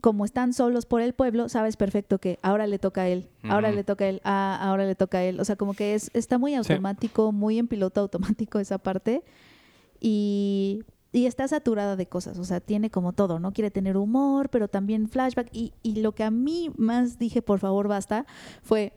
como 0.00 0.24
están 0.24 0.52
solos 0.52 0.86
por 0.86 1.00
el 1.00 1.12
pueblo, 1.12 1.48
sabes 1.48 1.76
perfecto 1.76 2.18
que 2.18 2.38
ahora 2.42 2.68
le 2.68 2.78
toca 2.78 3.02
a 3.02 3.08
él, 3.08 3.28
ahora 3.42 3.72
le 3.72 3.82
toca 3.82 4.04
a 4.04 4.08
él, 4.08 4.20
ah, 4.22 4.56
ahora 4.60 4.86
le 4.86 4.94
toca 4.94 5.18
a 5.18 5.24
él. 5.24 5.40
O 5.40 5.44
sea, 5.44 5.56
como 5.56 5.74
que 5.74 5.94
es, 5.96 6.10
está 6.14 6.38
muy 6.38 6.54
automático, 6.54 7.32
muy 7.32 7.58
en 7.58 7.66
piloto 7.66 8.00
automático 8.02 8.60
esa 8.60 8.78
parte. 8.78 9.24
Y, 10.00 10.84
y 11.10 11.26
está 11.26 11.48
saturada 11.48 11.96
de 11.96 12.06
cosas, 12.06 12.38
o 12.38 12.44
sea, 12.44 12.60
tiene 12.60 12.90
como 12.90 13.12
todo, 13.12 13.40
¿no? 13.40 13.52
Quiere 13.52 13.70
tener 13.70 13.96
humor, 13.96 14.50
pero 14.50 14.68
también 14.68 15.08
flashback. 15.08 15.48
Y, 15.52 15.72
y 15.82 15.96
lo 16.00 16.12
que 16.12 16.22
a 16.22 16.30
mí 16.30 16.70
más 16.76 17.18
dije, 17.18 17.42
por 17.42 17.58
favor, 17.58 17.88
basta, 17.88 18.26
fue 18.62 18.92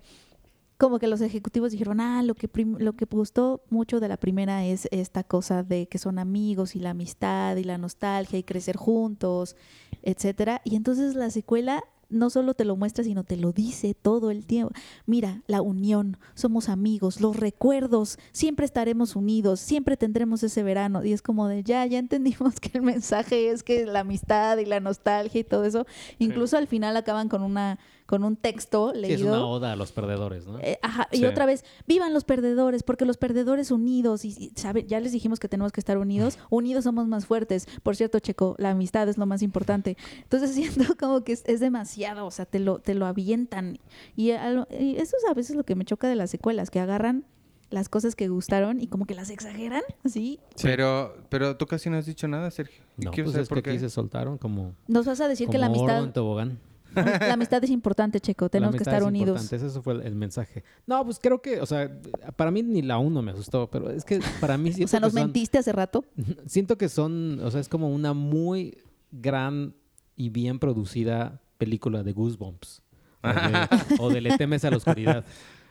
como 0.81 0.97
que 0.97 1.05
los 1.05 1.21
ejecutivos 1.21 1.71
dijeron, 1.71 2.01
ah, 2.01 2.23
lo 2.23 2.33
que, 2.33 2.49
lo 2.79 2.93
que 2.93 3.05
gustó 3.05 3.61
mucho 3.69 3.99
de 3.99 4.07
la 4.07 4.17
primera 4.17 4.65
es 4.65 4.87
esta 4.89 5.23
cosa 5.23 5.61
de 5.61 5.87
que 5.87 5.99
son 5.99 6.17
amigos 6.17 6.75
y 6.75 6.79
la 6.79 6.89
amistad 6.89 7.55
y 7.57 7.63
la 7.63 7.77
nostalgia 7.77 8.39
y 8.39 8.43
crecer 8.43 8.77
juntos, 8.77 9.55
etcétera. 10.01 10.59
Y 10.65 10.75
entonces 10.75 11.13
la 11.13 11.29
secuela 11.29 11.83
no 12.09 12.31
solo 12.31 12.55
te 12.55 12.65
lo 12.65 12.75
muestra, 12.75 13.03
sino 13.03 13.23
te 13.23 13.37
lo 13.37 13.51
dice 13.51 13.93
todo 13.93 14.31
el 14.31 14.47
tiempo. 14.47 14.73
Mira, 15.05 15.43
la 15.45 15.61
unión, 15.61 16.17
somos 16.33 16.67
amigos, 16.67 17.21
los 17.21 17.37
recuerdos, 17.37 18.17
siempre 18.31 18.65
estaremos 18.65 19.15
unidos, 19.15 19.59
siempre 19.59 19.97
tendremos 19.97 20.41
ese 20.41 20.63
verano. 20.63 21.05
Y 21.05 21.13
es 21.13 21.21
como 21.21 21.47
de, 21.47 21.61
ya, 21.63 21.85
ya 21.85 21.99
entendimos 21.99 22.59
que 22.59 22.71
el 22.73 22.81
mensaje 22.81 23.49
es 23.49 23.61
que 23.61 23.85
la 23.85 23.99
amistad 23.99 24.57
y 24.57 24.65
la 24.65 24.79
nostalgia 24.79 25.41
y 25.41 25.43
todo 25.43 25.63
eso. 25.63 25.85
Incluso 26.17 26.57
al 26.57 26.65
final 26.65 26.97
acaban 26.97 27.29
con 27.29 27.43
una 27.43 27.77
con 28.11 28.25
un 28.25 28.35
texto 28.35 28.91
Sí, 28.93 28.99
leído. 28.99 29.15
es 29.15 29.21
una 29.23 29.45
oda 29.47 29.71
a 29.71 29.75
los 29.77 29.93
perdedores, 29.93 30.45
¿no? 30.45 30.59
Eh, 30.59 30.77
ajá, 30.81 31.07
y 31.13 31.19
Sí. 31.19 31.25
otra 31.25 31.45
vez, 31.45 31.63
vivan 31.87 32.13
los 32.13 32.25
perdedores, 32.25 32.83
porque 32.83 33.05
los 33.05 33.15
perdedores 33.15 33.71
unidos, 33.71 34.25
y, 34.25 34.35
y, 34.37 34.51
¿sabe? 34.55 34.83
ya 34.83 34.99
les 34.99 35.13
dijimos 35.13 35.39
que 35.39 35.47
tenemos 35.47 35.71
que 35.71 35.79
estar 35.79 35.97
unidos, 35.97 36.37
unidos 36.49 36.83
somos 36.83 37.07
más 37.07 37.25
fuertes. 37.25 37.67
Por 37.83 37.95
cierto, 37.95 38.19
Checo, 38.19 38.55
la 38.59 38.71
amistad 38.71 39.07
es 39.07 39.17
lo 39.17 39.25
más 39.25 39.41
importante. 39.41 39.95
Entonces 40.23 40.51
siento 40.55 40.95
como 40.99 41.23
que 41.23 41.31
es, 41.31 41.43
es 41.47 41.61
demasiado, 41.61 42.25
o 42.25 42.31
sea, 42.31 42.45
te 42.45 42.59
lo, 42.59 42.79
te 42.79 42.93
lo 42.95 43.05
avientan. 43.05 43.79
Y, 44.17 44.31
y 44.31 44.95
eso 44.97 45.15
es 45.17 45.25
a 45.29 45.33
veces 45.33 45.55
lo 45.55 45.63
que 45.63 45.75
me 45.75 45.85
choca 45.85 46.09
de 46.09 46.15
las 46.15 46.29
secuelas, 46.31 46.69
que 46.69 46.81
agarran 46.81 47.23
las 47.69 47.87
cosas 47.87 48.17
que 48.17 48.27
gustaron 48.27 48.81
y 48.81 48.87
como 48.87 49.05
que 49.05 49.15
las 49.15 49.29
exageran, 49.29 49.83
así. 50.03 50.41
Pero, 50.61 51.15
pero 51.29 51.55
tú 51.55 51.65
casi 51.65 51.89
no 51.89 51.95
has 51.95 52.05
dicho 52.05 52.27
nada, 52.27 52.51
Sergio. 52.51 52.83
Y 52.97 53.05
no, 53.05 53.11
pues 53.11 53.27
saber 53.27 53.41
es 53.43 53.47
por 53.47 53.63
que 53.63 53.69
aquí 53.69 53.77
qué. 53.79 53.85
se 53.87 53.89
soltaron 53.89 54.37
como, 54.37 54.73
Nos 54.89 55.05
vas 55.05 55.21
a 55.21 55.29
decir 55.29 55.47
que 55.47 55.57
la 55.57 55.67
amistad, 55.67 56.03
en 56.03 56.11
tobogán. 56.11 56.59
La 56.95 57.33
amistad 57.33 57.63
es 57.63 57.69
importante, 57.69 58.19
Checo, 58.19 58.49
tenemos 58.49 58.75
que 58.75 58.83
estar 58.83 59.01
es 59.01 59.07
unidos. 59.07 59.41
importante, 59.41 59.67
Ese 59.67 59.81
fue 59.81 59.93
el, 59.93 60.01
el 60.01 60.15
mensaje. 60.15 60.63
No, 60.87 61.03
pues 61.05 61.19
creo 61.21 61.41
que, 61.41 61.61
o 61.61 61.65
sea, 61.65 61.91
para 62.35 62.51
mí 62.51 62.63
ni 62.63 62.81
la 62.81 62.97
uno 62.97 63.21
me 63.21 63.31
asustó, 63.31 63.69
pero 63.69 63.89
es 63.89 64.03
que 64.05 64.19
para 64.39 64.57
mí 64.57 64.69
O 64.71 64.73
siento 64.73 64.89
sea, 64.89 64.99
que 64.99 65.05
nos 65.05 65.13
son- 65.13 65.21
mentiste 65.23 65.57
hace 65.57 65.71
rato. 65.71 66.05
Siento 66.45 66.77
que 66.77 66.89
son, 66.89 67.39
o 67.43 67.51
sea, 67.51 67.61
es 67.61 67.69
como 67.69 67.89
una 67.89 68.13
muy 68.13 68.77
gran 69.11 69.73
y 70.15 70.29
bien 70.29 70.59
producida 70.59 71.41
película 71.57 72.03
de 72.03 72.13
Goosebumps. 72.13 72.81
O 73.23 73.27
de, 73.27 73.67
o 73.99 74.09
de 74.09 74.21
Le 74.21 74.37
temes 74.37 74.65
a 74.65 74.71
la 74.71 74.77
oscuridad. 74.77 75.23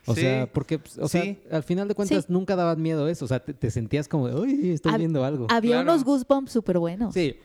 O 0.06 0.14
Sí, 0.14 0.22
sea, 0.22 0.50
porque, 0.50 0.78
pues, 0.78 0.96
o 0.98 1.08
sea, 1.08 1.22
sí. 1.22 1.38
al 1.50 1.62
final 1.62 1.86
de 1.86 1.94
cuentas 1.94 2.24
Sí. 2.26 2.32
nunca 2.32 2.56
daban 2.56 2.80
miedo 2.80 3.06
eso. 3.08 3.26
O 3.26 3.28
sea, 3.28 3.40
te, 3.44 3.52
te 3.52 3.70
sentías 3.70 4.08
como, 4.08 4.24
uy, 4.24 4.70
estoy 4.70 4.92
Hab- 4.92 4.98
viendo 4.98 5.22
algo. 5.24 5.46
Había 5.50 5.76
Claro. 5.82 5.92
unos 5.92 6.04
goosebumps 6.04 6.52
súper 6.52 6.78
buenos. 6.78 7.12
Sí, 7.12 7.36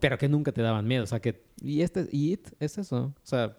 pero 0.00 0.18
que 0.18 0.28
nunca 0.28 0.52
te 0.52 0.62
daban 0.62 0.86
miedo. 0.86 1.04
O 1.04 1.06
sea, 1.06 1.20
que, 1.20 1.42
y 1.60 1.82
este, 1.82 2.08
y 2.12 2.32
It 2.32 2.48
es 2.60 2.78
eso. 2.78 3.14
O 3.22 3.26
sea, 3.26 3.56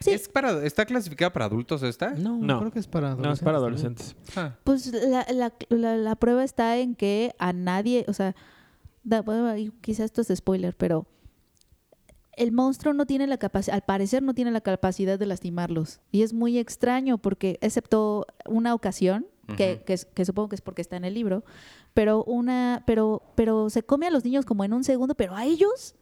Sí. 0.00 0.10
¿Es 0.10 0.28
para, 0.28 0.62
¿Está 0.66 0.84
clasificada 0.84 1.32
para 1.32 1.44
adultos 1.46 1.82
esta? 1.82 2.10
no, 2.10 2.36
No. 2.38 2.58
creo 2.58 2.72
que 2.72 2.80
es 2.80 2.86
para 2.88 3.14
No, 3.14 3.32
es 3.32 3.38
para 3.40 3.56
adolescentes 3.58 4.14
adolescentes. 4.16 4.36
Ah. 4.36 4.58
Pues 4.64 4.92
la, 4.92 5.24
la, 5.32 5.52
la, 5.70 5.96
la 5.96 6.16
prueba 6.16 6.42
está 6.44 6.76
en 6.78 6.94
que 6.96 7.34
a 7.38 7.52
nadie, 7.52 8.04
o 8.08 8.12
sea, 8.12 8.34
da- 9.04 9.22
bueno, 9.22 9.54
quizás 9.80 10.06
esto 10.06 10.20
es 10.20 10.28
spoiler, 10.36 10.76
pero 10.76 11.06
el 12.36 12.50
monstruo 12.52 12.92
no 12.92 13.06
tiene 13.06 13.28
la 13.28 13.38
capacidad, 13.38 13.76
al 13.76 13.82
parecer 13.82 14.22
no 14.22 14.34
tiene 14.34 14.50
la 14.50 14.60
capacidad 14.60 15.18
de 15.18 15.26
lastimarlos. 15.26 16.00
Y 16.10 16.22
es 16.22 16.32
muy 16.34 16.58
extraño 16.58 17.16
porque, 17.16 17.58
excepto 17.62 18.26
una 18.46 18.74
ocasión, 18.74 19.26
que, 19.56 19.82
que, 19.84 19.96
que 20.14 20.24
supongo 20.24 20.48
que 20.48 20.56
es 20.56 20.60
porque 20.60 20.82
está 20.82 20.96
en 20.96 21.04
el 21.04 21.14
libro, 21.14 21.44
pero 21.94 22.24
una, 22.24 22.82
pero, 22.86 23.22
pero 23.34 23.70
se 23.70 23.82
come 23.82 24.06
a 24.06 24.10
los 24.10 24.24
niños 24.24 24.44
como 24.44 24.64
en 24.64 24.72
un 24.72 24.84
segundo, 24.84 25.14
pero 25.14 25.36
a 25.36 25.44
ellos, 25.44 25.94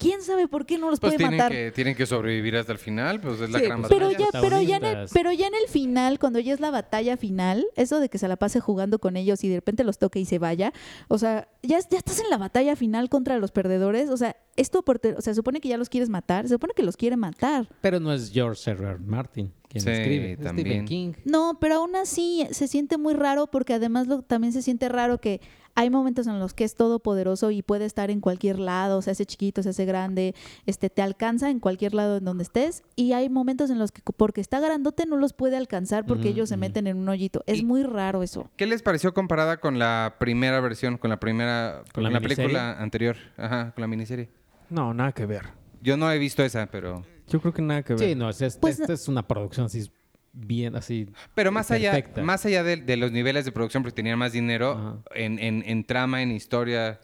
¿quién 0.00 0.22
sabe 0.22 0.48
por 0.48 0.66
qué 0.66 0.78
no 0.78 0.90
los 0.90 0.98
Pues 0.98 1.10
puede 1.14 1.18
tienen 1.18 1.36
matar? 1.38 1.52
que, 1.52 1.70
tienen 1.70 1.94
que 1.94 2.06
sobrevivir 2.06 2.56
hasta 2.56 2.72
el 2.72 2.78
final, 2.78 3.20
pues 3.20 3.40
es 3.40 3.50
la 3.50 3.60
gran 3.60 3.80
pues, 3.82 3.92
Pero 3.92 4.06
batalla. 4.06 4.28
ya, 4.32 4.40
pero 4.40 4.60
ya, 4.62 4.62
en 4.62 4.62
el, 4.74 4.80
protagonistas. 4.80 5.10
pero 5.12 5.32
ya 5.32 5.46
en 5.46 5.54
el 5.54 5.68
final, 5.68 6.18
cuando 6.18 6.38
ya 6.40 6.52
es 6.54 6.58
la 6.60 6.70
batalla 6.72 7.16
final, 7.16 7.66
eso 7.76 8.00
de 8.00 8.08
que 8.08 8.18
se 8.18 8.26
la 8.26 8.36
pase 8.36 8.58
jugando 8.58 8.98
con 8.98 9.16
ellos 9.16 9.44
y 9.44 9.48
de 9.48 9.56
repente 9.56 9.84
los 9.84 9.98
toque 9.98 10.18
y 10.18 10.24
se 10.24 10.38
vaya, 10.40 10.72
o 11.08 11.18
sea, 11.18 11.46
ya, 11.62 11.78
ya 11.78 11.98
estás 11.98 12.18
en 12.18 12.30
la 12.30 12.38
batalla 12.38 12.74
final 12.74 13.08
contra 13.08 13.38
los 13.38 13.52
perdedores, 13.52 14.08
o 14.10 14.16
sea, 14.16 14.34
esto, 14.56 14.82
por 14.82 14.98
te- 14.98 15.14
o 15.14 15.20
sea, 15.20 15.34
supone 15.34 15.60
que 15.60 15.68
ya 15.68 15.76
los 15.76 15.88
quieres 15.88 16.08
matar, 16.08 16.48
se 16.48 16.54
supone 16.54 16.72
que 16.74 16.82
los 16.82 16.96
quiere 16.96 17.16
matar. 17.16 17.68
Pero 17.82 18.00
no 18.00 18.12
es 18.12 18.32
George 18.32 18.70
R. 18.70 18.82
R. 18.84 18.98
Martin 18.98 19.52
quien 19.68 19.84
Sí, 19.84 19.90
escribe. 19.90 20.32
Es 20.32 20.40
también. 20.40 20.66
Stephen 20.66 20.84
King. 20.86 21.12
No, 21.24 21.56
pero 21.60 21.76
aún 21.76 21.94
así 21.94 22.44
se 22.50 22.66
siente 22.66 22.98
muy 22.98 23.14
raro 23.14 23.46
porque 23.46 23.74
además 23.74 24.08
lo, 24.08 24.22
también 24.22 24.52
se 24.52 24.62
siente 24.62 24.88
raro 24.88 25.20
que 25.20 25.40
hay 25.80 25.88
momentos 25.88 26.26
en 26.26 26.38
los 26.38 26.52
que 26.52 26.64
es 26.64 26.74
todopoderoso 26.74 27.50
y 27.50 27.62
puede 27.62 27.86
estar 27.86 28.10
en 28.10 28.20
cualquier 28.20 28.58
lado, 28.58 29.00
se 29.00 29.12
hace 29.12 29.24
chiquito, 29.24 29.62
se 29.62 29.70
hace 29.70 29.86
grande, 29.86 30.34
este 30.66 30.90
te 30.90 31.00
alcanza 31.00 31.48
en 31.48 31.58
cualquier 31.58 31.94
lado 31.94 32.18
en 32.18 32.24
donde 32.26 32.42
estés 32.42 32.82
y 32.96 33.14
hay 33.14 33.30
momentos 33.30 33.70
en 33.70 33.78
los 33.78 33.90
que 33.90 34.02
porque 34.14 34.42
está 34.42 34.60
grandote 34.60 35.06
no 35.06 35.16
los 35.16 35.32
puede 35.32 35.56
alcanzar 35.56 36.04
porque 36.04 36.28
Ujú, 36.28 36.32
ellos 36.34 36.48
se 36.50 36.56
ujú. 36.56 36.60
meten 36.60 36.86
en 36.86 36.98
un 36.98 37.08
hoyito. 37.08 37.42
Es 37.46 37.64
muy 37.64 37.82
raro 37.82 38.22
eso. 38.22 38.50
¿Qué 38.56 38.66
les 38.66 38.82
pareció 38.82 39.14
comparada 39.14 39.56
con 39.58 39.78
la 39.78 40.16
primera 40.18 40.60
versión, 40.60 40.98
con 40.98 41.08
la 41.08 41.18
primera, 41.18 41.82
¿Con 41.84 41.92
con 41.94 42.02
la 42.02 42.10
la, 42.10 42.20
película 42.20 42.72
anterior? 42.78 43.16
Ajá, 43.38 43.72
con 43.72 43.80
la 43.80 43.88
miniserie. 43.88 44.28
No, 44.68 44.92
nada 44.92 45.12
que 45.12 45.24
ver. 45.24 45.46
Yo 45.80 45.96
no 45.96 46.12
he 46.12 46.18
visto 46.18 46.42
esa, 46.44 46.66
pero... 46.66 47.06
Yo 47.26 47.40
creo 47.40 47.54
que 47.54 47.62
nada 47.62 47.82
que 47.82 47.94
ver. 47.94 48.08
Sí, 48.10 48.14
no, 48.14 48.28
es, 48.28 48.42
es- 48.42 48.58
Pues, 48.58 48.80
esta 48.80 48.92
es 48.92 49.08
una 49.08 49.26
producción 49.26 49.64
así 49.64 49.90
bien 50.32 50.76
así. 50.76 51.08
Pero 51.34 51.52
más 51.52 51.70
allá, 51.70 52.04
más 52.22 52.44
allá 52.46 52.62
de, 52.62 52.76
de 52.76 52.96
los 52.96 53.12
niveles 53.12 53.44
de 53.44 53.52
producción, 53.52 53.82
porque 53.82 53.94
tenían 53.96 54.18
más 54.18 54.32
dinero 54.32 55.02
en, 55.14 55.38
en- 55.38 55.62
en 55.66 55.84
trama, 55.84 56.22
en 56.22 56.30
historia. 56.30 57.00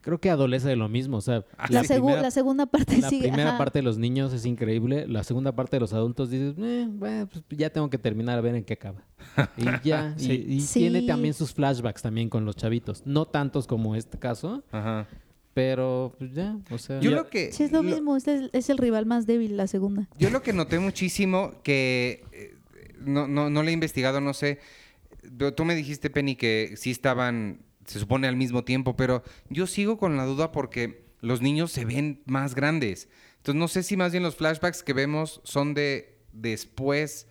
Creo 0.00 0.20
que 0.20 0.28
adolece 0.28 0.68
de 0.68 0.76
lo 0.76 0.86
mismo. 0.90 1.16
O 1.16 1.20
sea, 1.22 1.44
Ah, 1.56 1.66
La, 1.70 1.80
sí, 1.82 1.88
segu- 1.94 2.00
primera, 2.04 2.20
la 2.20 2.30
segunda 2.30 2.66
parte 2.66 2.98
la 2.98 3.08
sigue. 3.08 3.22
primera 3.28 3.50
ajá. 3.50 3.58
parte 3.58 3.78
de 3.78 3.84
los 3.84 3.96
niños 3.96 4.34
es 4.34 4.44
increíble. 4.44 5.06
La 5.08 5.24
segunda 5.24 5.52
parte 5.52 5.76
de 5.76 5.80
los 5.80 5.94
adultos 5.94 6.28
dices, 6.28 6.54
eh, 6.58 6.86
bueno, 6.90 7.26
pues 7.26 7.42
ya 7.50 7.70
tengo 7.70 7.88
que 7.88 7.96
terminar 7.96 8.36
a 8.36 8.42
ver 8.42 8.54
en 8.54 8.64
qué 8.64 8.74
acaba. 8.74 9.02
Y 9.56 9.64
ya. 9.88 10.14
y- 10.18 10.20
Sí. 10.20 10.44
Y, 10.46 10.60
Sí. 10.60 10.80
tiene 10.80 11.02
también 11.02 11.32
sus 11.32 11.54
flashbacks 11.54 12.02
también 12.02 12.28
con 12.28 12.44
los 12.44 12.54
chavitos. 12.54 13.02
No 13.06 13.24
tantos 13.24 13.66
como 13.66 13.96
este 13.96 14.18
caso, 14.18 14.62
Ajá. 14.72 15.06
pero 15.54 16.14
pues 16.18 16.34
ya. 16.34 16.58
O 16.70 16.76
sea, 16.76 17.00
Yo 17.00 17.10
lo 17.12 17.28
que... 17.30 17.50
Sí, 17.52 17.62
es 17.62 17.72
lo, 17.72 17.82
lo- 17.82 17.88
mismo, 17.90 18.14
es 18.18 18.28
el, 18.28 18.50
es 18.52 18.68
el 18.68 18.76
rival 18.76 19.06
más 19.06 19.26
débil, 19.26 19.56
la 19.56 19.66
segunda. 19.68 20.06
Yo 20.18 20.28
lo 20.28 20.42
que 20.42 20.52
noté 20.52 20.78
muchísimo, 20.80 21.62
que 21.62 22.24
eh, 22.32 22.56
no, 23.04 23.26
no, 23.26 23.50
no 23.50 23.62
le 23.62 23.70
he 23.70 23.74
investigado, 23.74 24.20
no 24.20 24.34
sé. 24.34 24.60
Tú 25.56 25.64
me 25.64 25.74
dijiste, 25.74 26.10
Penny, 26.10 26.36
que 26.36 26.74
sí 26.76 26.90
estaban, 26.90 27.62
se 27.86 27.98
supone 27.98 28.28
al 28.28 28.36
mismo 28.36 28.64
tiempo, 28.64 28.96
pero 28.96 29.22
yo 29.48 29.66
sigo 29.66 29.98
con 29.98 30.16
la 30.16 30.24
duda 30.24 30.52
porque 30.52 31.04
los 31.20 31.40
niños 31.40 31.72
se 31.72 31.84
ven 31.84 32.22
más 32.26 32.54
grandes. 32.54 33.08
Entonces 33.38 33.58
no 33.58 33.68
sé 33.68 33.82
si 33.82 33.96
más 33.96 34.12
bien 34.12 34.22
los 34.22 34.36
flashbacks 34.36 34.82
que 34.82 34.92
vemos 34.92 35.40
son 35.44 35.74
de 35.74 36.18
después 36.32 37.26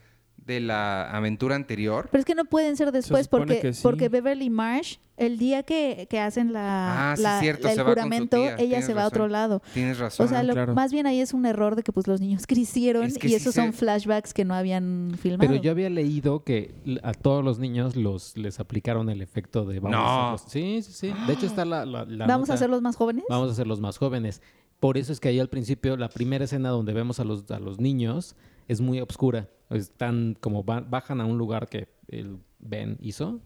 de 0.45 0.59
la 0.59 1.09
aventura 1.11 1.55
anterior. 1.55 2.07
Pero 2.11 2.19
es 2.19 2.25
que 2.25 2.35
no 2.35 2.45
pueden 2.45 2.75
ser 2.75 2.91
después 2.91 3.27
porque, 3.27 3.73
sí. 3.73 3.79
porque 3.81 4.09
Beverly 4.09 4.49
Marsh, 4.49 4.97
el 5.15 5.37
día 5.37 5.63
que, 5.63 6.07
que 6.09 6.19
hacen 6.19 6.51
la, 6.51 7.11
Ah, 7.11 7.15
sí, 7.15 7.21
la- 7.23 7.39
el 7.39 7.55
se 7.57 7.61
va 7.63 7.69
con 7.69 7.71
su 7.77 7.83
juramento, 7.85 8.37
ella 8.37 8.57
tienes 8.57 8.85
se 8.85 8.93
va 8.93 9.03
a 9.03 9.07
otro 9.07 9.27
lado. 9.27 9.61
Tienes 9.73 9.99
razón. 9.99 10.25
O 10.25 10.29
sea, 10.29 10.43
lo- 10.43 10.53
claro. 10.53 10.73
más 10.73 10.91
bien 10.91 11.05
ahí 11.07 11.19
es 11.21 11.33
un 11.33 11.45
error 11.45 11.75
de 11.75 11.83
que 11.83 11.91
pues 11.93 12.07
los 12.07 12.19
niños 12.19 12.45
crecieron 12.47 13.05
Es 13.05 13.17
que 13.17 13.27
y 13.27 13.29
sí 13.31 13.35
esos 13.35 13.53
se- 13.53 13.61
son 13.61 13.73
flashbacks 13.73 14.33
que 14.33 14.43
no 14.43 14.53
habían 14.53 15.15
filmado. 15.21 15.47
Pero 15.49 15.61
yo 15.61 15.71
había 15.71 15.89
leído 15.89 16.43
que 16.43 16.73
a 17.03 17.13
todos 17.13 17.43
los 17.43 17.59
niños 17.59 17.95
los 17.95 18.35
les 18.37 18.59
aplicaron 18.59 19.09
el 19.09 19.21
efecto 19.21 19.65
de 19.65 19.79
vamos 19.79 19.91
No. 19.97 20.03
a 20.05 20.33
hacerlos. 20.33 20.51
Sí, 20.51 20.81
sí, 20.81 20.93
sí. 21.11 21.13
De 21.27 21.33
hecho 21.33 21.45
está 21.45 21.63
la, 21.63 21.85
la- 21.85 22.05
la 22.05 22.27
¿Vamos 22.27 22.49
a 22.49 22.55
hacerlos 22.55 22.81
más 22.81 22.95
jóvenes? 22.95 23.23
Vamos 23.29 23.49
a 23.49 23.51
hacerlos 23.53 23.79
más 23.79 23.97
jóvenes. 23.97 24.41
Por 24.79 24.97
eso 24.97 25.13
es 25.13 25.19
que 25.21 25.29
ahí 25.29 25.39
al 25.39 25.47
principio 25.47 25.95
la 25.95 26.09
primera 26.09 26.43
escena 26.43 26.67
donde 26.69 26.91
vemos 26.91 27.21
a 27.21 27.23
los 27.23 27.49
a 27.51 27.59
los 27.59 27.79
niños 27.79 28.35
es 28.67 28.81
muy 28.81 28.99
oscura. 29.01 29.49
Están 29.69 30.37
como 30.39 30.63
ba- 30.63 30.81
bajan 30.87 31.19
a 31.21 31.25
un 31.25 31.37
lugar 31.37 31.67
que 31.67 31.87
el 32.07 32.37
Ben 32.59 32.97
hizo 33.01 33.39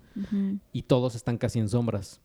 y 0.74 0.84
todos 0.84 1.16
están 1.16 1.38
casi 1.38 1.60
en 1.60 1.70
sombras. 1.70 2.22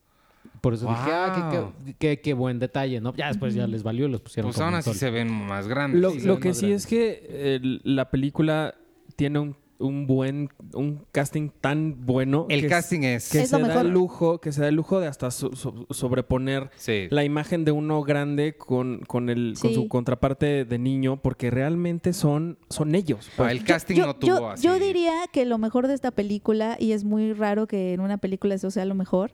Por 0.60 0.74
eso 0.74 0.88
dije, 0.88 1.00
ah, 1.12 1.32
qué, 1.52 1.58
Wow. 1.58 1.72
qué- 1.84 1.94
qué- 1.98 2.20
qué 2.20 2.34
buen 2.34 2.58
detalle, 2.58 3.00
¿no? 3.00 3.14
Ya 3.14 3.28
después 3.28 3.54
ya 3.54 3.66
les 3.68 3.82
valió 3.84 4.06
y 4.06 4.10
los 4.10 4.20
pusieron 4.20 4.48
Pues 4.48 4.56
como 4.56 4.66
aún 4.66 4.74
así 4.74 4.92
se 4.94 5.10
ven 5.10 5.30
más 5.32 5.68
grandes. 5.68 6.00
Lo, 6.00 6.10
Sí, 6.10 6.20
lo 6.22 6.40
que 6.40 6.52
sí 6.54 6.72
es 6.72 6.86
que 6.86 7.60
la 7.84 8.10
película 8.10 8.74
tiene 9.14 9.38
un, 9.38 9.56
un 9.78 10.06
buen 10.06 10.48
un 10.74 11.04
casting 11.12 11.50
tan 11.60 12.04
bueno 12.06 12.46
El 12.48 12.60
que, 12.62 12.68
casting 12.68 13.00
es... 13.02 13.30
que 13.30 13.40
Es 13.42 13.48
se 13.50 13.58
lo 13.58 13.62
da 13.62 13.68
mejor. 13.68 13.86
el 13.86 13.92
lujo 13.92 14.38
que 14.40 14.52
se 14.52 14.60
da 14.60 14.68
el 14.68 14.74
lujo 14.76 15.00
de 15.00 15.08
hasta 15.08 15.30
so- 15.30 15.54
so- 15.56 15.86
sobreponer 15.90 16.70
Sí. 16.76 17.08
la 17.10 17.24
imagen 17.24 17.64
de 17.64 17.72
uno 17.72 18.02
grande 18.02 18.56
con, 18.56 19.00
con 19.00 19.28
el 19.28 19.54
con 19.60 19.74
su 19.74 19.88
contraparte 19.88 20.64
de 20.64 20.78
niño 20.78 21.20
porque 21.20 21.50
realmente 21.50 22.12
son 22.12 22.58
son 22.68 22.94
ellos 22.94 23.28
Ah, 23.38 23.50
el 23.50 23.64
casting 23.64 23.96
yo, 23.96 24.06
no 24.06 24.12
yo- 24.20 24.36
tuvo 24.38 24.50
así. 24.50 24.64
yo 24.64 24.78
diría 24.78 25.12
que 25.32 25.44
lo 25.44 25.58
mejor 25.58 25.88
de 25.88 25.94
esta 25.94 26.10
película, 26.12 26.76
y 26.78 26.92
es 26.92 27.04
muy 27.04 27.32
raro 27.32 27.66
que 27.66 27.92
en 27.92 28.00
una 28.00 28.18
película 28.18 28.54
eso 28.54 28.70
sea 28.70 28.84
lo 28.84 28.94
mejor, 28.94 29.32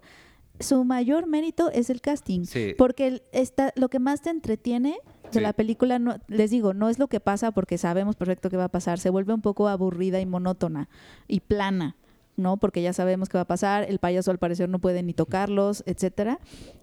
su 0.61 0.85
mayor 0.85 1.27
mérito 1.29 1.71
es 1.71 1.89
el 1.89 2.01
casting. 2.01 2.45
Sí. 2.45 2.75
Porque 2.77 3.23
esta, 3.33 3.73
lo 3.77 3.89
que 3.91 3.99
más 4.01 4.23
te 4.23 4.31
entretiene 4.31 4.97
de 5.33 5.39
Sí. 5.39 5.41
la 5.41 5.53
película, 5.53 5.99
no, 5.99 6.17
les 6.29 6.51
digo, 6.51 6.75
no 6.75 6.89
es 6.89 6.99
lo 6.99 7.09
que 7.09 7.21
pasa 7.21 7.51
porque 7.53 7.79
sabemos 7.79 8.17
perfecto 8.17 8.51
qué 8.51 8.57
va 8.57 8.65
a 8.65 8.69
pasar. 8.69 8.99
Se 8.99 9.11
vuelve 9.11 9.33
un 9.35 9.43
poco 9.43 9.69
aburrida 9.69 10.21
y 10.21 10.27
monótona 10.27 10.89
y 11.27 11.41
plana, 11.41 11.97
¿no? 12.37 12.57
Porque 12.57 12.83
ya 12.83 12.93
sabemos 12.93 13.29
qué 13.29 13.39
va 13.39 13.43
a 13.43 13.47
pasar. 13.47 13.85
El 13.89 13.99
payaso 13.99 14.31
al 14.31 14.39
parecer 14.39 14.69
no 14.69 14.79
puede 14.79 15.03
ni 15.03 15.13
tocarlos, 15.13 15.83
etcétera. 15.87 16.39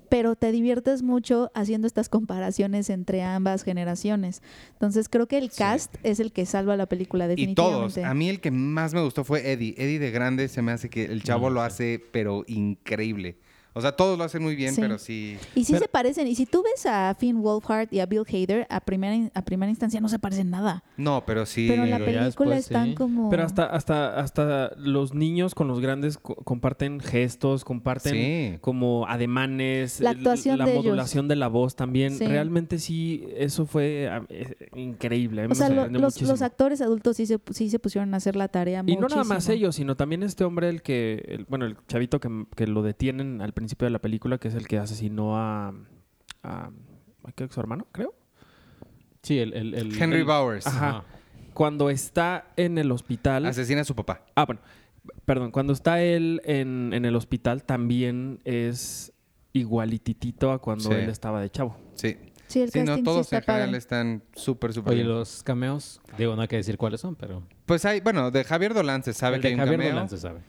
Pero 0.08 0.36
te 0.36 0.52
diviertes 0.52 1.02
mucho 1.02 1.50
haciendo 1.56 1.88
estas 1.88 2.10
comparaciones 2.10 2.92
entre 2.92 3.24
ambas 3.24 3.64
generaciones. 3.64 4.44
Entonces 4.74 5.10
creo 5.10 5.28
que 5.28 5.40
el 5.40 5.50
Sí. 5.50 5.58
cast 5.58 5.96
es 6.04 6.20
el 6.20 6.32
que 6.32 6.46
salva 6.46 6.78
la 6.78 6.86
película 6.86 7.26
Y 7.26 7.30
definitivamente. 7.30 7.96
todos. 8.02 8.06
A 8.10 8.14
mí 8.14 8.30
el 8.30 8.40
que 8.40 8.52
más 8.52 8.94
me 8.94 9.02
gustó 9.02 9.24
fue 9.24 9.52
Eddie. 9.52 9.74
Eddie 9.78 9.98
de 9.98 10.12
grande 10.12 10.48
se 10.48 10.62
me 10.62 10.72
hace 10.74 10.90
que 10.92 11.06
el 11.06 11.24
chavo 11.24 11.50
lo 11.50 11.62
sí. 11.62 11.66
hace, 11.66 12.04
pero 12.12 12.44
increíble. 12.48 13.38
O 13.78 13.82
sea, 13.82 13.92
todos 13.92 14.18
lo 14.18 14.24
hacen 14.24 14.42
muy 14.42 14.56
bien, 14.56 14.74
Sí. 14.74 14.80
pero 14.82 14.98
sí. 14.98 15.38
Y 15.54 15.66
sí 15.66 15.74
Pero- 15.74 15.84
se 15.84 15.90
parecen. 15.90 16.28
Y 16.28 16.36
si 16.36 16.46
tú 16.46 16.64
ves 16.64 16.86
a 16.86 17.14
Finn 17.14 17.42
Wolfhard 17.42 17.90
y 17.92 18.00
a 18.00 18.06
Bill 18.06 18.24
Hader, 18.26 18.66
a 18.70 18.80
primera, 18.80 19.30
a 19.34 19.42
primera 19.44 19.70
instancia 19.70 20.00
no 20.00 20.08
se 20.10 20.18
parecen 20.18 20.50
nada. 20.50 20.84
No, 20.98 21.24
pero 21.26 21.46
sí. 21.46 21.68
Pero 21.70 21.84
en 21.84 21.90
la 21.92 21.98
película 22.00 22.24
después, 22.26 22.60
están 22.60 22.88
sí. 22.90 22.96
como... 22.96 23.30
pero 23.30 23.44
hasta 23.44 23.66
hasta 23.66 24.18
hasta 24.20 24.72
los 24.78 25.14
niños 25.14 25.54
con 25.56 25.68
los 25.68 25.82
grandes 25.82 26.18
co- 26.18 26.36
comparten 26.36 27.00
gestos 27.02 27.66
comparten 27.66 28.14
Sí. 28.14 28.58
como 28.62 29.06
ademanes 29.08 30.00
La 30.00 30.12
actuación 30.12 30.58
la 30.58 30.66
de 30.66 30.72
ellos. 30.72 30.86
modulación 30.86 31.28
de 31.28 31.36
la 31.36 31.48
voz 31.50 31.76
también 31.76 32.18
Sí. 32.18 32.26
realmente 32.26 32.80
sí 32.80 33.28
eso 33.36 33.66
fue 33.66 34.08
ah, 34.10 34.24
eh, 34.30 34.56
increíble 34.76 35.42
a 35.42 35.46
mí 35.46 35.48
O 35.48 35.50
me 35.50 35.56
sea, 35.56 35.70
lo- 35.70 35.88
los, 35.90 36.22
los 36.22 36.42
actores 36.42 36.80
adultos 36.82 37.18
sí 37.18 37.26
se, 37.26 37.40
sí 37.52 37.70
se 37.70 37.80
pusieron 37.80 38.14
a 38.14 38.18
hacer 38.18 38.36
la 38.38 38.48
tarea 38.48 38.84
Y 38.88 38.96
no 38.96 39.08
nada 39.10 39.24
más 39.26 39.50
ellos, 39.50 39.76
sino 39.76 39.96
también 39.98 40.24
este 40.24 40.44
hombre, 40.46 40.70
el 40.70 40.82
que, 40.82 41.24
el- 41.28 41.46
bueno, 41.46 41.66
el 41.66 41.76
chavito 41.88 42.20
que, 42.22 42.46
que 42.56 42.68
lo 42.68 42.82
detienen 42.82 43.42
al 43.42 43.52
principio 43.52 43.65
de 43.68 43.90
la 43.90 44.00
película, 44.00 44.38
que 44.38 44.48
es 44.48 44.56
el 44.56 44.68
que 44.68 44.78
asesinó 44.78 45.38
a, 45.38 45.70
a, 46.44 46.70
a 47.24 47.32
¿qué, 47.36 47.48
su 47.50 47.60
hermano, 47.60 47.88
creo. 47.92 48.14
Sí, 49.24 49.40
el... 49.40 49.54
el- 49.54 49.74
el- 49.74 50.02
Henry 50.02 50.20
el- 50.20 50.26
Bowers. 50.26 50.68
Ajá. 50.68 51.04
Cuando 51.54 51.90
está 51.90 52.52
en 52.58 52.78
el 52.78 52.92
hospital. 52.92 53.46
Asesina 53.46 53.82
a 53.82 53.86
su 53.86 53.96
papá. 53.96 54.26
Ah, 54.36 54.46
bueno, 54.46 54.62
perdón, 55.26 55.52
cuando 55.52 55.74
está 55.74 56.02
él 56.02 56.42
en, 56.46 56.92
en 56.94 57.06
el 57.06 57.16
hospital 57.16 57.64
también 57.64 58.40
es 58.44 59.14
igualititito 59.54 60.52
a 60.52 60.60
cuando 60.60 60.90
Sí. 60.90 60.94
él 60.96 61.10
estaba 61.10 61.42
de 61.42 61.50
chavo. 61.50 61.78
Sí. 61.96 62.18
Sí, 62.48 62.62
el 62.62 62.70
Sí, 62.72 62.84
no, 62.84 63.02
todos 63.02 63.22
está 63.26 63.38
en 63.38 63.44
general 63.44 63.68
padre. 63.70 63.78
están 63.80 64.24
súper, 64.36 64.72
súper 64.74 64.94
Oye, 64.94 65.04
bien. 65.04 65.16
los 65.18 65.42
cameos, 65.42 66.00
digo, 66.18 66.36
no 66.36 66.44
hay 66.44 66.48
que 66.48 66.58
decir 66.58 66.78
cuáles 66.78 67.02
son, 67.02 67.16
pero... 67.16 67.42
Pues 67.66 67.86
hay, 67.86 68.02
bueno, 68.02 68.30
de 68.30 68.44
Javier 68.44 68.74
Dolan 68.76 69.02
se 69.04 69.14
sabe 69.14 69.38
el 69.38 69.42
que 69.42 69.48
de 69.48 69.54
hay 69.56 69.60
un 69.60 69.66
Javier 69.66 69.80
cameo. 69.80 69.94
Dolan 69.94 70.10
se 70.10 70.18
sabe. 70.18 70.42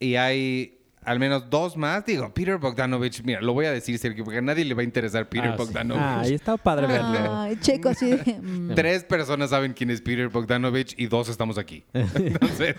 Y 0.00 0.14
hay 0.14 0.78
al 1.04 1.18
menos 1.18 1.50
dos 1.50 1.76
más. 1.76 2.04
Digo, 2.06 2.32
Peter 2.32 2.58
Bogdanovich, 2.58 3.22
mira, 3.24 3.40
lo 3.40 3.52
voy 3.52 3.66
a 3.66 3.72
decir, 3.72 3.98
Sergio, 3.98 4.24
porque 4.24 4.38
a 4.38 4.42
nadie 4.42 4.64
le 4.64 4.74
va 4.74 4.82
a 4.82 4.84
interesar 4.84 5.28
Peter 5.28 5.50
Ah, 5.50 5.56
sí. 5.56 5.64
Bogdanovich. 5.64 6.02
Ah, 6.02 6.20
ahí 6.20 6.34
está 6.34 6.56
padre 6.56 6.86
verlo. 6.86 7.36
Ay, 7.36 7.56
Checo 7.60 7.90
mm. 8.42 8.74
Tres 8.74 9.04
personas 9.04 9.50
saben 9.50 9.72
quién 9.72 9.90
es 9.90 10.00
Peter 10.00 10.28
Bogdanovich 10.28 10.94
y 10.96 11.06
dos 11.06 11.28
estamos 11.28 11.58
aquí. 11.58 11.84
Entonces, 11.92 12.76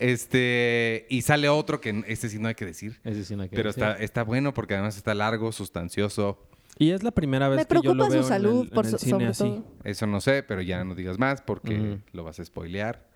este, 0.00 1.06
y 1.08 1.22
sale 1.22 1.48
otro 1.48 1.80
que 1.80 2.04
este 2.06 2.28
sí 2.28 2.38
no 2.38 2.48
hay 2.48 2.54
que 2.54 2.66
decir. 2.66 2.98
Ese 3.04 3.24
sí 3.24 3.36
no 3.36 3.42
hay 3.42 3.48
que 3.48 3.56
Pero 3.56 3.70
decir. 3.70 3.82
está, 3.84 4.02
está 4.02 4.22
bueno 4.24 4.54
porque 4.54 4.74
además 4.74 4.96
está 4.96 5.14
largo, 5.14 5.52
sustancioso. 5.52 6.38
Y 6.78 6.90
es 6.90 7.02
la 7.04 7.12
primera 7.12 7.48
vez 7.48 7.58
Me 7.58 7.66
que 7.66 7.74
yo 7.74 7.74
lo 7.76 7.82
preocupa 7.82 8.08
veo 8.08 8.22
su 8.22 8.28
en 8.28 8.28
salud, 8.28 8.60
el- 8.62 8.68
en 8.68 8.74
por 8.74 8.84
el 8.84 8.90
so- 8.90 8.98
cine 8.98 9.10
sobre 9.12 9.26
así. 9.28 9.38
todo. 9.44 9.64
Eso 9.84 10.06
no 10.06 10.20
sé, 10.20 10.42
pero 10.42 10.60
ya 10.60 10.82
no 10.84 10.94
digas 10.94 11.18
más 11.18 11.40
porque 11.40 11.98
lo 12.12 12.24
vas 12.24 12.40
a 12.40 12.44
spoilear. 12.44 13.06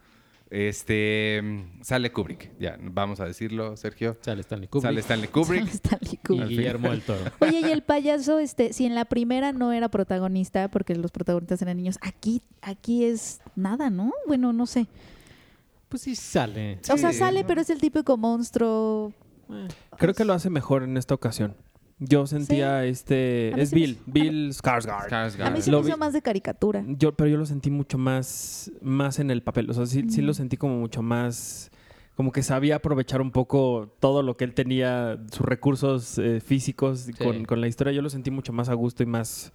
Este, 0.51 1.43
sale 1.83 2.11
Kubrick. 2.11 2.59
Ya, 2.59 2.79
vamos 2.81 3.21
a 3.21 3.27
decirlo, 3.27 3.77
Sergio. 3.77 4.17
Sale 4.21 4.41
Stanley 4.41 4.69
Kubrick 4.69 4.89
Sale 4.89 5.01
Stanley 5.01 5.29
Kubrick. 5.29 5.69
Stanley 5.75 6.11
y 6.13 6.17
Kubrick. 6.17 6.49
Guillermo 6.49 6.91
del 6.91 7.03
Toro. 7.03 7.21
Oye, 7.41 7.61
y 7.61 7.65
el 7.65 7.83
payaso, 7.83 8.39
este, 8.39 8.73
si 8.73 8.87
en 8.87 8.95
la 8.95 9.05
primera 9.05 9.53
no 9.53 9.73
era 9.73 9.89
protagonista, 9.89 10.69
porque 10.69 10.95
los 10.95 11.11
protagonistas 11.11 11.61
eran 11.61 11.77
niños, 11.77 11.99
aquí, 12.01 12.43
aquí 12.63 13.05
es 13.05 13.41
nada, 13.57 13.91
¿no? 13.91 14.13
Bueno, 14.27 14.53
no 14.53 14.67
sé. 14.67 14.87
Pues 15.89 16.03
sí 16.03 16.17
sale. 16.17 16.79
o 16.91 16.97
sea, 16.97 17.13
sale, 17.13 17.43
¿no? 17.43 17.47
pero 17.47 17.61
es 17.61 17.71
el 17.71 17.81
típico 17.81 18.17
monstruo. 18.17 19.13
Eh, 19.51 19.69
Creo 19.99 20.15
que 20.15 20.25
lo 20.25 20.33
hace 20.33 20.51
mejor 20.51 20.83
en 20.83 20.97
esta 20.97 21.15
ocasión. 21.15 21.55
Yo 22.01 22.27
sentía 22.27 22.85
este... 22.85 23.61
Es 23.61 23.73
me- 23.73 23.81
Bill, 23.81 23.99
Bill 24.07 24.51
Skarsgård. 24.53 25.09
Skarsgård. 25.09 25.43
A 25.47 25.51
mí 25.51 25.61
se 25.61 25.71
Lo 25.71 25.79
me 25.79 25.85
vi- 25.85 25.89
hizo 25.91 25.99
más 25.99 26.13
de 26.13 26.23
caricatura. 26.23 26.85
Yo, 26.87 27.15
pero 27.17 27.29
yo 27.29 27.37
lo 27.37 27.47
sentí 27.47 27.71
mucho 27.71 27.99
más, 27.99 28.71
más 28.81 29.19
en 29.19 29.31
el 29.31 29.43
papel. 29.43 29.69
O 29.71 29.75
sea, 29.75 29.87
sí, 29.87 30.05
sí 30.09 30.23
lo 30.23 30.33
sentí 30.35 30.57
como 30.57 30.77
mucho 30.79 31.03
más. 31.03 31.71
Como 32.15 32.33
que 32.33 32.43
sabía 32.43 32.77
aprovechar 32.77 33.21
un 33.21 33.31
poco 33.31 33.95
todo 34.01 34.23
lo 34.23 34.37
que 34.37 34.45
él 34.45 34.55
tenía, 34.55 35.19
sus 35.33 35.47
recursos 35.47 36.19
eh, 36.19 36.41
físicos 36.41 37.09
con, 37.19 37.45
con 37.45 37.61
la 37.61 37.69
historia. 37.69 37.93
Yo 37.93 38.03
lo 38.03 38.11
sentí 38.11 38.31
mucho 38.31 38.53
más 38.53 38.69
a 38.69 38.75
gusto 38.75 39.03
y 39.03 39.07
más, 39.07 39.53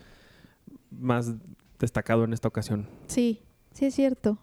más 0.92 1.34
destacado 1.80 2.24
en 2.24 2.34
esta 2.34 2.48
ocasión. 2.48 2.88
Sí, 3.08 3.42
sí 3.74 3.86
es 3.86 3.96
cierto. 3.96 4.38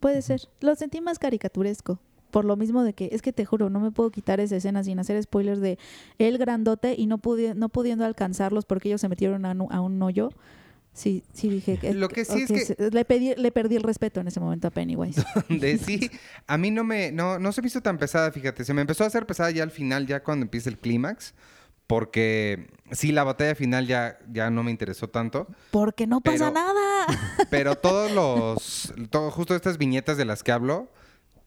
Puede 0.00 0.22
ser. 0.22 0.40
Lo 0.60 0.74
sentí 0.74 1.00
más 1.00 1.18
caricaturesco. 1.18 1.98
Por 2.36 2.44
lo 2.44 2.54
mismo 2.56 2.82
de 2.84 2.92
que, 2.92 3.08
es 3.12 3.22
que 3.22 3.32
te 3.32 3.46
juro, 3.46 3.70
no 3.70 3.80
me 3.80 3.90
puedo 3.90 4.10
quitar 4.10 4.40
esa 4.40 4.56
escena 4.56 4.84
sin 4.84 4.98
hacer 4.98 5.22
spoilers 5.22 5.58
de 5.58 5.78
el 6.18 6.36
grandote 6.36 6.94
y 6.94 7.06
no, 7.06 7.16
pudi- 7.16 7.54
no 7.54 7.70
pudiendo 7.70 8.04
alcanzarlos 8.04 8.66
porque 8.66 8.90
ellos 8.90 9.00
se 9.00 9.08
metieron 9.08 9.46
a, 9.46 9.52
a 9.52 9.80
un 9.80 10.02
hoyo. 10.02 10.28
Sí, 10.92 11.24
sí 11.32 11.48
dije 11.48 11.78
que... 11.78 11.94
Lo 11.94 12.10
que 12.10 12.26
sí 12.26 12.44
es 12.46 12.74
que- 12.74 12.90
Le, 12.90 13.06
pedí, 13.06 13.34
le 13.36 13.52
perdí 13.52 13.76
el 13.76 13.82
respeto 13.84 14.20
en 14.20 14.28
ese 14.28 14.38
momento 14.38 14.68
a 14.68 14.70
Pennywise. 14.70 15.24
Sí, 15.86 16.10
a 16.46 16.58
mí 16.58 16.70
no 16.70 16.84
me, 16.84 17.10
no, 17.10 17.38
no 17.38 17.52
se 17.52 17.62
me 17.62 17.68
hizo 17.68 17.80
tan 17.80 17.96
pesada, 17.96 18.30
fíjate. 18.32 18.66
Se 18.66 18.74
me 18.74 18.82
empezó 18.82 19.04
a 19.04 19.06
hacer 19.06 19.24
pesada 19.24 19.50
ya 19.50 19.62
al 19.62 19.70
final, 19.70 20.06
ya 20.06 20.22
cuando 20.22 20.44
empieza 20.44 20.68
el 20.68 20.76
clímax. 20.76 21.32
Porque 21.86 22.66
sí, 22.90 23.12
la 23.12 23.24
batalla 23.24 23.54
final 23.54 23.86
ya, 23.86 24.18
ya 24.30 24.50
no 24.50 24.62
me 24.62 24.70
interesó 24.72 25.08
tanto. 25.08 25.46
Porque 25.70 26.06
no 26.06 26.20
pasa 26.20 26.52
Pero- 26.52 26.66
nada. 26.66 27.06
Pero 27.50 27.76
todos 27.76 28.10
los, 28.12 28.92
todo, 29.08 29.30
justo 29.30 29.54
estas 29.54 29.78
viñetas 29.78 30.16
de 30.18 30.24
las 30.26 30.42
que 30.42 30.52
hablo, 30.52 30.90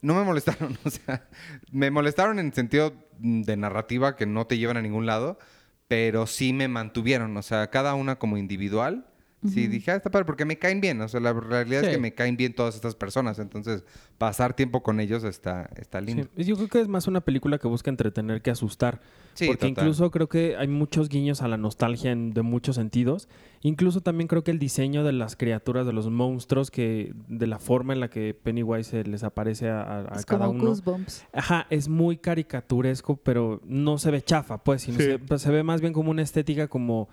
no 0.01 0.15
me 0.15 0.23
molestaron. 0.23 0.77
O 0.85 0.89
sea, 0.89 1.27
me 1.71 1.91
molestaron 1.91 2.39
en 2.39 2.53
sentido 2.53 2.93
de 3.19 3.57
narrativa 3.57 4.15
que 4.15 4.25
no 4.25 4.47
te 4.47 4.57
llevan 4.57 4.77
a 4.77 4.81
ningún 4.81 5.05
lado, 5.05 5.39
pero 5.87 6.27
sí 6.27 6.53
me 6.53 6.67
mantuvieron. 6.67 7.35
O 7.37 7.41
sea, 7.41 7.69
cada 7.69 7.95
una 7.95 8.17
como 8.17 8.37
individual. 8.37 9.05
Sí, 9.47 9.67
dije, 9.67 9.91
ah, 9.91 9.95
está 9.95 10.11
padre, 10.11 10.25
porque 10.25 10.43
me 10.43 10.57
caen 10.59 10.81
bien. 10.81 10.99
O 10.99 11.07
sea, 11.07 11.21
la 11.21 11.31
realidad 11.31 11.83
es 11.85 11.89
que 11.89 11.97
me 11.97 12.13
caen 12.13 12.35
bien 12.35 12.53
todas 12.53 12.75
estas 12.75 12.95
personas. 12.95 13.39
Entonces, 13.39 13.85
pasar 14.17 14.53
tiempo 14.53 14.83
con 14.83 14.99
ellos 14.99 15.23
está, 15.23 15.69
está 15.77 16.01
lindo. 16.01 16.27
Sí, 16.35 16.43
Yo 16.43 16.55
creo 16.57 16.67
que 16.67 16.81
es 16.81 16.89
más 16.89 17.07
una 17.07 17.21
película 17.21 17.57
que 17.57 17.67
busca 17.69 17.89
entretener 17.89 18.41
que 18.41 18.51
asustar. 18.51 18.99
Sí, 19.35 19.47
porque 19.47 19.67
total. 19.69 19.85
incluso 19.85 20.11
creo 20.11 20.27
que 20.27 20.57
hay 20.57 20.67
muchos 20.67 21.07
guiños 21.07 21.41
a 21.41 21.47
la 21.47 21.55
nostalgia 21.55 22.11
en- 22.11 22.33
de 22.33 22.41
muchos 22.41 22.75
sentidos. 22.75 23.29
Incluso 23.61 24.01
también 24.01 24.27
creo 24.27 24.43
que 24.43 24.51
el 24.51 24.59
diseño 24.59 25.05
de 25.05 25.13
las 25.13 25.37
criaturas, 25.37 25.85
de 25.85 25.93
los 25.93 26.09
monstruos, 26.09 26.69
que 26.71 27.13
de 27.29 27.47
la 27.47 27.59
forma 27.59 27.93
en 27.93 28.01
la 28.01 28.09
que 28.09 28.33
Pennywise 28.33 28.89
se 28.89 29.03
les 29.05 29.23
aparece 29.23 29.69
a, 29.69 30.01
a- 30.01 30.15
es 30.19 30.25
cada 30.25 30.47
como 30.47 30.59
uno. 30.59 30.69
Goosebumps. 30.71 31.23
Ajá, 31.31 31.65
es 31.69 31.87
muy 31.87 32.17
caricaturesco, 32.17 33.15
pero 33.17 33.61
no 33.63 33.97
se 33.97 34.11
ve 34.11 34.21
chafa, 34.21 34.63
pues, 34.63 34.81
sino 34.81 34.97
se, 34.97 35.19
pues, 35.19 35.41
se 35.41 35.51
ve 35.51 35.63
más 35.63 35.79
bien 35.79 35.93
como 35.93 36.11
una 36.11 36.21
estética 36.23 36.67
como 36.67 37.07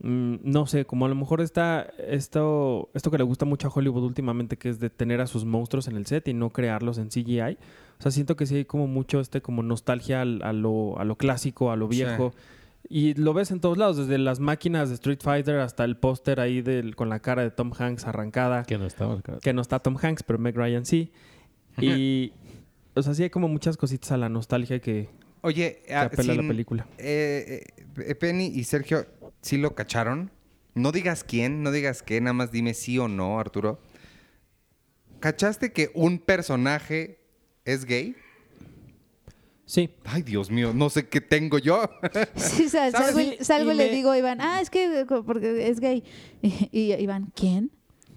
no 0.00 0.66
sé, 0.66 0.84
como 0.84 1.06
a 1.06 1.08
lo 1.08 1.14
mejor 1.14 1.40
está 1.40 1.88
esto, 2.06 2.90
esto 2.94 3.10
que 3.10 3.18
le 3.18 3.24
gusta 3.24 3.44
mucho 3.46 3.68
a 3.68 3.70
Hollywood 3.74 4.04
últimamente, 4.04 4.56
que 4.58 4.68
es 4.68 4.78
de 4.78 4.90
tener 4.90 5.20
a 5.20 5.26
sus 5.26 5.44
monstruos 5.44 5.88
en 5.88 5.96
el 5.96 6.06
set 6.06 6.28
y 6.28 6.34
no 6.34 6.50
crearlos 6.50 6.98
en 6.98 7.08
CGI. 7.08 7.56
O 7.98 8.02
sea, 8.02 8.10
siento 8.10 8.36
que 8.36 8.44
sí 8.46 8.56
hay 8.56 8.64
como 8.66 8.86
mucho 8.86 9.20
este 9.20 9.40
como 9.40 9.62
nostalgia 9.62 10.20
al- 10.20 10.42
a, 10.42 10.52
lo, 10.52 10.98
a 10.98 11.04
lo 11.04 11.16
clásico, 11.16 11.70
a 11.70 11.76
lo 11.76 11.90
Sí. 11.90 11.96
viejo. 12.04 12.34
Y 12.88 13.14
lo 13.14 13.32
ves 13.34 13.50
en 13.50 13.58
todos 13.60 13.78
lados, 13.78 13.96
desde 13.96 14.16
las 14.18 14.38
máquinas 14.38 14.90
de 14.90 14.94
Street 14.96 15.18
Fighter 15.20 15.56
hasta 15.58 15.84
el 15.84 15.96
póster 15.96 16.38
ahí 16.38 16.62
del, 16.62 16.94
con 16.94 17.08
la 17.08 17.18
cara 17.20 17.42
de 17.42 17.50
Tom 17.50 17.72
Hanks 17.76 18.06
arrancada 18.06 18.62
Que 18.64 18.78
no 18.78 18.86
estaba. 18.86 19.20
claro. 19.22 19.40
que 19.40 19.52
no 19.52 19.60
está 19.62 19.78
Tom 19.80 19.96
Hanks, 20.00 20.22
pero 20.22 20.38
Meg 20.38 20.54
Ryan 20.56 20.84
sí. 20.86 21.10
Y, 21.80 22.32
o 22.94 23.02
sea, 23.02 23.14
sí 23.14 23.24
hay 23.24 23.30
como 23.30 23.48
muchas 23.48 23.76
cositas 23.76 24.12
a 24.12 24.16
la 24.16 24.28
nostalgia 24.28 24.78
que, 24.78 25.08
Oye, 25.42 25.82
que 25.86 25.94
ah, 25.94 26.02
apela 26.02 26.32
a 26.34 26.36
la 26.36 26.46
película. 26.46 26.86
eh, 26.98 27.64
eh, 27.98 28.14
Penny 28.14 28.46
y 28.46 28.64
Sergio, 28.64 29.04
¿sí 29.46 29.56
lo 29.58 29.74
cacharon? 29.74 30.30
No 30.74 30.92
digas 30.92 31.22
quién, 31.24 31.62
no 31.62 31.70
digas 31.70 32.02
qué, 32.02 32.20
nada 32.20 32.32
más 32.34 32.50
dime 32.50 32.74
sí 32.74 32.98
o 32.98 33.06
no, 33.08 33.38
Arturo. 33.40 33.80
¿Cachaste 35.20 35.72
que 35.72 35.90
un 35.94 36.18
personaje 36.18 37.18
es 37.64 37.84
gay? 37.84 38.14
Sí. 39.64 39.90
Ay, 40.04 40.22
Dios 40.22 40.50
mío, 40.50 40.72
no 40.74 40.90
sé 40.90 41.08
qué 41.08 41.20
tengo 41.20 41.58
yo. 41.58 41.88
Sí, 42.36 42.68
salgo, 42.68 43.18
y, 43.20 43.36
Y- 43.40 43.44
salgo 43.44 43.70
y 43.70 43.74
y 43.74 43.78
le 43.78 43.86
me- 43.88 43.92
digo 43.94 44.10
a 44.10 44.18
Iván, 44.18 44.40
ah, 44.40 44.60
es 44.60 44.70
que 44.70 45.06
porque 45.24 45.68
es 45.68 45.80
gay. 45.80 46.04
Y, 46.42 46.68
y 46.72 46.92
Iván, 46.94 47.32
¿quién? 47.34 47.70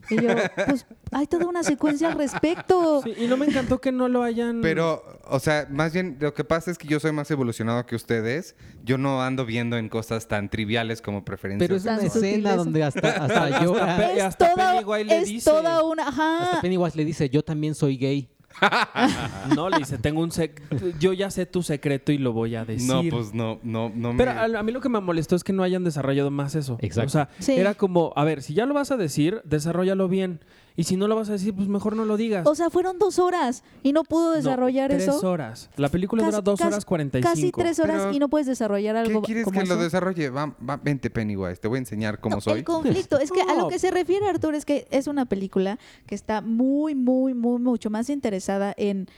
Y 0.10 0.16
yo, 0.22 0.30
pues 0.68 0.86
hay 1.12 1.28
toda 1.28 1.46
una 1.48 1.64
secuencia 1.64 2.12
al 2.12 2.18
respecto. 2.18 3.02
Sí, 3.04 3.14
y 3.18 3.28
no 3.28 3.38
me 3.38 3.46
encantó 3.46 3.80
que 3.80 3.92
no 3.92 4.08
lo 4.08 4.24
hayan... 4.24 4.62
Pero, 4.62 5.04
o 5.26 5.40
sea, 5.40 5.68
más 5.70 5.94
bien 5.94 6.18
lo 6.20 6.34
que 6.34 6.44
pasa 6.44 6.72
es 6.72 6.78
que 6.78 6.88
yo 6.88 7.00
soy 7.00 7.12
más 7.12 7.30
evolucionado 7.32 7.86
que 7.86 7.96
ustedes. 7.96 8.56
Yo 8.84 8.98
no 8.98 9.22
ando 9.22 9.46
viendo 9.46 9.78
en 9.78 9.90
cosas 9.90 10.28
tan 10.28 10.50
triviales 10.50 11.02
como 11.02 11.24
preferencias. 11.24 11.68
Pero 11.68 11.78
es 11.78 11.86
una 11.86 11.98
escena 12.08 12.56
donde 12.56 12.84
hasta, 12.84 13.10
hasta 13.24 13.60
llora. 13.64 13.98
Pe- 13.98 14.14
y 14.16 14.18
Es, 14.20 14.24
hasta 14.24 14.54
toda, 14.54 14.74
Pennywise 14.74 15.06
le 15.06 15.18
es 15.20 15.28
dice. 15.30 15.50
toda 15.50 15.84
una... 15.84 16.08
Ajá. 16.08 16.44
Hasta 16.44 16.62
Pennywise 16.62 16.98
le 16.98 17.06
dice, 17.06 17.30
yo 17.30 17.44
también 17.44 17.76
soy 17.76 17.98
gay. 17.98 18.30
No, 19.56 19.70
le 19.70 19.78
dice, 19.78 19.98
tengo 19.98 20.22
un 20.22 20.32
sec... 20.32 20.62
Yo 21.00 21.14
ya 21.14 21.30
sé 21.32 21.46
tu 21.46 21.64
secreto 21.64 22.12
y 22.12 22.18
lo 22.18 22.34
voy 22.34 22.56
a 22.56 22.66
decir. 22.66 22.88
No, 22.88 23.02
pues 23.10 23.34
no, 23.34 23.60
no, 23.64 23.92
no 23.94 24.16
Pero 24.18 24.34
me... 24.34 24.40
a, 24.58 24.60
a 24.60 24.64
mí 24.64 24.72
lo 24.72 24.82
que 24.82 24.90
me 24.90 25.00
molestó 25.00 25.36
es 25.36 25.44
que 25.44 25.54
no 25.54 25.64
hayan 25.64 25.84
desarrollado 25.84 26.32
más 26.32 26.56
eso. 26.56 26.78
Exacto. 26.82 27.08
O 27.08 27.12
sea, 27.12 27.30
Sí. 27.40 27.54
era 27.54 27.74
como, 27.76 28.14
a 28.16 28.24
ver, 28.24 28.42
si 28.42 28.54
ya 28.54 28.66
lo 28.66 28.74
vas 28.74 28.92
a 28.92 28.98
decir, 28.98 29.42
desarrollalo 29.46 30.08
bien. 30.08 30.40
Y 30.80 30.86
si 30.86 30.96
no 30.96 31.10
lo 31.10 31.16
vas 31.18 31.28
a 31.28 31.34
decir, 31.34 31.54
pues 31.54 31.68
mejor 31.68 31.98
no 31.98 32.06
lo 32.06 32.16
digas. 32.16 32.48
O 32.48 32.56
sea, 32.56 32.70
fueron 32.70 33.00
dos 33.00 33.20
horas 33.20 33.64
y 33.84 33.92
no 33.92 34.06
pudo 34.06 34.30
No, 34.30 34.36
desarrollar 34.38 34.90
tres 34.90 35.10
eso. 35.10 35.30
horas. 35.30 35.70
La 35.76 35.90
película 35.90 36.22
Casi- 36.24 36.32
dura 36.32 36.42
dos 36.42 36.58
casi- 36.58 36.68
horas 36.72 36.86
cuarenta 36.86 37.20
y 37.20 37.22
cinco. 37.22 37.34
Casi 37.36 37.52
tres 37.52 37.80
horas 37.80 37.98
Pero, 38.04 38.14
y 38.14 38.20
no 38.20 38.30
puedes 38.30 38.48
desarrollar 38.48 38.96
¿Qué 38.96 39.10
algo 39.10 39.22
quieres 39.22 39.44
como 39.44 39.60
que 39.60 39.68
lo 39.68 39.74
eso. 39.74 39.84
desarrolle? 39.84 40.30
Va, 40.30 40.56
va, 40.68 40.78
vente, 40.78 41.10
Pennywise, 41.10 41.58
te 41.60 41.68
voy 41.68 41.76
a 41.76 41.80
enseñar 41.80 42.22
cómo 42.22 42.36
No, 42.38 42.42
soy. 42.42 42.60
El 42.60 42.64
conflicto. 42.64 43.20
Es 43.20 43.30
que 43.30 43.42
a 43.42 43.56
lo 43.56 43.68
que 43.68 43.78
se 43.78 43.92
refiere 43.92 44.26
Arturo 44.30 44.56
es 44.56 44.64
que 44.64 44.88
es 44.90 45.08
una 45.08 45.26
película 45.26 45.78
que 46.06 46.16
está 46.16 46.40
muy, 46.40 46.96
muy, 46.96 47.34
muy, 47.34 47.60
mucho 47.60 47.90
más 47.90 48.10
interesada 48.10 48.74
en 48.78 49.10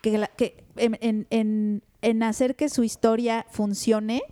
que, 0.00 0.16
la- 0.16 0.28
que 0.28 0.62
en, 0.76 0.96
en- 1.00 1.26
en- 1.30 1.82
en 2.02 2.22
hacer 2.22 2.54
que 2.54 2.68
su 2.68 2.84
historia 2.84 3.46
funcione 3.50 4.22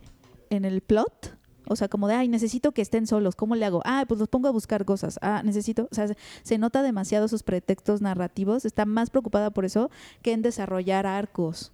en 0.49 0.65
el 0.65 0.81
plot. 0.81 1.37
O 1.73 1.77
sea, 1.77 1.89
como 1.89 2.07
de, 2.09 2.15
ay, 2.15 2.29
necesito 2.29 2.73
que 2.73 2.83
estén 2.83 3.07
solos. 3.07 3.35
¿Cómo 3.35 3.57
le 3.57 3.65
hago? 3.65 3.83
Ah, 3.85 4.05
pues 4.07 4.21
los 4.21 4.29
pongo 4.29 4.49
a 4.49 4.53
buscar 4.53 4.85
cosas. 4.85 5.19
Ah, 5.23 5.43
necesito. 5.45 5.89
O 5.91 5.95
sea, 5.95 6.07
se, 6.43 6.59
nota 6.59 6.83
demasiado 6.83 7.27
sus 7.29 7.43
pretextos 7.43 8.01
narrativos. 8.01 8.65
Está 8.65 8.85
más 8.87 9.11
preocupada 9.11 9.51
por 9.51 9.65
eso 9.65 9.91
que 10.23 10.33
en 10.33 10.43
desarrollar 10.43 11.07
arcos. 11.07 11.73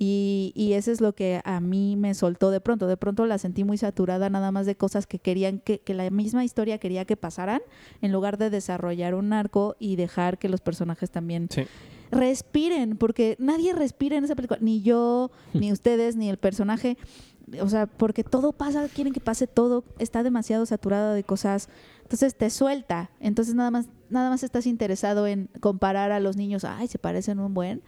Y, 0.00 0.52
y 0.54 0.74
eso 0.74 0.92
es 0.92 1.00
lo 1.00 1.12
que 1.14 1.40
a 1.44 1.58
mí 1.60 1.96
me 1.96 2.14
soltó 2.14 2.50
de 2.52 2.60
pronto. 2.60 2.86
De 2.86 2.96
pronto 2.96 3.26
la 3.26 3.36
sentí 3.38 3.64
muy 3.64 3.78
saturada 3.78 4.30
nada 4.30 4.52
más 4.52 4.64
de 4.64 4.76
cosas 4.76 5.08
que 5.08 5.18
querían 5.18 5.58
que, 5.58 5.80
que 5.80 5.92
la 5.92 6.08
misma 6.10 6.44
historia 6.44 6.78
quería 6.78 7.04
que 7.04 7.16
pasaran, 7.16 7.60
en 8.00 8.12
lugar 8.12 8.38
de 8.38 8.48
desarrollar 8.50 9.16
un 9.16 9.32
arco 9.32 9.74
y 9.80 9.96
dejar 9.96 10.38
que 10.38 10.48
los 10.48 10.60
personajes 10.60 11.10
también 11.10 11.48
Sí. 11.50 11.62
respiren, 12.12 12.96
porque 12.96 13.34
nadie 13.40 13.72
respira 13.72 14.16
en 14.16 14.24
esa 14.24 14.36
película, 14.36 14.60
ni 14.62 14.82
yo, 14.82 15.32
ni 15.52 15.72
ustedes, 15.72 16.14
ni 16.14 16.28
el 16.30 16.36
personaje. 16.38 16.96
O 17.62 17.68
sea, 17.68 17.86
porque 17.86 18.24
todo 18.24 18.52
pasa, 18.52 18.88
quieren 18.88 19.12
que 19.12 19.20
pase 19.20 19.46
todo, 19.46 19.84
está 19.98 20.22
demasiado 20.22 20.66
saturada 20.66 21.14
de 21.14 21.24
cosas, 21.24 21.68
entonces 22.02 22.34
te 22.36 22.50
suelta. 22.50 23.10
Entonces 23.20 23.54
nada 23.54 23.70
más, 23.70 23.86
nada 24.10 24.30
más 24.30 24.42
estás 24.42 24.66
interesado 24.66 25.26
en 25.26 25.48
comparar 25.60 26.10
a 26.12 26.20
los 26.20 26.36
niños, 26.36 26.64
ay, 26.64 26.88
se 26.88 26.98
parecen 26.98 27.38
un 27.38 27.54
buen, 27.54 27.82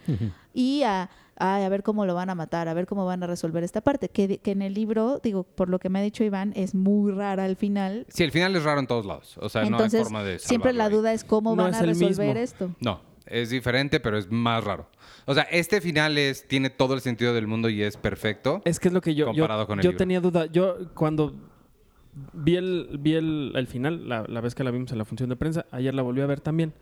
y 0.54 0.82
a, 0.82 1.10
ay, 1.36 1.64
a 1.64 1.68
ver 1.68 1.82
cómo 1.82 2.06
lo 2.06 2.14
van 2.14 2.30
a 2.30 2.34
matar, 2.34 2.68
a 2.68 2.74
ver 2.74 2.86
cómo 2.86 3.06
van 3.06 3.22
a 3.22 3.26
resolver 3.26 3.62
esta 3.64 3.80
parte. 3.80 4.08
Que, 4.08 4.38
que 4.38 4.50
en 4.52 4.62
el 4.62 4.74
libro, 4.74 5.20
digo, 5.22 5.44
por 5.44 5.68
lo 5.68 5.78
que 5.78 5.88
me 5.88 5.98
ha 5.98 6.02
dicho 6.02 6.24
Iván, 6.24 6.52
es 6.56 6.74
muy 6.74 7.12
rara 7.12 7.44
al 7.44 7.56
final. 7.56 8.06
Sí, 8.08 8.24
el 8.24 8.32
final 8.32 8.54
es 8.56 8.64
raro 8.64 8.80
en 8.80 8.86
todos 8.86 9.06
lados. 9.06 9.36
O 9.38 9.48
sea, 9.48 9.64
no 9.68 9.78
hay 9.78 9.90
forma 9.90 10.22
de 10.22 10.38
siempre 10.38 10.72
la 10.72 10.88
duda 10.90 11.12
es 11.12 11.24
cómo 11.24 11.56
No 11.56 11.62
van 11.64 11.74
es 11.74 11.80
a 11.80 11.82
resolver 11.82 12.28
mismo. 12.28 12.42
esto. 12.42 12.70
No, 12.80 13.00
es 13.30 13.50
diferente, 13.50 14.00
pero 14.00 14.18
es 14.18 14.30
más 14.30 14.62
raro. 14.64 14.88
O 15.26 15.34
sea, 15.34 15.44
este 15.44 15.80
final 15.80 16.18
es, 16.18 16.46
tiene 16.48 16.70
todo 16.70 16.94
el 16.94 17.00
sentido 17.00 17.32
del 17.34 17.46
mundo 17.46 17.68
y 17.68 17.82
es 17.82 17.96
perfecto. 17.96 18.62
Es 18.64 18.80
que 18.80 18.88
es 18.88 18.94
lo 18.94 19.00
que 19.00 19.14
yo, 19.14 19.26
yo, 19.26 19.32
Comparado 19.42 19.66
con 19.66 19.78
el 19.78 19.82
yo 19.84 19.90
libro. 19.90 19.98
tenía 19.98 20.20
duda. 20.20 20.46
Yo 20.46 20.92
cuando 20.94 21.34
vi 22.32 22.56
el, 22.56 22.98
vi 22.98 23.14
el, 23.14 23.52
el 23.54 23.66
final, 23.66 24.08
la, 24.08 24.24
la 24.26 24.40
vez 24.40 24.54
que 24.54 24.64
la 24.64 24.70
vimos 24.70 24.92
en 24.92 24.98
la 24.98 25.04
función 25.04 25.28
de 25.28 25.36
prensa, 25.36 25.66
ayer 25.70 25.94
la 25.94 26.02
volví 26.02 26.20
a 26.20 26.26
ver 26.26 26.40
también. 26.40 26.74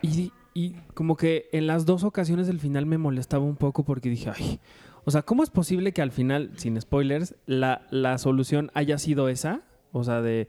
Y, 0.00 0.32
y 0.54 0.72
como 0.94 1.16
que 1.16 1.48
en 1.52 1.66
las 1.66 1.86
dos 1.86 2.04
ocasiones 2.04 2.46
del 2.46 2.60
final 2.60 2.86
me 2.86 2.98
molestaba 2.98 3.44
un 3.44 3.56
poco 3.56 3.84
porque 3.84 4.08
dije, 4.08 4.30
ay, 4.34 4.60
o 5.04 5.10
sea, 5.10 5.22
¿cómo 5.22 5.42
es 5.42 5.50
posible 5.50 5.92
que 5.92 6.02
al 6.02 6.12
final, 6.12 6.52
sin 6.56 6.80
spoilers, 6.80 7.34
la, 7.46 7.86
la 7.90 8.18
solución 8.18 8.70
haya 8.74 8.98
sido 8.98 9.28
esa? 9.28 9.62
O 9.92 10.04
sea, 10.04 10.20
de 10.22 10.48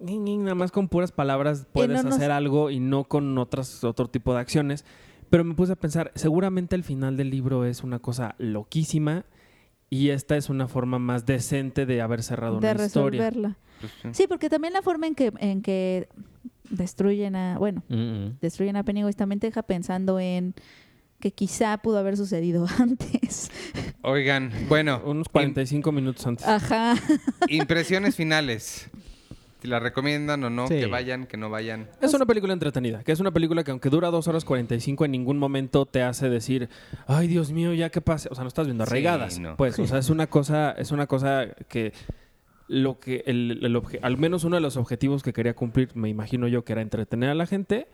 nada 0.00 0.54
más 0.54 0.72
con 0.72 0.88
puras 0.88 1.12
palabras 1.12 1.66
puedes 1.72 2.02
no 2.02 2.10
nos- 2.10 2.16
hacer 2.16 2.30
algo 2.30 2.70
y 2.70 2.80
no 2.80 3.04
con 3.04 3.36
otras, 3.38 3.84
otro 3.84 4.08
tipo 4.08 4.34
de 4.34 4.40
acciones. 4.40 4.84
Pero 5.28 5.44
me 5.44 5.54
puse 5.54 5.72
a 5.72 5.76
pensar, 5.76 6.10
seguramente 6.16 6.74
el 6.74 6.82
final 6.84 7.16
del 7.16 7.30
libro 7.30 7.64
es 7.64 7.84
una 7.84 7.98
cosa 8.00 8.34
loquísima 8.38 9.24
y 9.88 10.08
esta 10.10 10.36
es 10.36 10.48
una 10.50 10.66
forma 10.68 10.98
más 10.98 11.24
decente 11.26 11.86
de 11.86 12.00
haber 12.00 12.22
cerrado 12.22 12.58
de 12.60 12.72
una 12.72 12.84
historia. 12.84 13.20
resolverla. 13.20 13.56
Pues, 13.80 13.92
sí. 14.02 14.08
Sí, 14.12 14.26
porque 14.28 14.48
también 14.50 14.72
la 14.72 14.82
forma 14.82 15.06
en 15.06 15.14
que, 15.14 15.32
en 15.38 15.62
que 15.62 16.08
destruyen 16.68 17.36
a, 17.36 17.58
bueno, 17.58 17.82
Mm, 17.88 17.94
mm. 18.26 18.38
destruyen 18.40 18.76
a 18.76 18.84
Pennywise 18.84 19.16
también 19.16 19.40
te 19.40 19.46
deja 19.48 19.62
pensando 19.62 20.18
en 20.20 20.54
que 21.20 21.32
quizá 21.32 21.76
pudo 21.78 21.98
haber 21.98 22.16
sucedido 22.16 22.66
antes. 22.78 23.50
Oigan, 24.02 24.50
bueno, 24.68 25.00
Unos 25.04 25.28
45 25.28 25.92
minutos 25.92 26.26
antes. 26.26 26.46
Ajá. 26.46 26.94
im- 27.48 27.60
impresiones 27.60 28.16
finales. 28.16 28.90
Si 29.60 29.68
la 29.68 29.78
recomiendan 29.78 30.42
o 30.44 30.50
no, 30.50 30.66
Sí. 30.68 30.74
que 30.80 30.86
vayan, 30.86 31.26
que 31.26 31.36
no 31.36 31.50
vayan. 31.50 31.88
Es 32.00 32.14
una 32.14 32.24
película 32.26 32.52
entretenida, 32.52 33.02
que 33.04 33.12
es 33.12 33.20
una 33.20 33.30
película 33.30 33.62
que 33.64 33.70
aunque 33.70 33.90
dura 33.90 34.10
2 34.10 34.26
horas 34.28 34.44
45 34.44 35.04
en 35.04 35.12
ningún 35.12 35.38
momento 35.38 35.84
te 35.86 36.02
hace 36.02 36.28
decir, 36.30 36.68
ay 37.06 37.28
Dios 37.28 37.52
mío, 37.52 37.74
ya 37.74 37.90
que 37.90 38.00
pase. 38.00 38.28
O 38.30 38.34
sea, 38.34 38.44
no 38.44 38.48
estás 38.48 38.66
viendo 38.66 38.84
Sí, 38.84 38.90
arraigadas. 38.90 39.38
no. 39.38 39.56
Pues, 39.56 39.78
o 39.78 39.86
sea, 39.86 39.98
es 39.98 40.08
una 40.10 40.26
cosa, 40.28 40.72
es 40.72 40.90
una 40.92 41.06
cosa 41.06 41.46
que 41.68 41.92
lo 42.68 43.00
que 43.00 43.24
el, 43.26 43.58
el 43.62 43.76
obje- 43.76 43.98
al 44.02 44.16
menos 44.16 44.44
uno 44.44 44.56
de 44.56 44.62
los 44.62 44.76
objetivos 44.76 45.22
que 45.22 45.32
quería 45.32 45.54
cumplir, 45.54 45.90
me 45.94 46.08
imagino 46.08 46.46
yo, 46.48 46.64
que 46.64 46.72
era 46.72 46.82
entretener 46.82 47.28
a 47.28 47.34
la 47.34 47.46
gente, 47.46 47.88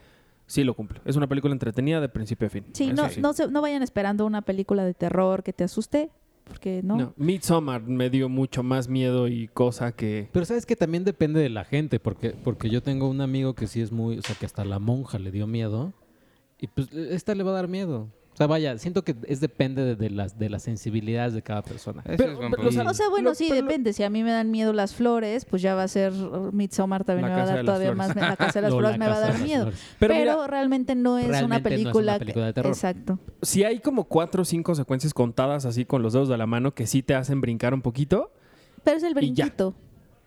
sí 0.46 0.64
lo 0.64 0.74
cumple. 0.74 1.00
Es 1.04 1.16
una 1.16 1.26
película 1.26 1.52
entretenida 1.52 2.00
de 2.00 2.08
principio 2.08 2.46
a 2.46 2.50
fin. 2.50 2.64
Sí, 2.74 2.84
Eso 2.90 3.02
no, 3.02 3.08
sí. 3.08 3.20
no, 3.20 3.32
se- 3.32 3.48
no 3.48 3.60
vayan 3.62 3.82
esperando 3.82 4.26
una 4.26 4.42
película 4.42 4.84
de 4.84 4.94
terror 4.94 5.42
que 5.42 5.52
te 5.52 5.64
asuste, 5.64 6.10
porque 6.46 6.80
no. 6.82 6.96
No, 6.96 7.14
Midsommar 7.16 7.82
me 7.82 8.08
dio 8.08 8.28
mucho 8.28 8.62
más 8.62 8.88
miedo 8.88 9.26
y 9.28 9.48
cosa 9.48 9.92
que... 9.92 10.28
Pero 10.32 10.46
sabes 10.46 10.64
que 10.64 10.76
también 10.76 11.04
depende 11.04 11.40
de 11.40 11.48
la 11.48 11.64
gente, 11.64 11.98
porque, 11.98 12.30
porque 12.30 12.70
yo 12.70 12.82
tengo 12.82 13.08
un 13.08 13.20
amigo 13.20 13.54
que 13.54 13.66
sí 13.66 13.80
es 13.80 13.90
muy, 13.90 14.18
o 14.18 14.22
sea, 14.22 14.36
que 14.36 14.46
hasta 14.46 14.64
la 14.64 14.78
monja 14.78 15.18
le 15.18 15.30
dio 15.32 15.46
miedo, 15.46 15.92
y 16.58 16.68
pues 16.68 16.92
esta 16.92 17.34
le 17.34 17.42
va 17.42 17.50
a 17.50 17.54
dar 17.54 17.68
miedo. 17.68 18.08
O 18.36 18.38
sea, 18.38 18.46
vaya, 18.46 18.76
siento 18.76 19.02
que 19.02 19.16
es 19.26 19.40
depende 19.40 19.82
de, 19.82 19.96
de 19.96 20.10
las, 20.10 20.38
de 20.38 20.50
las 20.50 20.62
sensibilidades 20.62 21.32
de 21.32 21.40
cada 21.40 21.62
persona. 21.62 22.02
Pero- 22.04 22.16
pero, 22.18 22.36
o 22.36 22.70
sea, 22.70 22.82
punto. 22.82 22.90
O 22.90 22.94
sea, 22.94 23.08
bueno, 23.08 23.30
Lo- 23.30 23.34
sí, 23.34 23.48
lo- 23.48 23.54
depende. 23.54 23.94
Si 23.94 24.02
a 24.02 24.10
mí 24.10 24.22
me 24.22 24.30
dan 24.30 24.50
miedo 24.50 24.74
las 24.74 24.94
flores, 24.94 25.46
pues 25.46 25.62
ya 25.62 25.74
va 25.74 25.84
a 25.84 25.88
ser 25.88 26.12
Midsommar 26.52 27.04
también 27.04 27.28
me 27.30 27.34
va 27.34 27.44
a 27.44 27.46
dar 27.46 27.64
todavía 27.64 27.92
Flores. 27.94 28.14
más. 28.14 28.28
La 28.30 28.36
Casa 28.36 28.60
de 28.60 28.68
las 28.68 28.74
Flores 28.78 28.98
La 28.98 28.98
me 28.98 29.08
va 29.10 29.16
a 29.16 29.20
dar 29.20 29.38
miedo. 29.38 29.64
Pero 29.98 30.14
Pero, 30.14 30.14
mira, 30.34 30.46
realmente 30.48 30.94
no 30.94 31.16
es 31.18 31.28
realmente 31.28 31.46
una 31.46 31.54
no 31.54 31.56
es 31.56 31.60
una 31.62 31.62
película. 31.62 32.18
película 32.18 32.46
de 32.46 32.52
terror. 32.52 32.72
Exacto. 32.72 33.18
si 33.40 33.64
hay 33.64 33.78
como 33.80 34.04
cuatro 34.04 34.42
o 34.42 34.44
cinco 34.44 34.74
secuencias 34.74 35.14
contadas 35.14 35.64
así 35.64 35.86
con 35.86 36.02
los 36.02 36.12
dedos 36.12 36.28
de 36.28 36.36
la 36.36 36.46
mano 36.46 36.74
que 36.74 36.86
sí 36.86 37.02
te 37.02 37.14
hacen 37.14 37.40
brincar 37.40 37.72
un 37.72 37.80
poquito. 37.80 38.30
Pero 38.84 38.98
es 38.98 39.02
el 39.02 39.14
brinquito. 39.14 39.74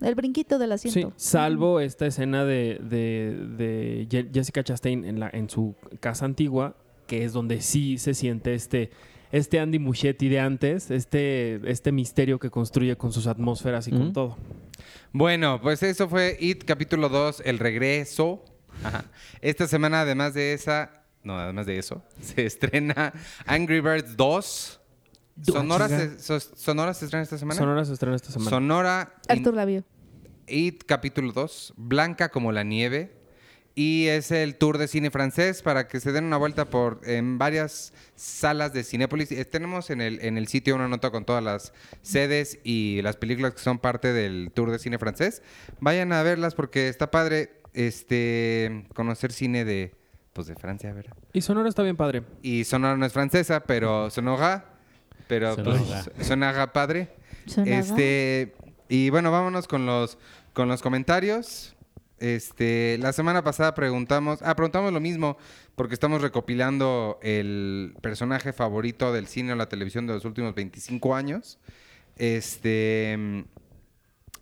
El 0.01 0.15
brinquito 0.15 0.57
del 0.57 0.69
Sí, 0.79 0.89
asiento. 0.89 1.13
salvo 1.17 1.79
esta 1.79 2.07
escena 2.07 2.43
de, 2.43 2.79
de- 2.81 3.37
de 3.57 4.07
Je- 4.09 4.29
Jessica 4.33 4.63
Chastain 4.63 5.05
en, 5.05 5.19
la, 5.19 5.29
en 5.31 5.47
su 5.49 5.75
casa 5.99 6.25
antigua, 6.25 6.75
que 7.09 7.25
es 7.25 7.33
donde 7.33 7.59
sí 7.61 7.97
se 7.97 8.13
siente 8.13 8.53
este, 8.53 8.91
este 9.31 9.59
Andy 9.59 9.79
Muschietti 9.79 10.29
de 10.29 10.39
antes, 10.39 10.91
este, 10.91 11.59
este 11.69 11.91
misterio 11.91 12.37
que 12.39 12.51
construye 12.51 12.95
con 12.97 13.11
sus 13.11 13.25
atmósferas 13.25 13.87
y 13.87 13.91
con 13.91 14.13
todo. 14.13 14.37
Bueno, 15.11 15.59
pues 15.59 15.81
eso 15.81 16.07
fue 16.07 16.37
It 16.39 16.63
capítulo 16.65 17.09
2, 17.09 17.41
El 17.45 17.57
regreso. 17.57 18.45
Ajá. 18.83 19.05
Esta 19.41 19.67
semana, 19.67 20.01
además 20.01 20.35
de 20.35 20.53
esa, 20.53 21.01
no, 21.23 21.35
además 21.37 21.65
de 21.65 21.79
eso, 21.79 22.03
se 22.21 22.45
estrena 22.45 23.11
Angry 23.47 23.81
Birds 23.81 24.15
2. 24.15 24.79
Sonora 25.41 25.87
se, 25.89 26.19
so- 26.19 26.39
Sonora 26.39 26.93
se 26.93 27.05
estrena 27.05 27.23
esta 27.23 27.39
semana. 27.39 27.57
Sonora 27.59 27.85
se 27.85 27.93
estrena 27.93 28.15
esta 28.17 28.31
semana. 28.31 28.49
Sonora. 28.51 29.13
in- 29.29 29.39
Arthur 29.39 29.53
la 29.55 29.65
vio. 29.65 29.83
It 30.47 30.83
capítulo 30.85 31.31
2, 31.31 31.73
Blanca 31.75 32.29
como 32.29 32.51
la 32.51 32.63
nieve. 32.63 33.15
Y 33.81 34.07
es 34.07 34.31
el 34.31 34.57
tour 34.57 34.77
de 34.77 34.89
cine 34.89 35.09
francés 35.09 35.61
para 35.61 35.87
que 35.87 36.01
se 36.01 36.11
den 36.11 36.25
una 36.25 36.35
vuelta 36.35 36.65
por 36.65 36.99
en 37.05 37.37
varias 37.37 37.93
salas 38.13 38.73
de 38.73 38.83
Cinépolis. 38.83 39.31
Eh, 39.31 39.45
Tenemos 39.45 39.89
en 39.89 40.01
el, 40.01 40.19
en 40.19 40.37
el 40.37 40.49
sitio 40.49 40.75
una 40.75 40.89
nota 40.89 41.11
con 41.11 41.23
todas 41.23 41.41
las 41.41 41.71
sedes 42.01 42.59
y 42.65 43.01
las 43.03 43.15
películas 43.15 43.53
que 43.53 43.59
son 43.59 43.79
parte 43.79 44.11
del 44.11 44.51
tour 44.53 44.69
de 44.69 44.79
cine 44.79 44.99
francés. 44.99 45.41
Vayan 45.79 46.11
a 46.11 46.21
verlas 46.23 46.55
porque 46.55 46.89
está 46.89 47.09
padre 47.09 47.61
este 47.73 48.85
conocer 48.95 49.31
cine 49.31 49.63
de 49.63 49.95
pues 50.33 50.47
de 50.47 50.55
Francia, 50.55 50.91
¿verdad? 50.91 51.15
Y 51.31 51.39
Sonora 51.39 51.69
está 51.69 51.81
bien 51.81 51.95
padre. 51.95 52.23
Y 52.41 52.65
Sonora 52.65 52.97
no 52.97 53.05
es 53.05 53.13
francesa, 53.13 53.61
pero 53.61 54.09
Sonora, 54.09 54.73
pero 55.29 55.55
Sonora. 55.55 56.03
pues 56.15 56.27
Sonora 56.27 56.73
padre. 56.73 57.07
Sonaba. 57.45 57.77
Este, 57.77 58.55
y 58.89 59.09
bueno, 59.09 59.31
vámonos 59.31 59.69
con 59.69 59.85
los, 59.85 60.17
con 60.51 60.67
los 60.67 60.81
comentarios. 60.81 61.77
Este, 62.19 62.97
la 62.99 63.13
semana 63.13 63.43
pasada 63.43 63.73
preguntamos, 63.73 64.39
ah, 64.41 64.55
preguntamos 64.55 64.91
lo 64.91 64.99
mismo 64.99 65.37
porque 65.75 65.93
estamos 65.93 66.21
recopilando 66.21 67.19
el 67.21 67.95
personaje 68.01 68.53
favorito 68.53 69.13
del 69.13 69.27
cine 69.27 69.53
o 69.53 69.55
la 69.55 69.69
televisión 69.69 70.05
de 70.07 70.13
los 70.13 70.25
últimos 70.25 70.53
25 70.55 71.15
años. 71.15 71.59
Este, 72.17 73.45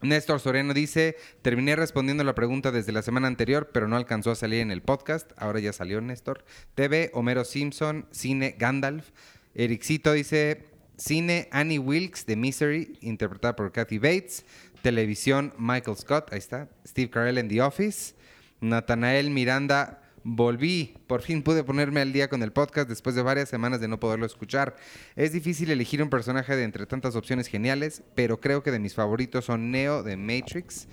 Néstor 0.02 0.40
Soreno 0.40 0.74
dice, 0.74 1.18
terminé 1.42 1.76
respondiendo 1.76 2.24
la 2.24 2.36
pregunta 2.36 2.72
desde 2.72 2.92
la 2.92 3.02
semana 3.02 3.28
anterior, 3.28 3.70
pero 3.74 3.88
no 3.88 3.96
alcanzó 3.96 4.32
a 4.32 4.36
salir 4.36 4.62
en 4.62 4.72
el 4.72 4.82
podcast. 4.82 5.32
Ahora 5.38 5.60
ya 5.60 5.74
salió 5.74 6.00
Néstor. 6.02 6.46
TV, 6.76 7.10
Homero 7.14 7.46
Simpson, 7.46 8.08
cine, 8.12 8.56
Gandalf. 8.58 9.10
Ericito 9.56 10.14
dice, 10.14 10.66
cine, 10.98 11.48
Annie 11.52 11.80
Wilkes 11.80 12.26
de 12.28 12.36
Misery, 12.36 12.98
interpretada 13.02 13.56
por 13.56 13.72
Kathy 13.72 13.98
Bates. 13.98 14.46
Televisión, 14.82 15.54
Michael 15.58 15.98
Scott, 15.98 16.32
ahí 16.32 16.40
está. 16.40 16.70
Steve 16.86 17.10
Carell 17.10 17.38
en 17.38 17.48
The 17.48 17.62
Office. 17.62 18.16
Nathanael 18.60 19.30
Miranda, 19.30 20.02
volví. 20.24 20.96
Por 21.08 21.22
fin 21.22 21.42
pude 21.44 21.64
ponerme 21.64 22.02
al 22.02 22.12
día 22.12 22.28
con 22.28 22.44
el 22.44 22.52
podcast 22.52 22.90
después 22.90 23.16
de 23.16 23.22
varias 23.22 23.50
semanas 23.50 23.80
de 23.80 23.88
no 23.88 24.00
poderlo 24.00 24.26
escuchar. 24.26 24.76
Es 25.16 25.32
difícil 25.32 25.72
elegir 25.72 26.04
un 26.04 26.10
personaje 26.10 26.56
de 26.56 26.64
entre 26.64 26.86
tantas 26.86 27.16
opciones 27.16 27.48
geniales, 27.48 28.04
pero 28.16 28.40
creo 28.40 28.64
que 28.64 28.72
de 28.72 28.80
mis 28.80 28.94
favoritos 28.94 29.46
son 29.46 29.72
Neo 29.72 30.04
de 30.04 30.18
Matrix 30.18 30.88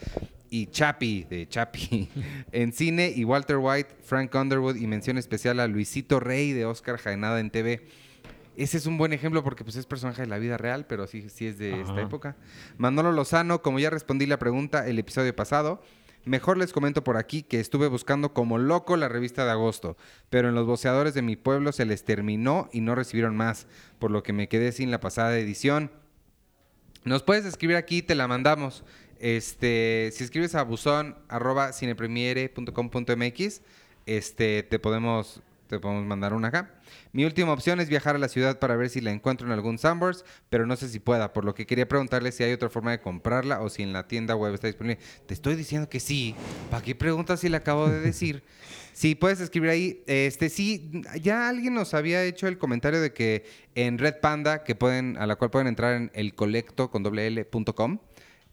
y 0.51 0.67
Chappie 0.67 1.27
de 1.29 1.49
Chappie 1.49 2.09
en 2.53 2.73
cine 2.73 3.13
y 3.15 3.25
Walter 3.25 3.57
White, 3.57 3.97
Frank 4.03 4.35
Underwood 4.35 4.77
y 4.77 4.87
mención 4.87 5.19
especial 5.19 5.59
a 5.59 5.67
Luisito 5.67 6.21
Rey 6.21 6.53
de 6.53 6.65
Oscar 6.65 6.99
Jaenada 6.99 7.41
en 7.41 7.51
TV. 7.51 7.83
Ese 8.57 8.77
es 8.77 8.87
un 8.87 8.99
buen 8.99 9.13
ejemplo 9.13 9.43
porque 9.43 9.65
pues, 9.65 9.77
es 9.77 9.87
personaje 9.87 10.23
de 10.23 10.29
la 10.29 10.39
vida 10.39 10.57
real, 10.57 10.87
pero 10.87 11.07
sí, 11.07 11.29
sí 11.29 11.47
es 11.47 11.59
de 11.59 11.81
esta 11.81 12.01
época. 12.01 12.37
Manolo 12.79 13.13
Lozano, 13.13 13.63
como 13.63 13.79
ya 13.79 13.91
respondí 13.91 14.27
la 14.27 14.39
pregunta 14.39 14.87
el 14.87 14.99
episodio 14.99 15.35
pasado, 15.35 15.83
mejor 16.25 16.57
les 16.57 16.73
comento 16.73 17.03
por 17.05 17.17
aquí 17.17 17.43
que 17.43 17.61
estuve 17.61 17.89
buscando 17.89 18.33
como 18.33 18.59
loco 18.59 18.97
la 18.97 19.09
revista 19.09 19.45
de 19.45 19.51
agosto, 19.51 19.97
pero 20.31 20.49
en 20.49 20.55
los 20.55 20.67
boceadores 20.67 21.15
de 21.15 21.23
mi 21.23 21.37
pueblo 21.37 21.73
se 21.73 21.85
les 21.85 22.05
terminó 22.05 22.69
y 22.73 22.81
no 22.81 22.95
recibieron 22.95 23.37
más, 23.37 23.67
por 23.99 24.11
lo 24.11 24.23
que 24.23 24.33
me 24.33 24.49
quedé 24.49 24.73
sin 24.73 24.91
la 24.91 25.01
pasada 25.01 25.37
edición. 25.39 25.91
Nos 27.05 27.23
puedes 27.23 27.45
escribir 27.45 27.77
aquí, 27.77 28.03
te 28.03 28.15
la 28.15 28.29
mandamos. 28.29 28.85
Este, 29.19 30.11
si 30.13 30.25
escribes 30.25 30.55
a 30.55 30.63
buzón 30.63 31.17
arroba 31.29 31.73
cinepremiere.com.mx, 31.73 33.63
este, 34.07 34.63
te 34.63 34.79
podemos, 34.79 35.43
te 35.67 35.79
podemos 35.79 36.05
mandar 36.05 36.35
una 36.35 36.49
acá. 36.49 36.71
Mi 37.13 37.25
última 37.25 37.53
opción 37.53 37.81
es 37.81 37.89
viajar 37.89 38.17
a 38.17 38.19
la 38.19 38.29
ciudad 38.29 38.59
para 38.59 38.77
ver 38.77 38.91
si 38.91 39.01
la 39.01 39.11
encuentro 39.11 39.47
en 39.47 39.53
algún 39.53 39.79
Sunburst, 39.79 40.27
pero 40.51 40.67
no 40.67 40.77
sé 40.77 40.89
si 40.89 41.01
pueda, 41.01 41.33
por 41.33 41.45
lo 41.45 41.55
que 41.55 41.67
quería 41.67 41.89
preguntarle 41.89 42.33
si 42.33 42.43
hay 42.43 42.53
otra 42.53 42.71
forma 42.71 42.91
de 42.91 43.01
comprarla 43.01 43.61
o 43.61 43.69
si 43.69 43.83
en 43.83 43.93
la 43.93 44.07
tienda 44.07 44.37
web 44.37 44.55
está 44.55 44.67
disponible. 44.67 45.01
Te 45.27 45.35
estoy 45.35 45.55
diciendo 45.55 45.89
que 45.89 46.01
sí. 46.01 46.35
¿Para 46.71 46.83
qué 46.83 46.95
preguntas 46.95 47.41
si 47.41 47.49
le 47.49 47.57
acabo 47.57 47.89
de 47.89 48.01
decir? 48.01 48.43
Sí, 48.95 49.17
puedes 49.17 49.41
escribir 49.41 49.71
ahí. 49.71 50.05
Este, 50.07 50.49
sí, 50.49 51.03
ya 51.21 51.49
alguien 51.49 51.75
nos 51.75 51.95
había 51.95 52.23
hecho 52.23 52.47
el 52.47 52.59
comentario 52.59 53.01
de 53.01 53.13
que 53.13 53.45
en 53.75 53.99
Red 53.99 54.21
Panda, 54.21 54.63
que 54.63 54.77
pueden, 54.77 55.17
a 55.17 55.27
la 55.27 55.35
cual 55.35 55.51
pueden 55.51 55.67
entrar 55.67 55.95
en 55.95 56.13
elcolecto 56.15 56.93
con 56.93 57.03
doble 57.03 57.27
L 57.27 57.45
punto 57.45 57.75
com, 57.75 57.99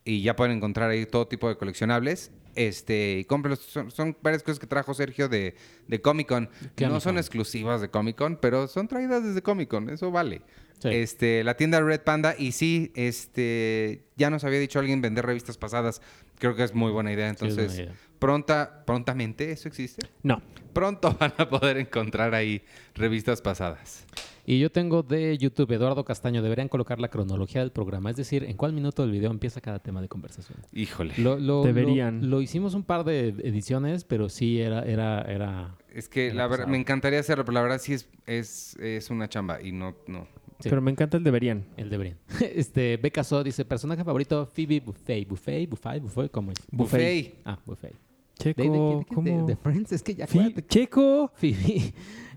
y 0.04 0.22
ya 0.22 0.36
pueden 0.36 0.58
encontrar 0.58 0.90
ahí 0.90 1.06
todo 1.06 1.28
tipo 1.28 1.48
de 1.48 1.58
coleccionables. 1.58 2.32
Este, 2.56 3.20
y 3.20 3.26
cómprelos. 3.26 3.60
Son, 3.60 3.92
son 3.92 4.18
varias 4.22 4.44
cosas 4.44 4.60
que 4.60 4.68
trajo 4.68 4.94
Sergio 4.94 5.30
de, 5.30 5.56
de 5.88 6.02
Comic 6.02 6.28
Con. 6.28 6.48
Comic 6.48 6.92
No 6.92 7.00
son 7.00 7.18
exclusivas 7.18 7.82
de 7.82 7.90
Comic 7.90 8.18
Con, 8.18 8.38
pero 8.38 8.68
son 8.68 8.88
traídas 8.88 9.24
desde 9.24 9.42
Comic 9.42 9.70
Con. 9.70 9.90
Eso 9.90 10.12
vale. 10.12 10.42
Sí. 10.80 10.90
Este, 10.90 11.44
la 11.44 11.56
tienda 11.56 11.80
Red 11.80 12.02
Panda. 12.02 12.36
Y 12.38 12.52
sí, 12.52 12.92
este, 12.96 14.04
ya 14.18 14.30
nos 14.30 14.44
había 14.44 14.60
dicho 14.60 14.80
alguien 14.80 15.02
vender 15.02 15.26
revistas 15.26 15.58
pasadas. 15.58 16.02
Creo 16.40 16.56
que 16.56 16.64
es 16.64 16.74
muy 16.74 16.92
buena 16.92 17.14
idea. 17.14 17.30
Entonces, 17.30 17.76
idea. 17.76 17.94
pronta, 18.20 18.84
prontamente, 18.86 19.52
¿eso 19.52 19.68
existe? 19.68 20.08
No. 20.24 20.42
Pronto 20.74 21.16
van 21.20 21.34
a 21.38 21.48
poder 21.48 21.78
encontrar 21.78 22.34
ahí 22.34 22.64
revistas 22.96 23.42
pasadas. 23.42 24.06
Y 24.46 24.60
yo 24.60 24.72
tengo 24.72 25.04
de 25.04 25.38
YouTube 25.38 25.72
Eduardo 25.72 26.04
Castaño. 26.04 26.42
Deberían 26.42 26.68
colocar 26.68 27.00
la 27.00 27.10
cronología 27.10 27.62
del 27.62 27.72
programa, 27.72 28.10
es 28.10 28.16
decir, 28.16 28.44
en 28.44 28.58
cuál 28.58 28.74
minuto 28.74 29.02
del 29.04 29.12
video 29.12 29.32
empieza 29.32 29.62
cada 29.62 29.80
tema 29.80 30.02
de 30.02 30.08
conversación. 30.08 30.58
Híjole. 30.74 31.14
Lo, 31.18 31.38
lo- 31.38 31.64
Deberían. 31.64 32.22
Lo, 32.22 32.38
lo 32.38 32.42
hicimos 32.42 32.74
un 32.74 32.84
par 32.84 33.04
de 33.04 33.30
ediciones, 33.30 34.04
pero 34.04 34.30
sí 34.30 34.60
era, 34.60 34.84
era, 34.84 35.22
era. 35.22 35.76
Es 35.94 36.10
que 36.10 36.28
Era 36.28 36.36
la 36.36 36.48
verdad, 36.48 36.68
me 36.68 36.78
encantaría 36.78 37.20
hacerlo, 37.20 37.44
pero 37.46 37.54
la 37.56 37.62
verdad 37.62 37.80
sí 37.80 37.94
es, 37.94 38.08
es, 38.26 38.76
es 38.78 39.10
una 39.10 39.28
chamba 39.30 39.62
y 39.62 39.72
no, 39.72 39.96
no. 40.08 40.28
Sí. 40.60 40.70
Pero 40.70 40.82
me 40.82 40.92
encanta 40.92 41.18
el 41.18 41.24
deberían. 41.24 41.66
El 41.78 41.90
deberían. 41.90 42.18
Este, 42.56 42.98
Becca 42.98 43.24
So 43.24 43.44
dice, 43.44 43.66
personaje 43.66 44.04
favorito, 44.04 44.46
Phoebe 44.46 44.80
Buffet. 44.80 45.28
Buffet, 45.28 45.68
Buffet, 45.70 46.02
Buffet, 46.02 46.32
¿cómo 46.32 46.52
es? 46.52 46.58
Buffet. 46.72 47.36
Ah, 47.46 47.58
Buffet. 47.66 47.94
Checo, 48.42 48.62
¿De, 48.62 48.70
de, 48.70 48.78
qué- 48.78 48.96
de 48.98 49.06
qué- 49.06 49.16
¿cómo? 49.16 49.28
de- 49.48 49.54
de 49.54 49.56
Friends? 49.56 49.92
Es 49.92 50.04
que 50.04 50.16
ya 50.16 50.28
Fi- 50.28 50.40
acuérdate. 50.40 50.68
Checo. 50.68 51.32
Phoebe. 51.36 51.94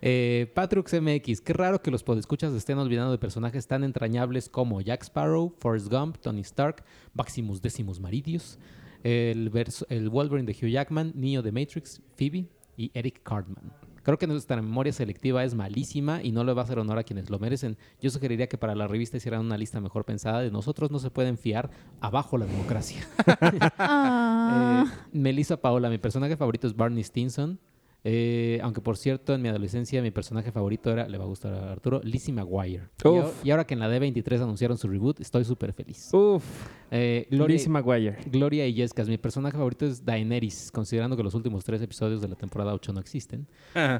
Eh, 0.06 0.50
Patrux 0.54 0.92
MX. 0.92 1.40
Qué 1.40 1.52
raro 1.54 1.80
que 1.80 1.90
los 1.90 2.02
podescuchas 2.02 2.52
estén 2.52 2.76
olvidando 2.78 3.10
de 3.10 3.16
personajes 3.18 3.66
tan 3.66 3.84
entrañables 3.84 4.48
como 4.50 4.80
Jack 4.82 5.02
Sparrow, 5.04 5.54
Forrest 5.60 5.90
Gump, 5.90 6.18
Tony 6.18 6.42
Stark, 6.42 6.84
Maximus 7.14 7.62
Decimus 7.62 8.00
Maridius, 8.00 8.58
el, 9.02 9.48
verso- 9.50 9.86
el 9.88 10.10
Wolverine 10.10 10.44
de 10.46 10.52
Hugh 10.52 10.70
Jackman, 10.70 11.12
Neo 11.14 11.40
de 11.42 11.52
Matrix, 11.52 12.02
Phoebe 12.16 12.46
y 12.76 12.90
Eric 12.92 13.22
Cartman. 13.22 13.72
Creo 14.04 14.18
que 14.18 14.26
nuestra 14.26 14.56
memoria 14.56 14.92
selectiva 14.92 15.42
es 15.44 15.54
malísima 15.54 16.22
y 16.22 16.30
no 16.30 16.44
le 16.44 16.52
va 16.52 16.60
a 16.60 16.64
hacer 16.64 16.78
honor 16.78 16.98
a 16.98 17.04
quienes 17.04 17.30
lo 17.30 17.38
merecen. 17.38 17.78
Yo 18.02 18.10
sugeriría 18.10 18.48
que 18.48 18.58
para 18.58 18.74
la 18.74 18.86
revista 18.86 19.16
hicieran 19.16 19.40
una 19.40 19.56
lista 19.56 19.80
mejor 19.80 20.04
pensada 20.04 20.40
de 20.40 20.50
nosotros 20.50 20.90
no 20.90 20.98
se 20.98 21.10
pueden 21.10 21.38
fiar 21.38 21.70
abajo 22.00 22.38
la 22.38 22.46
democracia. 22.46 23.06
Ah. 23.76 24.84
Eh, 24.86 25.08
Melissa 25.12 25.56
Paola, 25.60 25.88
mi 25.88 25.98
personaje 25.98 26.36
favorito 26.36 26.66
es 26.66 26.76
Barney 26.76 27.02
Stinson. 27.02 27.58
Eh, 28.06 28.60
aunque 28.62 28.82
por 28.82 28.98
cierto, 28.98 29.32
en 29.34 29.40
mi 29.40 29.48
adolescencia 29.48 30.02
mi 30.02 30.10
personaje 30.10 30.52
favorito 30.52 30.90
era, 30.92 31.08
le 31.08 31.16
va 31.16 31.24
a 31.24 31.26
gustar 31.26 31.54
a 31.54 31.72
Arturo, 31.72 32.00
Lizzie 32.04 32.34
McGuire. 32.34 32.88
Y, 33.02 33.08
Uf. 33.08 33.14
ahora- 33.16 33.30
y 33.42 33.50
ahora 33.50 33.66
que 33.66 33.72
en 33.74 33.80
la 33.80 33.88
D23 33.88 34.42
anunciaron 34.42 34.76
su 34.76 34.88
reboot, 34.88 35.20
estoy 35.20 35.44
súper 35.44 35.72
feliz. 35.72 36.10
Uf. 36.12 36.44
Eh, 36.90 37.26
Gloria, 37.30 37.54
Lizzie 37.54 37.70
McGuire. 37.72 38.18
Gloria 38.26 38.66
y 38.66 38.74
Yescas, 38.74 39.08
mi 39.08 39.16
personaje 39.16 39.56
favorito 39.56 39.86
es 39.86 40.04
Daenerys, 40.04 40.70
considerando 40.70 41.16
que 41.16 41.22
los 41.22 41.34
últimos 41.34 41.64
tres 41.64 41.80
episodios 41.80 42.20
de 42.20 42.28
la 42.28 42.34
temporada 42.36 42.74
8 42.74 42.92
no 42.92 43.00
existen. 43.00 43.48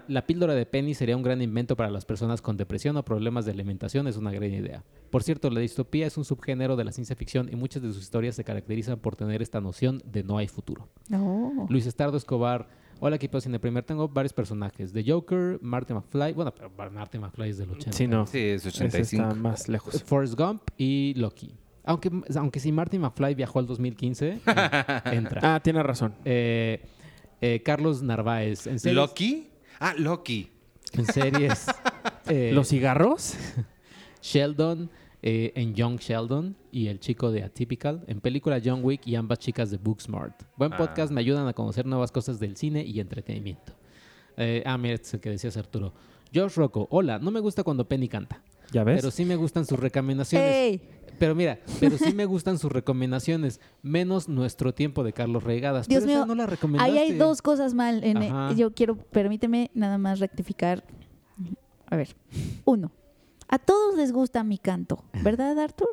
La 0.07 0.27
píldora 0.27 0.55
de 0.55 0.67
Penny 0.67 0.93
sería 0.95 1.17
un 1.17 1.23
gran 1.23 1.41
invento 1.41 1.75
para 1.75 1.89
las 1.91 2.05
personas 2.05 2.43
con 2.43 2.59
depresión 2.59 2.97
o 2.99 3.05
problemas 3.05 3.47
de 3.47 3.53
alimentación, 3.53 4.07
es 4.07 4.17
una 4.19 4.31
gran 4.33 4.53
idea. 4.53 4.85
Por 5.11 5.23
cierto, 5.23 5.49
la 5.49 5.61
distopía 5.61 6.07
es 6.07 6.17
un 6.19 6.25
subgénero 6.27 6.77
de 6.77 6.85
la 6.85 6.93
ciencia 6.93 7.17
ficción 7.17 7.49
y 7.51 7.57
muchas 7.57 7.83
de 7.83 7.89
sus 7.93 8.03
historias 8.03 8.35
se 8.37 8.45
caracterizan 8.45 8.99
por 8.99 9.17
tener 9.17 9.41
esta 9.41 9.61
noción 9.63 10.03
de 10.05 10.23
no 10.23 10.37
hay 10.37 10.47
futuro. 10.49 10.89
No. 11.09 11.67
Luis 11.71 11.87
Estardo 11.87 12.19
Escobar. 12.19 12.69
Hola 13.01 13.17
equipo 13.17 13.37
de 13.37 13.43
Cine 13.43 13.59
Primer. 13.59 13.85
Tengo 13.85 14.09
varios 14.09 14.33
personajes. 14.33 14.93
The 14.93 15.05
Joker, 15.07 15.59
Marty 15.61 15.93
McFly. 15.93 16.33
Bueno, 16.33 16.55
pero 16.55 16.71
Marty 16.91 17.19
McFly 17.19 17.51
es 17.51 17.59
del 17.59 17.71
80. 17.71 17.93
Sí, 17.93 18.07
no. 18.07 18.27
Sí, 18.27 18.39
es 18.39 18.65
Ese 18.65 18.85
85. 18.85 19.23
está 19.23 19.35
más 19.35 19.69
lejos. 19.69 20.03
Forrest 20.05 20.35
Gump 20.39 20.63
y 20.79 21.15
Loki. 21.15 21.55
Aunque, 21.85 22.11
aunque 22.37 22.61
si 22.61 22.73
Marty 22.73 22.99
McFly 22.99 23.35
viajó 23.35 23.59
al 23.59 23.67
2015, 23.67 24.29
eh, 24.29 24.41
entra. 25.13 25.55
Ah, 25.55 25.61
tiene 25.61 25.83
razón. 25.83 26.15
Eh, 26.25 26.81
eh, 27.41 27.63
Carlos 27.63 28.03
Narváez. 28.03 28.67
En 28.67 28.79
series, 28.79 28.97
¿Loki? 28.97 29.49
Ah, 29.81 29.95
Loki. 29.99 30.51
En 30.93 31.05
series. 31.05 31.67
eh, 32.29 32.53
¿Los 32.55 32.69
cigarros? 32.69 33.35
Sheldon 34.23 34.91
eh, 35.27 35.53
en 35.55 35.75
Young 35.75 35.99
Sheldon 36.01 36.55
y 36.71 36.89
el 36.89 37.01
chico 37.01 37.31
de 37.33 37.43
Atypical. 37.45 38.05
En 38.09 38.21
película 38.21 38.61
John 38.63 38.81
Wick 38.85 39.07
y 39.07 39.15
ambas 39.15 39.39
chicas 39.39 39.71
de 39.71 39.79
Booksmart. 39.79 40.43
Buen 40.59 40.75
Ah. 40.75 40.77
podcast, 40.77 41.11
me 41.11 41.21
ayudan 41.21 41.49
a 41.49 41.55
conocer 41.55 41.87
nuevas 41.87 42.13
cosas 42.13 42.39
del 42.39 42.59
cine 42.59 42.85
y 42.85 43.01
entretenimiento. 43.01 43.73
Eh, 44.37 44.63
ah, 44.67 44.77
mira, 44.77 44.95
este 44.97 45.07
es 45.09 45.15
el 45.15 45.21
que 45.21 45.31
decías 45.31 45.57
Arturo. 45.57 45.95
Josh 46.35 46.57
Rocco, 46.57 46.89
hola, 46.91 47.19
no 47.19 47.31
me 47.31 47.41
gusta 47.41 47.63
cuando 47.63 47.89
Penny 47.89 48.07
canta, 48.07 48.43
¿Ya 48.71 48.85
ves? 48.85 49.01
pero 49.01 49.11
sí 49.11 49.25
me 49.25 49.37
gustan 49.37 49.65
sus 49.65 49.79
recomendaciones. 49.79 50.47
¡Ey! 50.53 50.83
Pero 51.19 51.35
mira, 51.35 51.59
pero 51.81 51.97
sí 51.97 52.13
me 52.13 52.27
gustan 52.27 52.59
sus 52.59 52.71
recomendaciones, 52.71 53.61
menos 53.83 54.29
nuestro 54.29 54.75
tiempo 54.75 55.05
de 55.05 55.15
Carlos 55.15 55.43
Reigadas. 55.45 55.89
Dios 55.89 56.05
pero 56.05 56.17
mío, 56.19 56.27
no 56.27 56.35
la 56.35 56.45
recomendaste. 56.47 56.93
Ahí 56.93 56.99
hay 56.99 57.17
dos 57.17 57.41
cosas 57.41 57.73
mal. 57.73 58.03
En, 58.05 58.21
yo 58.59 58.75
quiero, 58.75 58.97
permíteme 58.97 59.71
nada 59.75 59.97
más 59.97 60.19
rectificar. 60.21 60.85
A 61.87 61.97
ver, 61.97 62.15
uno. 62.67 62.91
A 63.49 63.59
todos 63.59 63.97
les 63.97 64.13
gusta 64.13 64.45
mi 64.45 64.59
canto, 64.59 65.05
¿verdad, 65.23 65.59
Arthur? 65.59 65.89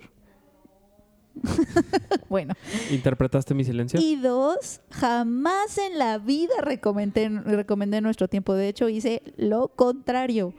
bueno. 2.30 2.54
¿Interpretaste 2.92 3.54
mi 3.54 3.64
silencio? 3.64 4.00
Y 4.02 4.18
dos, 4.18 4.82
jamás 4.92 5.78
en 5.78 5.98
la 5.98 6.18
vida 6.18 6.54
recomendé, 6.62 7.30
recomendé 7.30 8.02
nuestro 8.02 8.28
tiempo. 8.28 8.54
De 8.54 8.68
hecho, 8.68 8.90
hice 8.90 9.22
lo 9.38 9.70
contrario. 9.70 10.54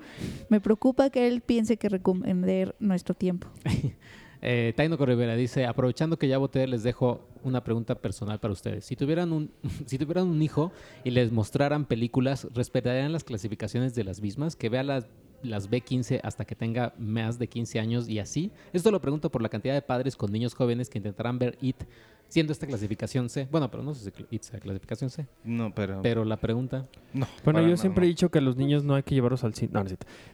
Me 0.48 0.60
preocupa 0.60 1.10
que 1.10 1.28
él 1.28 1.40
piense 1.40 1.76
que 1.76 1.88
recomendé 1.88 2.74
nuestro 2.78 3.14
tiempo. 3.14 3.48
Eh, 4.44 4.72
Taino 4.74 4.98
Corrivera 4.98 5.36
dice, 5.36 5.66
aprovechando 5.66 6.18
que 6.18 6.26
ya 6.26 6.36
voté, 6.36 6.66
les 6.66 6.82
dejo 6.82 7.28
una 7.44 7.62
pregunta 7.62 7.94
personal 7.94 8.40
para 8.40 8.52
ustedes. 8.52 8.84
Si 8.84 8.96
tuvieran 8.96 9.32
un, 9.32 9.52
si 9.86 9.98
tuvieran 9.98 10.26
un 10.26 10.42
hijo 10.42 10.72
y 11.04 11.10
les 11.12 11.30
mostraran 11.30 11.84
películas, 11.84 12.48
¿respetarían 12.52 13.12
las 13.12 13.22
clasificaciones 13.22 13.94
de 13.94 14.02
las 14.02 14.20
mismas? 14.20 14.56
Que 14.56 14.68
vea 14.68 14.82
las, 14.82 15.06
las 15.42 15.70
B15 15.70 16.20
hasta 16.22 16.44
que 16.44 16.54
tenga 16.54 16.94
más 16.98 17.38
de 17.38 17.48
15 17.48 17.80
años 17.80 18.08
y 18.08 18.18
así. 18.18 18.50
Esto 18.72 18.90
lo 18.90 19.00
pregunto 19.00 19.30
por 19.30 19.42
la 19.42 19.48
cantidad 19.48 19.74
de 19.74 19.82
padres 19.82 20.16
con 20.16 20.32
niños 20.32 20.54
jóvenes 20.54 20.88
que 20.88 20.98
intentarán 20.98 21.38
ver 21.38 21.56
IT 21.60 21.84
siendo 22.32 22.52
esta 22.54 22.66
clasificación 22.66 23.28
C. 23.28 23.46
Bueno, 23.50 23.70
pero 23.70 23.82
no 23.82 23.94
sé 23.94 24.10
si 24.10 24.26
IT 24.30 24.42
sea 24.42 24.58
clasificación 24.58 25.10
C. 25.10 25.26
No, 25.44 25.74
pero... 25.74 26.00
Pero 26.00 26.24
la 26.24 26.38
pregunta... 26.38 26.86
no, 27.12 27.26
Bueno, 27.44 27.60
yo 27.60 27.76
siempre 27.76 28.06
he 28.06 28.08
dicho 28.08 28.30
que 28.30 28.38
a 28.38 28.40
los 28.40 28.56
niños 28.56 28.84
no 28.84 28.94
hay 28.94 29.02
que 29.02 29.14
llevarlos 29.14 29.44
al 29.44 29.52
cine. 29.52 29.72
No, 29.74 29.84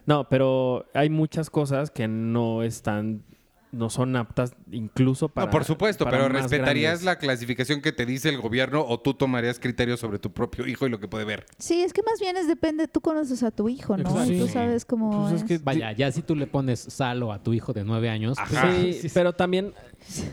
no, 0.05 0.29
pero 0.29 0.85
hay 0.93 1.09
muchas 1.09 1.49
cosas 1.49 1.91
que 1.91 2.07
no 2.07 2.63
están, 2.63 3.23
no 3.71 3.89
son 3.89 4.15
aptas 4.15 4.53
incluso 4.71 5.29
para. 5.29 5.45
No, 5.45 5.51
por 5.51 5.63
supuesto, 5.63 6.03
para 6.05 6.17
pero 6.17 6.33
más 6.33 6.43
¿respetarías 6.43 7.01
grandes. 7.01 7.05
la 7.05 7.17
clasificación 7.17 7.81
que 7.81 7.91
te 7.91 8.05
dice 8.05 8.29
el 8.29 8.39
gobierno 8.41 8.83
o 8.87 8.99
tú 8.99 9.13
tomarías 9.13 9.59
criterios 9.59 9.99
sobre 9.99 10.17
tu 10.19 10.31
propio 10.31 10.65
hijo 10.67 10.87
y 10.87 10.89
lo 10.89 10.99
que 10.99 11.07
puede 11.07 11.25
ver? 11.25 11.45
Sí, 11.59 11.81
es 11.81 11.93
que 11.93 12.01
más 12.03 12.19
bien 12.19 12.35
es 12.37 12.47
depende, 12.47 12.87
tú 12.87 12.99
conoces 13.01 13.43
a 13.43 13.51
tu 13.51 13.69
hijo, 13.69 13.95
¿no? 13.97 14.09
Exacto. 14.09 14.33
Y 14.33 14.39
tú 14.39 14.47
Sí. 14.47 14.53
sabes 14.53 14.85
cómo 14.85 15.21
Pues 15.29 15.33
es 15.33 15.41
es. 15.43 15.47
que- 15.47 15.63
Vaya, 15.63 15.91
ya 15.91 16.11
si 16.11 16.21
tú 16.23 16.35
le 16.35 16.47
pones 16.47 16.79
salo 16.79 17.31
a 17.31 17.43
tu 17.43 17.53
hijo 17.53 17.73
de 17.73 17.83
9 17.83 18.09
años... 18.09 18.37
pues, 18.47 18.57
Ajá. 18.57 18.73
Sí, 18.73 19.07
pero 19.13 19.33
también 19.33 19.73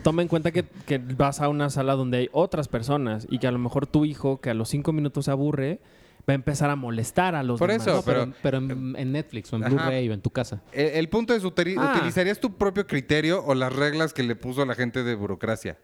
toma 0.03 0.21
en 0.23 0.27
cuenta 0.27 0.51
que, 0.51 0.63
que 0.85 0.97
vas 0.97 1.39
a 1.41 1.49
una 1.49 1.69
sala 1.69 1.93
donde 1.95 2.17
hay 2.17 2.29
otras 2.31 2.67
personas 2.67 3.27
y 3.29 3.39
que 3.39 3.47
a 3.47 3.51
lo 3.51 3.59
mejor 3.59 3.85
tu 3.87 4.05
hijo, 4.05 4.41
que 4.41 4.49
a 4.49 4.53
los 4.53 4.69
cinco 4.69 4.93
minutos 4.93 5.25
se 5.25 5.31
aburre, 5.31 5.79
va 6.27 6.33
a 6.33 6.35
empezar 6.35 6.69
a 6.69 6.75
molestar 6.75 7.35
a 7.35 7.43
los 7.43 7.57
Por 7.59 7.69
demás. 7.71 7.87
eso, 7.87 7.95
No, 7.97 8.01
pero, 8.03 8.19
pero- 8.25 8.35
pero 8.41 8.57
en, 8.57 8.95
en 8.97 9.11
Netflix 9.11 9.51
o 9.53 9.55
en 9.55 9.63
Ajá. 9.63 9.73
Blu-ray 9.73 10.09
o 10.09 10.13
en 10.13 10.21
tu 10.21 10.29
casa. 10.29 10.61
El, 10.73 10.87
el 10.87 11.09
punto 11.09 11.33
es, 11.33 11.43
uteri- 11.43 11.75
Ah. 11.79 11.93
¿utilizarías 11.95 12.39
tu 12.39 12.55
propio 12.57 12.85
criterio 12.85 13.43
o 13.45 13.55
las 13.55 13.73
reglas 13.73 14.13
que 14.13 14.23
le 14.23 14.35
puso 14.35 14.65
la 14.65 14.75
gente 14.75 15.03
de 15.03 15.15
burocracia? 15.15 15.77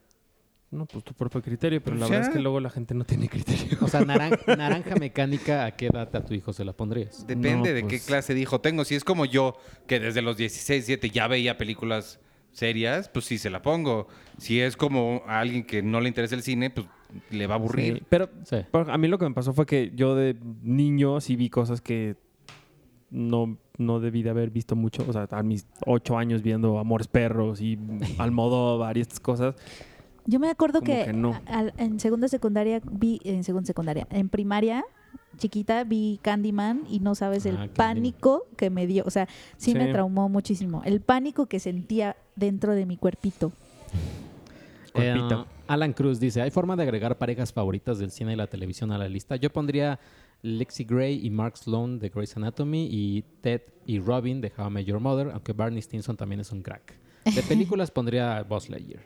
No, 0.71 0.87
pues 0.87 1.03
tu 1.03 1.13
propio 1.13 1.39
criterio, 1.41 1.79
pero 1.83 1.95
Pues 1.97 2.01
la 2.01 2.07
ya. 2.07 2.11
verdad 2.15 2.29
es 2.29 2.35
que 2.35 2.41
luego 2.41 2.59
la 2.59 2.71
gente 2.71 2.95
no 2.95 3.05
tiene 3.05 3.29
criterio. 3.29 3.77
O 3.81 3.87
sea, 3.87 4.01
naran- 4.05 4.39
naranja 4.57 4.95
mecánica, 4.95 5.65
¿a 5.65 5.71
qué 5.75 5.85
edad 5.85 6.13
a 6.15 6.25
tu 6.25 6.33
hijo 6.33 6.51
se 6.51 6.65
la 6.65 6.73
pondrías? 6.73 7.27
Depende 7.27 7.69
No, 7.69 7.75
de 7.75 7.81
pues- 7.81 8.01
qué 8.01 8.07
clase 8.07 8.33
de 8.33 8.39
hijo 8.41 8.59
tengo. 8.59 8.83
Si 8.83 8.95
es 8.95 9.03
como 9.03 9.25
yo, 9.25 9.55
que 9.87 9.99
desde 9.99 10.21
los 10.23 10.35
16, 10.35 10.87
17 10.87 11.09
ya 11.11 11.27
veía 11.27 11.57
películas 11.57 12.19
serias, 12.51 13.07
pues 13.09 13.25
sí 13.25 13.37
se 13.37 13.49
la 13.51 13.61
pongo. 13.61 14.07
Si 14.39 14.59
es 14.61 14.75
como 14.75 15.21
a 15.27 15.39
alguien 15.39 15.63
que 15.63 15.83
no 15.83 16.01
le 16.01 16.07
interesa 16.07 16.33
el 16.35 16.41
cine, 16.43 16.69
pues 16.71 16.87
le 17.31 17.47
va 17.47 17.55
a 17.55 17.57
aburrir. 17.57 17.97
Sí, 17.99 18.03
pero 18.09 18.29
Sí. 18.43 18.57
a 18.73 18.97
mí 18.97 19.07
lo 19.07 19.17
que 19.17 19.27
me 19.27 19.33
pasó 19.33 19.53
fue 19.53 19.65
que 19.65 19.91
yo 19.95 20.15
de 20.15 20.35
niño 20.63 21.19
sí 21.21 21.35
vi 21.35 21.49
cosas 21.49 21.81
que 21.81 22.15
no, 23.09 23.57
no 23.77 23.99
debí 23.99 24.23
de 24.23 24.29
haber 24.31 24.49
visto 24.49 24.75
mucho. 24.75 25.05
O 25.07 25.13
sea, 25.13 25.27
a 25.31 25.43
mis 25.43 25.67
ocho 25.85 26.17
años 26.17 26.41
viendo 26.41 26.79
Amores 26.79 27.07
Perros 27.07 27.61
y 27.61 27.77
Almodóvar 28.17 28.97
y 28.97 29.01
estas 29.01 29.19
cosas. 29.19 29.55
Yo 30.25 30.39
me 30.39 30.49
acuerdo 30.49 30.79
Como 30.79 30.91
que, 30.93 31.05
que 31.05 31.13
no. 31.13 31.33
a- 31.33 31.41
al- 31.59 31.73
en 31.77 31.99
segunda 31.99 32.27
secundaria 32.27 32.81
vi, 32.89 33.19
en 33.25 33.43
segunda 33.43 33.67
secundaria, 33.67 34.07
en 34.09 34.29
primaria 34.29 34.83
chiquita 35.37 35.83
vi 35.83 36.19
Candyman 36.21 36.83
y 36.89 36.99
no 37.01 37.13
sabes 37.15 37.45
el 37.45 37.55
Ah, 37.55 37.67
Candyman. 37.67 37.75
pánico 37.75 38.45
que 38.55 38.69
me 38.69 38.87
dio, 38.87 39.03
o 39.05 39.09
sea, 39.09 39.27
sí, 39.57 39.73
me 39.73 39.91
traumó 39.91 40.29
muchísimo, 40.29 40.81
el 40.85 41.01
pánico 41.01 41.47
que 41.47 41.59
sentía 41.59 42.15
dentro 42.35 42.73
de 42.73 42.85
mi 42.85 42.97
cuerpito. 42.97 43.51
Cuerpito. 44.93 45.47
Alan 45.67 45.93
Cruz 45.93 46.19
dice, 46.19 46.41
¿hay 46.41 46.51
forma 46.51 46.75
de 46.75 46.83
agregar 46.83 47.17
parejas 47.17 47.53
favoritas 47.53 47.97
del 47.99 48.11
cine 48.11 48.33
y 48.33 48.35
la 48.35 48.47
televisión 48.47 48.91
a 48.91 48.97
la 48.97 49.07
lista? 49.07 49.35
Yo 49.37 49.51
pondría 49.51 49.99
Lexi 50.41 50.83
Gray 50.83 51.25
y 51.25 51.29
Mark 51.29 51.57
Sloan 51.57 51.99
de 51.99 52.09
Grey's 52.09 52.35
Anatomy 52.35 52.87
y 52.91 53.23
Ted 53.41 53.61
y 53.85 53.99
Robin 53.99 54.41
de 54.41 54.51
How 54.57 54.67
I 54.67 54.69
Met 54.71 54.85
Your 54.85 54.99
Mother, 54.99 55.29
aunque 55.31 55.53
Barney 55.53 55.81
Stinson 55.81 56.17
también 56.17 56.41
es 56.41 56.51
un 56.51 56.61
crack. 56.61 56.93
De 57.33 57.41
películas 57.47 57.91
pondría 57.91 58.43
Buzz 58.43 58.69
Lightyear. 58.69 59.03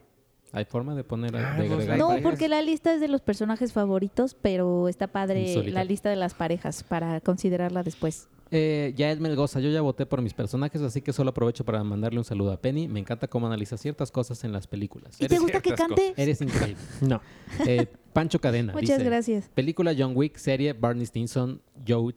¿Hay 0.53 0.65
forma 0.65 0.95
de 0.95 1.03
poner 1.03 1.35
Ah, 1.35 1.55
de 1.59 1.65
agregar 1.67 1.97
No, 1.97 2.07
parejas? 2.07 2.31
porque 2.31 2.47
la 2.47 2.61
lista 2.61 2.93
es 2.93 3.01
de 3.01 3.09
los 3.09 3.21
personajes 3.21 3.73
favoritos, 3.73 4.33
pero 4.33 4.87
está 4.87 5.07
padre 5.07 5.63
la 5.71 5.83
lista 5.83 6.09
de 6.09 6.15
las 6.15 6.33
parejas 6.33 6.83
para 6.83 7.19
considerarla 7.21 7.83
después. 7.83 8.29
Eh, 8.51 8.93
Yael 8.95 9.19
Melgoza, 9.19 9.59
yo 9.59 9.69
ya 9.69 9.81
voté 9.81 10.05
por 10.05 10.21
mis 10.21 10.33
personajes, 10.33 10.81
así 10.81 11.01
que 11.01 11.11
solo 11.13 11.31
aprovecho 11.31 11.65
para 11.65 11.83
mandarle 11.83 12.19
un 12.19 12.25
saludo 12.25 12.51
a 12.51 12.61
Penny. 12.61 12.87
Me 12.87 12.99
encanta 12.99 13.27
cómo 13.27 13.47
analiza 13.47 13.77
ciertas 13.77 14.11
cosas 14.11 14.43
en 14.43 14.51
las 14.53 14.67
películas. 14.67 15.15
¿Y 15.15 15.19
te 15.19 15.25
Eres, 15.25 15.39
gusta 15.41 15.61
que 15.61 15.73
cante? 15.73 16.13
eres 16.17 16.41
increíble. 16.41 16.77
No. 17.01 17.21
Eh, 17.65 17.87
Pancho 18.13 18.39
Cadena 18.41 18.73
Muchas 18.73 18.97
dice, 18.97 19.03
gracias. 19.03 19.49
Película 19.53 19.93
John 19.97 20.13
Wick, 20.15 20.37
serie 20.37 20.73
Barney 20.73 21.05
Stinson, 21.05 21.61
Joe 21.87 22.15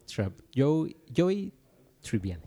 Joe- 0.57 0.97
Joey 1.14 1.53
Tribbiani. 2.01 2.43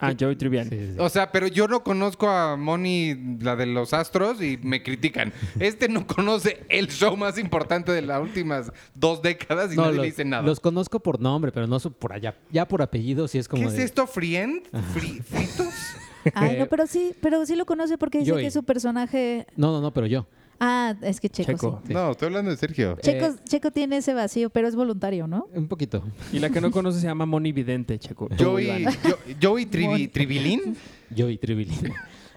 Ah, 0.00 0.14
Joey 0.18 0.36
Tribbiani. 0.36 0.70
Sí, 0.70 0.78
sí, 0.78 0.86
sí. 0.92 0.96
O 0.98 1.08
sea, 1.08 1.30
pero 1.30 1.46
yo 1.46 1.68
no 1.68 1.82
conozco 1.84 2.28
a 2.28 2.56
Moni, 2.56 3.36
la 3.40 3.54
de 3.56 3.66
los 3.66 3.92
astros, 3.92 4.40
y 4.42 4.58
me 4.62 4.82
critican. 4.82 5.32
Este 5.60 5.88
no 5.88 6.06
conoce 6.06 6.64
el 6.68 6.88
show 6.88 7.16
más 7.16 7.38
importante 7.38 7.92
de 7.92 8.02
las 8.02 8.20
últimas 8.22 8.72
dos 8.94 9.20
décadas 9.22 9.72
y 9.72 9.76
No, 9.76 9.82
nadie 9.82 9.96
los, 9.96 10.02
le 10.02 10.10
dice 10.10 10.24
nada. 10.24 10.42
los 10.42 10.58
conozco 10.60 11.00
por 11.00 11.20
nombre, 11.20 11.52
pero 11.52 11.66
no 11.66 11.78
por 11.78 12.12
allá. 12.12 12.34
Ya 12.50 12.66
por 12.66 12.82
apellido 12.82 13.28
sí 13.28 13.38
es 13.38 13.46
como 13.48 13.62
¿Qué 13.62 13.68
es 13.68 13.78
esto, 13.78 14.06
Friend? 14.06 14.62
Fri- 14.94 15.22
¿Fritos? 15.22 15.74
Ay, 16.34 16.58
no, 16.58 16.66
pero 16.66 16.86
sí, 16.86 17.12
pero 17.22 17.44
sí 17.46 17.56
lo 17.56 17.64
conoce 17.66 17.96
porque 17.96 18.18
dice 18.18 18.30
Joey. 18.32 18.42
que 18.44 18.48
es 18.48 18.54
su 18.54 18.62
personaje. 18.62 19.46
No, 19.56 19.72
no, 19.72 19.80
no, 19.80 19.92
pero 19.92 20.06
yo. 20.06 20.26
Ah, 20.62 20.94
es 21.00 21.20
que 21.20 21.30
Checo, 21.30 21.52
Checo. 21.52 21.78
sí. 21.82 21.88
Sí. 21.88 21.94
No, 21.94 22.10
estoy 22.10 22.26
hablando 22.26 22.50
de 22.50 22.56
Sergio. 22.58 22.96
Checo, 23.00 23.24
Eh, 23.26 23.34
Checo 23.48 23.70
tiene 23.70 23.96
ese 23.96 24.12
vacío, 24.12 24.50
pero 24.50 24.68
es 24.68 24.74
voluntario, 24.76 25.26
¿no? 25.26 25.46
Un 25.54 25.68
poquito. 25.68 26.04
Y 26.34 26.38
la 26.38 26.50
que 26.50 26.60
no 26.60 26.70
conoce 26.70 27.00
se 27.00 27.06
llama 27.06 27.24
Moni 27.24 27.50
Vidente, 27.52 27.98
Checo. 27.98 28.28
Joey, 28.38 28.84
Joey 29.42 29.64
Trivi- 29.66 30.12
Trivilín. 30.12 30.76
Joey 31.16 31.38
Tribilín. 31.38 31.92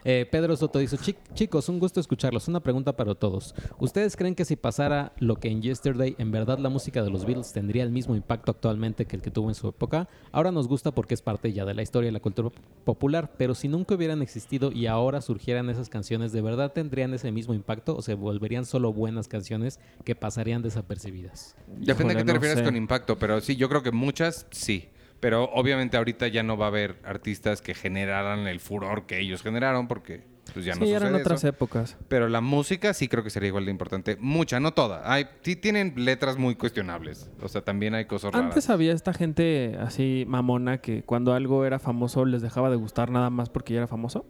Eh, 0.05 0.27
Pedro 0.29 0.55
Soto 0.57 0.79
dice, 0.79 0.97
"Chi- 0.97 1.15
chicos, 1.33 1.69
un 1.69 1.79
gusto 1.79 1.99
escucharlos. 1.99 2.47
Una 2.47 2.59
pregunta 2.59 2.95
para 2.95 3.15
todos. 3.15 3.55
¿Ustedes 3.79 4.15
creen 4.17 4.35
que 4.35 4.45
si 4.45 4.55
pasara 4.55 5.13
lo 5.19 5.37
que 5.37 5.49
en 5.49 5.61
Yesterday, 5.61 6.15
en 6.17 6.31
verdad 6.31 6.57
la 6.59 6.69
música 6.69 7.01
de 7.03 7.09
los 7.09 7.25
Beatles 7.25 7.53
tendría 7.53 7.83
el 7.83 7.91
mismo 7.91 8.15
impacto 8.15 8.51
actualmente 8.51 9.05
que 9.05 9.15
el 9.15 9.21
que 9.21 9.31
tuvo 9.31 9.49
en 9.49 9.55
su 9.55 9.67
época? 9.69 10.09
Ahora 10.31 10.51
nos 10.51 10.67
gusta 10.67 10.91
porque 10.91 11.13
es 11.13 11.21
parte 11.21 11.53
ya 11.53 11.65
de 11.65 11.73
la 11.73 11.81
historia 11.83 12.09
y 12.09 12.11
la 12.13 12.19
cultura 12.19 12.49
popular, 12.83 13.31
pero 13.37 13.55
si 13.55 13.67
nunca 13.67 13.95
hubieran 13.95 14.21
existido 14.21 14.71
y 14.71 14.87
ahora 14.87 15.21
surgieran 15.21 15.69
esas 15.69 15.89
canciones, 15.89 16.31
¿de 16.31 16.41
verdad 16.41 16.71
tendrían 16.73 17.13
ese 17.13 17.31
mismo 17.31 17.53
impacto 17.53 17.95
o 17.95 18.01
se 18.01 18.13
volverían 18.15 18.65
solo 18.65 18.91
buenas 18.91 19.27
canciones 19.27 19.79
que 20.03 20.15
pasarían 20.15 20.61
desapercibidas? 20.61 21.55
Depende 21.67 22.13
a 22.13 22.17
qué 22.17 22.23
te 22.23 22.27
no 22.27 22.33
refieres 22.33 22.59
sé. 22.59 22.65
con 22.65 22.75
impacto, 22.75 23.17
pero 23.17 23.39
sí, 23.41 23.55
yo 23.55 23.69
creo 23.69 23.83
que 23.83 23.91
muchas 23.91 24.47
sí. 24.51 24.89
Pero 25.23 25.45
obviamente 25.53 25.95
ahorita 25.95 26.27
ya 26.27 26.43
no 26.43 26.57
va 26.57 26.65
a 26.65 26.67
haber 26.67 26.97
artistas 27.05 27.61
que 27.61 27.73
generaran 27.73 28.45
el 28.45 28.59
furor 28.59 29.05
que 29.05 29.21
ellos 29.21 29.41
generaron 29.41 29.87
porque 29.87 30.25
pues 30.53 30.65
ya 30.65 30.75
no 30.75 30.85
Sí, 30.85 30.91
eran 30.91 31.15
otras 31.15 31.39
eso. 31.39 31.47
épocas. 31.47 31.95
Pero 32.09 32.27
la 32.27 32.41
música 32.41 32.93
sí 32.93 33.07
creo 33.07 33.23
que 33.23 33.29
sería 33.29 33.47
igual 33.47 33.63
de 33.63 33.71
importante. 33.71 34.17
Mucha, 34.19 34.59
no 34.59 34.73
toda. 34.73 35.09
Hay, 35.09 35.27
sí 35.41 35.55
tienen 35.55 35.93
letras 35.95 36.37
muy 36.37 36.55
cuestionables. 36.55 37.31
O 37.41 37.47
sea, 37.47 37.61
también 37.61 37.95
hay 37.95 38.03
cosas 38.03 38.33
raras. 38.33 38.49
Antes 38.49 38.69
había 38.69 38.91
esta 38.91 39.13
gente 39.13 39.77
así 39.79 40.25
mamona 40.27 40.79
que 40.79 41.03
cuando 41.03 41.33
algo 41.33 41.63
era 41.63 41.79
famoso 41.79 42.25
les 42.25 42.41
dejaba 42.41 42.69
de 42.69 42.75
gustar 42.75 43.09
nada 43.09 43.29
más 43.29 43.49
porque 43.49 43.73
ya 43.73 43.79
era 43.79 43.87
famoso. 43.87 44.25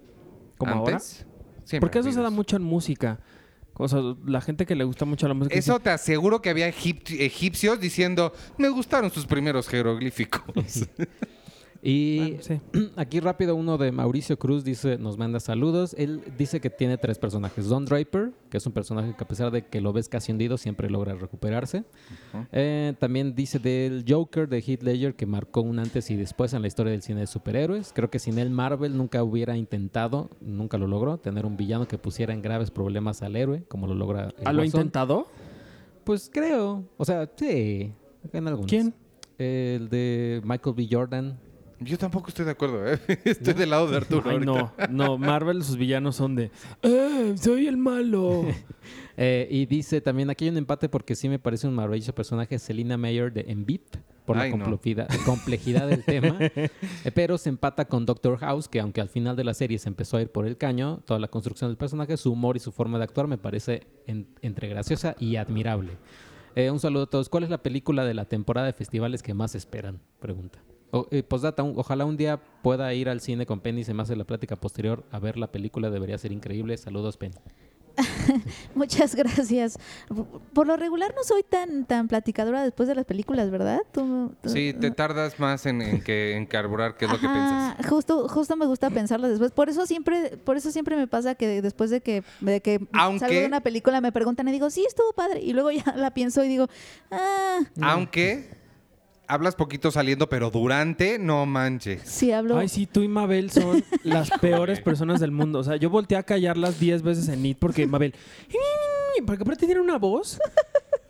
Como 0.60 0.74
ahora. 0.76 0.94
¿Antes? 0.98 1.26
Siempre 1.64 1.88
Porque 1.88 2.00
eso 2.00 2.12
se 2.12 2.22
da 2.22 2.30
mucho 2.30 2.56
en 2.56 2.62
música. 2.62 3.20
O 3.76 3.88
sea, 3.88 4.00
la 4.26 4.40
gente 4.42 4.66
que 4.66 4.76
le 4.76 4.84
gusta 4.84 5.06
mucho 5.06 5.28
la 5.28 5.34
música. 5.34 5.56
Eso 5.56 5.74
dice, 5.74 5.84
te 5.84 5.90
aseguro 5.90 6.42
que 6.42 6.50
había 6.50 6.70
egip- 6.70 7.10
egipcios 7.20 7.80
diciendo, 7.80 8.34
me 8.58 8.70
gustaron 8.70 9.10
sus 9.12 9.26
primeros 9.26 9.68
jeroglíficos. 9.68 10.44
Y 11.86 12.18
Bueno, 12.18 12.38
sí. 12.40 12.62
aquí 12.96 13.20
rápido 13.20 13.56
uno 13.56 13.78
de 13.78 13.92
Mauricio 13.92 14.40
Cruz 14.40 14.64
dice, 14.64 14.98
nos 14.98 15.18
manda 15.18 15.42
saludos. 15.42 15.94
Él 15.98 16.22
dice 16.38 16.62
que 16.62 16.70
tiene 16.70 16.98
tres 16.98 17.20
personajes. 17.20 17.68
Don 17.68 17.84
Draper, 17.84 18.32
que 18.50 18.58
es 18.58 18.66
un 18.66 18.72
personaje 18.72 19.14
que 19.18 19.24
a 19.24 19.28
pesar 19.28 19.52
de 19.52 19.66
que 19.66 19.82
lo 19.82 19.92
ves 19.92 20.08
casi 20.08 20.32
hundido, 20.32 20.58
siempre 20.58 20.90
logra 20.90 21.14
recuperarse. 21.16 21.84
Eh, 22.54 22.94
también 23.00 23.36
dice 23.36 23.60
del 23.60 24.06
Joker 24.08 24.48
de 24.48 24.60
Heath 24.60 24.82
Ledger, 24.82 25.16
que 25.16 25.26
marcó 25.26 25.60
un 25.60 25.78
antes 25.78 26.10
y 26.10 26.16
después 26.16 26.54
en 26.54 26.62
la 26.62 26.70
historia 26.70 26.94
del 26.94 27.02
cine 27.02 27.20
de 27.20 27.28
superhéroes. 27.28 27.92
Creo 27.94 28.10
que 28.10 28.20
sin 28.20 28.40
él 28.40 28.50
Marvel 28.50 28.96
nunca 28.96 29.22
hubiera 29.22 29.58
intentado, 29.58 30.30
nunca 30.40 30.78
lo 30.78 30.88
logró, 30.88 31.18
tener 31.18 31.46
un 31.46 31.58
villano 31.58 31.86
que 31.86 31.98
pusiera 31.98 32.34
en 32.34 32.42
graves 32.42 32.72
problemas 32.72 33.22
al 33.24 33.36
héroe, 33.36 33.66
como 33.68 33.88
lo 33.88 33.94
logra 33.94 34.30
el 34.30 34.34
¿Ah, 34.46 34.54
lo 34.54 34.64
intentado? 34.64 35.28
Pues 36.06 36.30
creo. 36.34 36.86
O 36.96 37.04
sea, 37.04 37.30
sí. 37.36 37.92
En 38.32 38.48
algunos. 38.48 38.70
¿Quién? 38.70 38.94
El 39.38 39.90
de 39.90 40.42
Michael 40.46 40.76
B. 40.76 40.88
Jordan. 40.90 41.38
Yo 41.84 41.98
tampoco 41.98 42.30
estoy 42.30 42.46
de 42.46 42.52
acuerdo, 42.52 42.86
¿eh? 42.88 43.00
Estoy 43.26 43.54
del 43.54 43.70
lado 43.70 43.88
de 43.88 43.98
Arturo. 43.98 44.30
Ay, 44.30 44.40
no, 44.40 44.74
no, 44.90 45.18
Marvel, 45.18 45.64
sus 45.64 45.78
villanos 45.78 46.16
son 46.16 46.36
de, 46.36 46.52
¡eh, 46.84 47.34
soy 47.38 47.68
el 47.68 47.78
malo! 47.78 48.46
Eh, 49.16 49.48
y 49.52 49.68
dice 49.68 50.02
también 50.02 50.32
aquí 50.32 50.46
hay 50.46 50.50
un 50.50 50.58
empate 50.58 50.90
porque 50.90 51.16
sí 51.16 51.30
me 51.30 51.38
parece 51.38 51.68
un 51.68 51.76
maravilloso 51.76 52.16
personaje 52.16 52.58
Selina 52.58 52.98
Mayer 52.98 53.32
de 53.32 53.46
Envip 53.48 53.84
por 54.26 54.36
Ay, 54.40 54.50
la 54.50 54.58
no. 54.58 54.64
complejidad, 54.66 55.08
complejidad 55.24 55.88
del 55.88 56.04
tema. 56.04 56.36
Eh, 56.40 56.72
pero 57.14 57.38
se 57.38 57.50
empata 57.50 57.86
con 57.86 58.08
Doctor 58.08 58.40
House, 58.40 58.68
que 58.68 58.80
aunque 58.80 59.02
al 59.02 59.10
final 59.10 59.36
de 59.36 59.44
la 59.44 59.54
serie 59.54 59.78
se 59.78 59.88
empezó 59.88 60.18
a 60.18 60.22
ir 60.24 60.30
por 60.32 60.48
el 60.48 60.58
caño, 60.58 61.02
toda 61.06 61.20
la 61.20 61.28
construcción 61.28 61.70
del 61.70 61.78
personaje, 61.78 62.18
su 62.18 62.32
humor 62.32 62.58
y 62.58 62.60
su 62.60 62.72
forma 62.72 62.98
de 62.98 63.04
actuar 63.04 63.28
me 63.28 63.38
parece 63.38 63.86
en- 64.08 64.26
entre 64.42 64.68
graciosa 64.68 65.16
y 65.20 65.36
admirable. 65.36 65.92
Eh, 66.56 66.72
un 66.72 66.80
saludo 66.80 67.04
a 67.04 67.10
todos. 67.10 67.30
¿Cuál 67.30 67.44
es 67.44 67.52
la 67.52 67.62
película 67.62 68.06
de 68.06 68.16
la 68.16 68.26
temporada 68.26 68.66
de 68.66 68.74
festivales 68.74 69.22
que 69.22 69.36
más 69.36 69.54
esperan? 69.54 70.00
Pregunta. 70.20 70.58
O, 70.96 71.08
eh, 71.10 71.24
postdata, 71.24 71.64
un- 71.64 71.74
ojalá 71.76 72.06
un 72.06 72.18
día 72.18 72.40
pueda 72.62 72.94
ir 72.94 73.10
al 73.10 73.20
cine 73.20 73.46
con 73.48 73.60
Penny, 73.60 73.84
se 73.84 73.94
me 73.96 74.04
hace 74.04 74.16
la 74.16 74.26
plática 74.26 74.56
posterior 74.56 75.04
a 75.12 75.18
ver 75.20 75.38
la 75.38 75.48
película, 75.52 75.90
debería 75.90 76.18
ser 76.20 76.32
increíble. 76.32 76.78
Saludos, 76.78 77.18
Penny. 77.18 77.34
Muchas 78.76 79.16
gracias. 79.16 79.78
Por 80.54 80.66
lo 80.68 80.78
regular 80.78 81.14
no 81.16 81.24
soy 81.24 81.44
tan 81.44 81.86
tan 81.86 82.08
platicadora 82.08 82.64
después 82.64 82.88
de 82.90 82.96
las 82.96 83.06
películas, 83.06 83.52
¿verdad? 83.52 83.82
Tú- 83.92 84.34
tú- 84.42 84.50
Sí, 84.50 84.74
te 84.74 84.90
tardas 84.92 85.40
más 85.40 85.66
en, 85.66 85.82
en 85.82 86.02
que, 86.04 86.36
en 86.36 86.46
carburar 86.46 86.98
qué 86.98 87.06
es 87.06 87.12
lo 87.12 87.20
que 87.20 87.28
piensas. 87.28 87.76
Justo, 87.88 88.28
justo 88.28 88.56
me 88.56 88.66
gusta 88.66 88.90
pensarlas 88.90 89.32
después. 89.32 89.52
Por 89.52 89.70
eso 89.70 89.86
siempre, 89.86 90.38
por 90.38 90.58
eso 90.58 90.72
siempre 90.72 90.96
me 90.96 91.08
pasa 91.08 91.36
que 91.36 91.62
después 91.62 91.90
de 91.92 92.02
que, 92.02 92.24
de 92.42 92.62
que 92.62 92.80
Aunque- 92.94 93.20
salgo 93.20 93.40
de 93.40 93.46
una 93.46 93.62
película 93.62 94.02
me 94.02 94.12
preguntan 94.12 94.48
y 94.48 94.52
digo, 94.52 94.70
sí, 94.70 94.84
estuvo 94.88 95.14
padre. 95.14 95.42
Y 95.42 95.54
luego 95.54 95.70
ya 95.72 95.84
la 95.96 96.12
pienso 96.14 96.44
y 96.44 96.48
digo, 96.48 96.68
ah, 97.12 97.60
Aunque 97.82 98.50
hablas 99.28 99.56
poquito 99.56 99.92
saliendo, 99.92 100.30
pero 100.30 100.50
durante, 100.52 101.20
no 101.20 101.46
manches. 101.46 102.02
sí 102.06 102.32
hablo. 102.32 102.58
Ay, 102.58 102.70
sí, 102.70 102.86
tú 102.86 103.02
y 103.02 103.08
Mabel 103.08 103.52
son 103.52 103.84
las 104.04 104.30
peores 104.32 104.82
personas 104.82 105.20
del 105.20 105.32
mundo. 105.32 105.60
O 105.60 105.64
sea, 105.64 105.76
yo 105.76 105.90
volteé 105.90 106.18
a 106.18 106.24
callarlas 106.24 106.80
10 106.80 107.02
veces 107.02 107.28
en 107.30 107.46
It 107.46 107.58
porque 107.60 107.88
Mabel, 107.88 108.14
porque 109.26 109.44
aparte 109.44 109.66
tiene 109.66 109.82
una 109.82 109.98
voz 109.98 110.40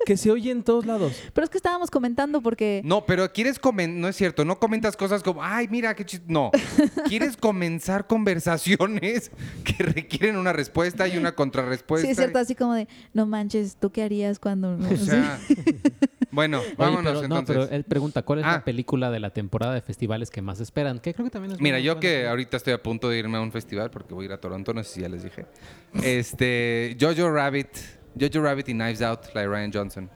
que 0.05 0.17
se 0.17 0.31
oye 0.31 0.51
en 0.51 0.63
todos 0.63 0.85
lados. 0.85 1.13
Pero 1.33 1.45
es 1.45 1.49
que 1.49 1.57
estábamos 1.57 1.89
comentando 1.91 2.41
porque 2.41 2.81
No, 2.83 3.05
pero 3.05 3.31
quieres 3.31 3.59
comentar, 3.59 3.99
no 3.99 4.07
es 4.07 4.15
cierto, 4.15 4.45
no 4.45 4.59
comentas 4.59 4.95
cosas 4.97 5.23
como, 5.23 5.43
ay, 5.43 5.67
mira 5.69 5.95
qué 5.95 6.05
chiste. 6.05 6.25
No, 6.29 6.51
quieres 7.07 7.37
comenzar 7.37 8.07
conversaciones 8.07 9.31
que 9.63 9.83
requieren 9.83 10.37
una 10.37 10.53
respuesta 10.53 11.07
y 11.07 11.17
una 11.17 11.33
contrarrespuesta. 11.33 12.05
sí 12.07 12.11
es 12.11 12.17
cierto, 12.17 12.39
así 12.39 12.55
como 12.55 12.73
de, 12.73 12.87
no 13.13 13.25
manches, 13.25 13.77
¿tú 13.79 13.91
qué 13.91 14.03
harías 14.03 14.39
cuando 14.39 14.77
no? 14.77 14.89
O 14.89 14.97
sea, 14.97 15.39
bueno, 16.31 16.59
Oye, 16.59 16.73
vámonos 16.77 17.13
pero, 17.13 17.27
no, 17.27 17.39
entonces. 17.39 17.65
pero 17.67 17.75
él 17.77 17.83
pregunta, 17.83 18.21
¿cuál 18.23 18.39
es 18.39 18.45
Ah. 18.45 18.53
la 18.53 18.63
película 18.63 19.11
de 19.11 19.19
la 19.19 19.29
temporada 19.31 19.73
de 19.73 19.81
festivales 19.81 20.29
que 20.29 20.41
más 20.41 20.59
esperan? 20.59 20.99
Que 20.99 21.13
creo 21.13 21.25
que 21.25 21.31
también 21.31 21.53
es 21.53 21.61
Mira, 21.61 21.79
yo 21.79 21.99
que 21.99 22.27
ahorita 22.27 22.57
estoy 22.57 22.73
a 22.73 22.81
punto 22.81 23.09
de 23.09 23.19
irme 23.19 23.37
a 23.37 23.41
un 23.41 23.51
festival 23.51 23.91
porque 23.91 24.13
voy 24.13 24.23
a 24.23 24.27
ir 24.27 24.31
a 24.33 24.41
Toronto, 24.41 24.73
no 24.73 24.83
sé 24.83 24.93
si 24.95 25.01
ya 25.01 25.09
les 25.09 25.23
dije. 25.23 25.45
Este, 26.01 26.97
Jojo 26.99 27.29
Rabbit, 27.31 27.67
Jojo 28.19 28.41
Rabbit 28.43 28.69
y 28.69 28.73
Knives 28.73 29.01
Out, 29.01 29.19
la 29.33 29.41
de 29.41 29.47
Ryan 29.47 29.71
Johnson. 29.73 30.09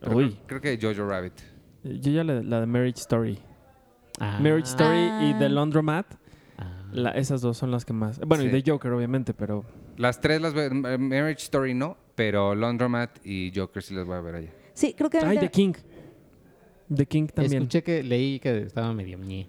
Pero 0.00 0.16
Uy. 0.16 0.38
Creo, 0.46 0.60
creo 0.60 0.78
que 0.78 0.78
Jojo 0.86 1.08
Rabbit. 1.08 1.32
Yo 1.84 2.10
ya 2.10 2.24
la, 2.24 2.42
la 2.42 2.60
de 2.60 2.66
Marriage 2.66 3.00
Story. 3.00 3.38
Ah. 4.18 4.38
Marriage 4.40 4.68
Story 4.68 4.96
y 4.98 5.32
Ah. 5.32 5.36
The 5.38 5.48
Laundromat. 5.48 6.06
Ah. 6.58 6.82
la- 6.92 7.10
esas 7.12 7.40
dos 7.42 7.56
son 7.58 7.70
las 7.70 7.84
que 7.84 7.92
más. 7.92 8.18
Bueno, 8.20 8.44
y. 8.44 8.50
The 8.50 8.70
Joker, 8.70 8.92
obviamente, 8.92 9.34
pero. 9.34 9.64
Las 9.96 10.20
tres 10.20 10.40
las 10.40 10.52
voy 10.54 10.64
a- 10.64 10.70
Marriage 10.98 11.42
Story 11.44 11.74
no, 11.74 11.96
pero 12.14 12.54
Laundromat 12.54 13.24
y 13.24 13.52
Joker 13.54 13.82
sí 13.82 13.94
las 13.94 14.06
voy 14.06 14.16
a 14.16 14.20
ver 14.20 14.34
allá. 14.36 14.50
Sí, 14.74 14.94
creo 14.96 15.08
que 15.10 15.18
Ay, 15.18 15.38
The 15.38 15.50
King. 15.50 15.72
The 16.94 17.06
King 17.06 17.26
también. 17.28 17.62
Escuché 17.62 17.82
que 17.82 18.02
leí 18.02 18.38
que 18.40 18.62
estaba 18.62 18.92
medio 18.92 19.18
ñe. 19.18 19.48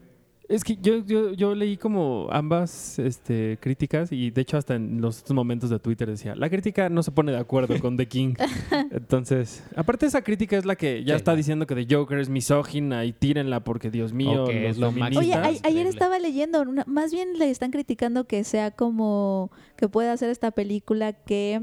Es 0.50 0.64
que 0.64 0.78
yo, 0.78 1.04
yo, 1.06 1.34
yo 1.34 1.54
leí 1.56 1.76
como 1.76 2.30
ambas 2.32 3.00
este, 3.00 3.58
críticas 3.60 4.14
y 4.14 4.32
de 4.32 4.42
hecho 4.42 4.56
hasta 4.56 4.76
en 4.76 5.02
los 5.02 5.30
momentos 5.32 5.70
de 5.70 5.78
Twitter 5.78 6.10
decía, 6.10 6.36
la 6.36 6.50
crítica 6.50 6.88
no 6.88 7.04
se 7.04 7.12
pone 7.12 7.34
de 7.34 7.38
acuerdo 7.38 7.78
con 7.82 7.98
The 7.98 8.08
King. 8.08 8.34
Entonces, 8.92 9.64
aparte 9.76 10.06
esa 10.06 10.22
crítica 10.22 10.58
es 10.58 10.64
la 10.66 10.78
que 10.78 11.04
ya 11.04 11.16
Sí. 11.16 11.18
está 11.18 11.36
diciendo 11.36 11.68
que 11.68 11.76
The 11.76 11.94
Joker 11.94 12.20
es 12.20 12.30
misógina 12.30 13.04
y 13.04 13.12
tírenla 13.12 13.62
porque 13.66 13.92
Dios 13.92 14.14
mío, 14.14 14.44
Ok, 14.46 14.54
los 14.54 14.64
es 14.64 14.78
lo 14.78 14.92
máximo. 14.94 15.20
Oye, 15.20 15.34
a- 15.34 15.52
ayer 15.68 15.86
estaba 15.86 16.18
leyendo, 16.18 16.62
una- 16.62 16.86
más 16.88 17.12
bien 17.12 17.38
le 17.38 17.50
están 17.50 17.72
criticando 17.72 18.24
que 18.26 18.46
sea 18.46 18.72
como 18.72 19.52
que 19.76 19.90
pueda 19.90 20.14
hacer 20.14 20.30
esta 20.30 20.52
película 20.52 21.12
que 21.12 21.62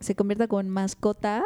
se 0.00 0.14
convierta 0.14 0.48
como 0.48 0.60
en 0.60 0.68
mascota 0.68 1.44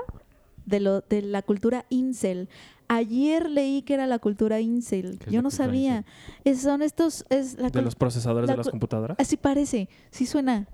de 0.64 0.80
lo 0.80 1.00
de 1.02 1.22
la 1.22 1.42
cultura 1.42 1.84
incel. 1.90 2.48
Ayer 2.88 3.50
leí 3.50 3.82
que 3.82 3.94
era 3.94 4.06
la 4.06 4.18
cultura 4.18 4.60
incel. 4.60 5.18
¿Qué 5.18 5.26
es 5.26 5.32
Yo 5.32 5.42
no 5.42 5.50
sabía. 5.50 6.04
Es- 6.44 6.62
son 6.62 6.82
estos 6.82 7.24
es 7.28 7.58
la 7.58 7.70
de 7.70 7.82
los 7.82 7.94
procesadores 7.94 8.46
la 8.48 8.54
de 8.54 8.58
las 8.58 8.68
computadoras. 8.68 9.16
Así 9.20 9.36
parece, 9.36 9.88
sí 10.10 10.26
suena. 10.26 10.68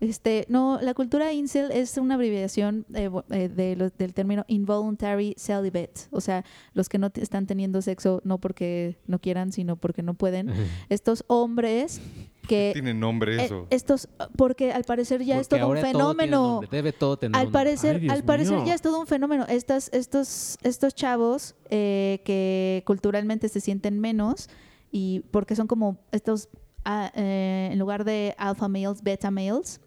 Este, 0.00 0.46
no, 0.48 0.78
la 0.80 0.94
cultura 0.94 1.32
incel 1.32 1.72
es 1.72 1.96
una 1.98 2.14
abreviación 2.14 2.86
eh, 2.94 3.10
eh, 3.30 3.48
de 3.48 3.90
del 3.98 4.14
término 4.14 4.44
involuntary 4.46 5.34
celibate, 5.36 6.02
o 6.12 6.20
sea, 6.20 6.44
los 6.72 6.88
que 6.88 6.98
no 6.98 7.10
están 7.16 7.46
teniendo 7.48 7.82
sexo 7.82 8.20
no 8.24 8.38
porque 8.38 8.96
no 9.08 9.18
quieran, 9.18 9.50
sino 9.50 9.74
porque 9.74 10.04
no 10.04 10.14
pueden. 10.14 10.50
Estos 10.88 11.24
hombres 11.26 12.00
que 12.48 12.70
Tiene 12.72 12.94
nombre 12.94 13.44
eh, 13.44 13.66
estos 13.70 14.08
porque 14.36 14.72
al 14.72 14.82
parecer 14.82 15.22
ya 15.22 15.38
es 15.38 15.46
todo 15.46 15.60
un 15.60 15.64
ahora 15.64 15.80
todo 15.82 15.92
tiene 15.92 15.98
fenómeno. 15.98 16.42
nombre, 16.54 16.68
debe 16.72 16.92
todo 16.92 17.16
tener 17.16 17.40
Al 17.40 17.52
parecer, 17.52 18.00
Ay, 18.02 18.08
al 18.08 18.24
parecer 18.24 18.56
mío. 18.56 18.66
ya 18.66 18.74
es 18.74 18.82
todo 18.82 18.98
un 18.98 19.06
fenómeno. 19.06 19.44
Estas, 19.48 19.90
estos, 19.92 20.58
estos 20.62 20.94
chavos 20.94 21.54
eh, 21.70 22.20
que 22.24 22.82
culturalmente 22.86 23.48
se 23.48 23.60
sienten 23.60 24.00
menos 24.00 24.48
y 24.90 25.20
porque 25.30 25.54
son 25.54 25.68
como 25.68 25.98
estos, 26.10 26.48
ah, 26.84 27.12
eh, 27.14 27.68
en 27.70 27.78
lugar 27.78 28.04
de 28.04 28.34
alpha 28.38 28.66
males, 28.66 29.02
beta 29.02 29.30
males, 29.30 29.80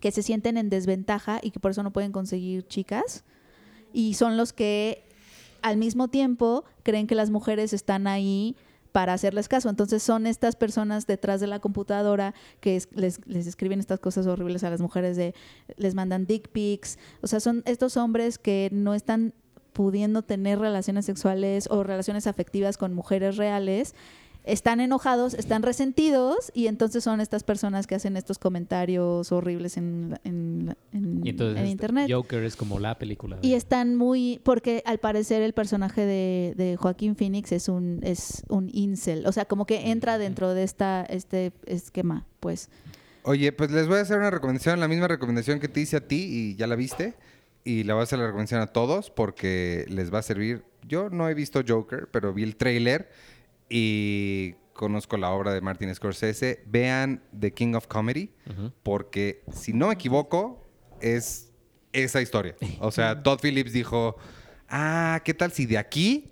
que 0.00 0.12
se 0.12 0.22
sienten 0.22 0.58
en 0.58 0.68
desventaja 0.68 1.40
y 1.42 1.50
que 1.50 1.58
por 1.58 1.70
eso 1.70 1.82
no 1.82 1.92
pueden 1.92 2.12
conseguir 2.12 2.66
chicas. 2.68 3.24
Y 3.92 4.14
son 4.14 4.36
los 4.36 4.52
que 4.52 5.08
al 5.62 5.78
mismo 5.78 6.08
tiempo 6.08 6.64
creen 6.82 7.06
que 7.06 7.14
las 7.14 7.30
mujeres 7.30 7.72
están 7.72 8.06
ahí 8.06 8.54
para 8.94 9.12
hacerles 9.12 9.48
caso. 9.48 9.68
Entonces 9.68 10.04
son 10.04 10.24
estas 10.24 10.54
personas 10.54 11.08
detrás 11.08 11.40
de 11.40 11.48
la 11.48 11.58
computadora 11.58 12.32
que 12.60 12.76
es- 12.76 12.88
les, 12.92 13.18
les 13.26 13.48
escriben 13.48 13.80
estas 13.80 13.98
cosas 13.98 14.28
horribles 14.28 14.62
a 14.62 14.70
las 14.70 14.80
mujeres 14.80 15.16
de 15.16 15.34
les 15.76 15.96
mandan 15.96 16.26
dick 16.26 16.48
pics. 16.50 16.96
O 17.20 17.26
sea, 17.26 17.40
son 17.40 17.64
estos 17.66 17.96
hombres 17.96 18.38
que 18.38 18.68
no 18.70 18.94
están 18.94 19.34
pudiendo 19.72 20.22
tener 20.22 20.60
relaciones 20.60 21.06
sexuales 21.06 21.66
o 21.72 21.82
relaciones 21.82 22.28
afectivas 22.28 22.76
con 22.78 22.94
mujeres 22.94 23.36
reales. 23.36 23.96
Están 24.44 24.80
enojados, 24.80 25.32
están 25.34 25.62
resentidos 25.62 26.52
y 26.54 26.66
entonces 26.66 27.02
son 27.02 27.20
estas 27.22 27.44
personas 27.44 27.86
que 27.86 27.94
hacen 27.94 28.16
estos 28.16 28.38
comentarios 28.38 29.32
horribles 29.32 29.76
en, 29.78 30.18
en- 30.24 30.76
en- 30.92 31.26
Y 31.26 31.30
entonces 31.30 31.56
en 31.56 31.62
este, 31.62 31.70
internet. 31.70 32.10
Joker 32.12 32.44
es 32.44 32.54
como 32.54 32.78
la 32.78 32.98
película. 32.98 33.36
de- 33.36 33.46
Y 33.48 33.54
están 33.54 33.96
muy, 33.96 34.40
porque 34.44 34.82
al 34.84 34.98
parecer 34.98 35.40
el 35.42 35.54
personaje 35.54 36.02
de, 36.04 36.52
de 36.56 36.76
Joaquín 36.76 37.16
Phoenix 37.16 37.52
es 37.52 37.68
un, 37.68 38.00
es 38.02 38.42
un 38.48 38.68
incel, 38.72 39.26
o 39.26 39.32
sea, 39.32 39.46
como 39.46 39.64
que 39.66 39.90
entra 39.90 40.18
dentro 40.18 40.52
de 40.52 40.62
esta, 40.64 41.04
este 41.04 41.52
esquema, 41.66 42.26
pues. 42.40 42.68
Oye, 43.22 43.50
pues 43.52 43.70
les 43.70 43.88
voy 43.88 43.96
a 43.96 44.00
hacer 44.02 44.18
una 44.18 44.30
recomendación, 44.30 44.78
la 44.78 44.88
misma 44.88 45.08
recomendación 45.08 45.58
que 45.58 45.68
te 45.68 45.80
hice 45.80 45.96
a 45.96 46.06
ti 46.06 46.16
y 46.30 46.56
ya 46.56 46.66
la 46.66 46.76
viste. 46.76 47.14
Y 47.66 47.84
la 47.84 47.94
voy 47.94 48.02
a 48.02 48.04
hacer 48.04 48.18
la 48.18 48.26
recomendación 48.26 48.60
a 48.60 48.66
todos 48.66 49.10
porque 49.10 49.86
les 49.88 50.12
va 50.12 50.18
a 50.18 50.22
servir. 50.22 50.64
Yo 50.86 51.08
no 51.08 51.26
he 51.30 51.32
visto 51.32 51.62
Joker, 51.66 52.08
pero 52.12 52.34
vi 52.34 52.42
el 52.42 52.56
tráiler 52.56 53.08
y 53.68 54.54
conozco 54.72 55.16
la 55.16 55.30
obra 55.30 55.52
de 55.52 55.60
Martin 55.60 55.94
Scorsese. 55.94 56.62
Vean 56.66 57.22
The 57.38 57.52
King 57.52 57.74
of 57.74 57.86
Comedy 57.86 58.30
porque, 58.82 59.42
si 59.52 59.72
no 59.72 59.88
me 59.88 59.94
equivoco, 59.94 60.62
es 61.00 61.50
esa 61.92 62.20
historia. 62.20 62.56
O 62.80 62.90
sea, 62.90 63.20
Todd 63.22 63.38
Phillips 63.40 63.72
dijo, 63.72 64.16
ah, 64.68 65.20
¿qué 65.24 65.34
tal 65.34 65.52
si 65.52 65.66
de 65.66 65.78
aquí 65.78 66.30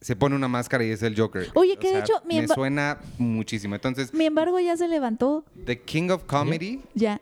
se 0.00 0.14
pone 0.14 0.36
una 0.36 0.46
máscara 0.48 0.84
y 0.84 0.90
es 0.90 1.02
el 1.02 1.18
Joker? 1.18 1.48
Oye, 1.54 1.72
O 1.74 1.78
que 1.78 1.88
de 1.88 1.92
sea, 1.94 2.00
hecho, 2.04 2.12
mi 2.24 2.40
me 2.40 2.48
suena 2.48 2.98
muchísimo. 3.18 3.74
Entonces, 3.74 4.12
Mi 4.14 4.26
embargo 4.26 4.60
ya 4.60 4.76
se 4.76 4.86
levantó, 4.88 5.44
The 5.64 5.80
King 5.82 6.10
of 6.10 6.24
Comedy... 6.24 6.82
ya. 6.94 7.20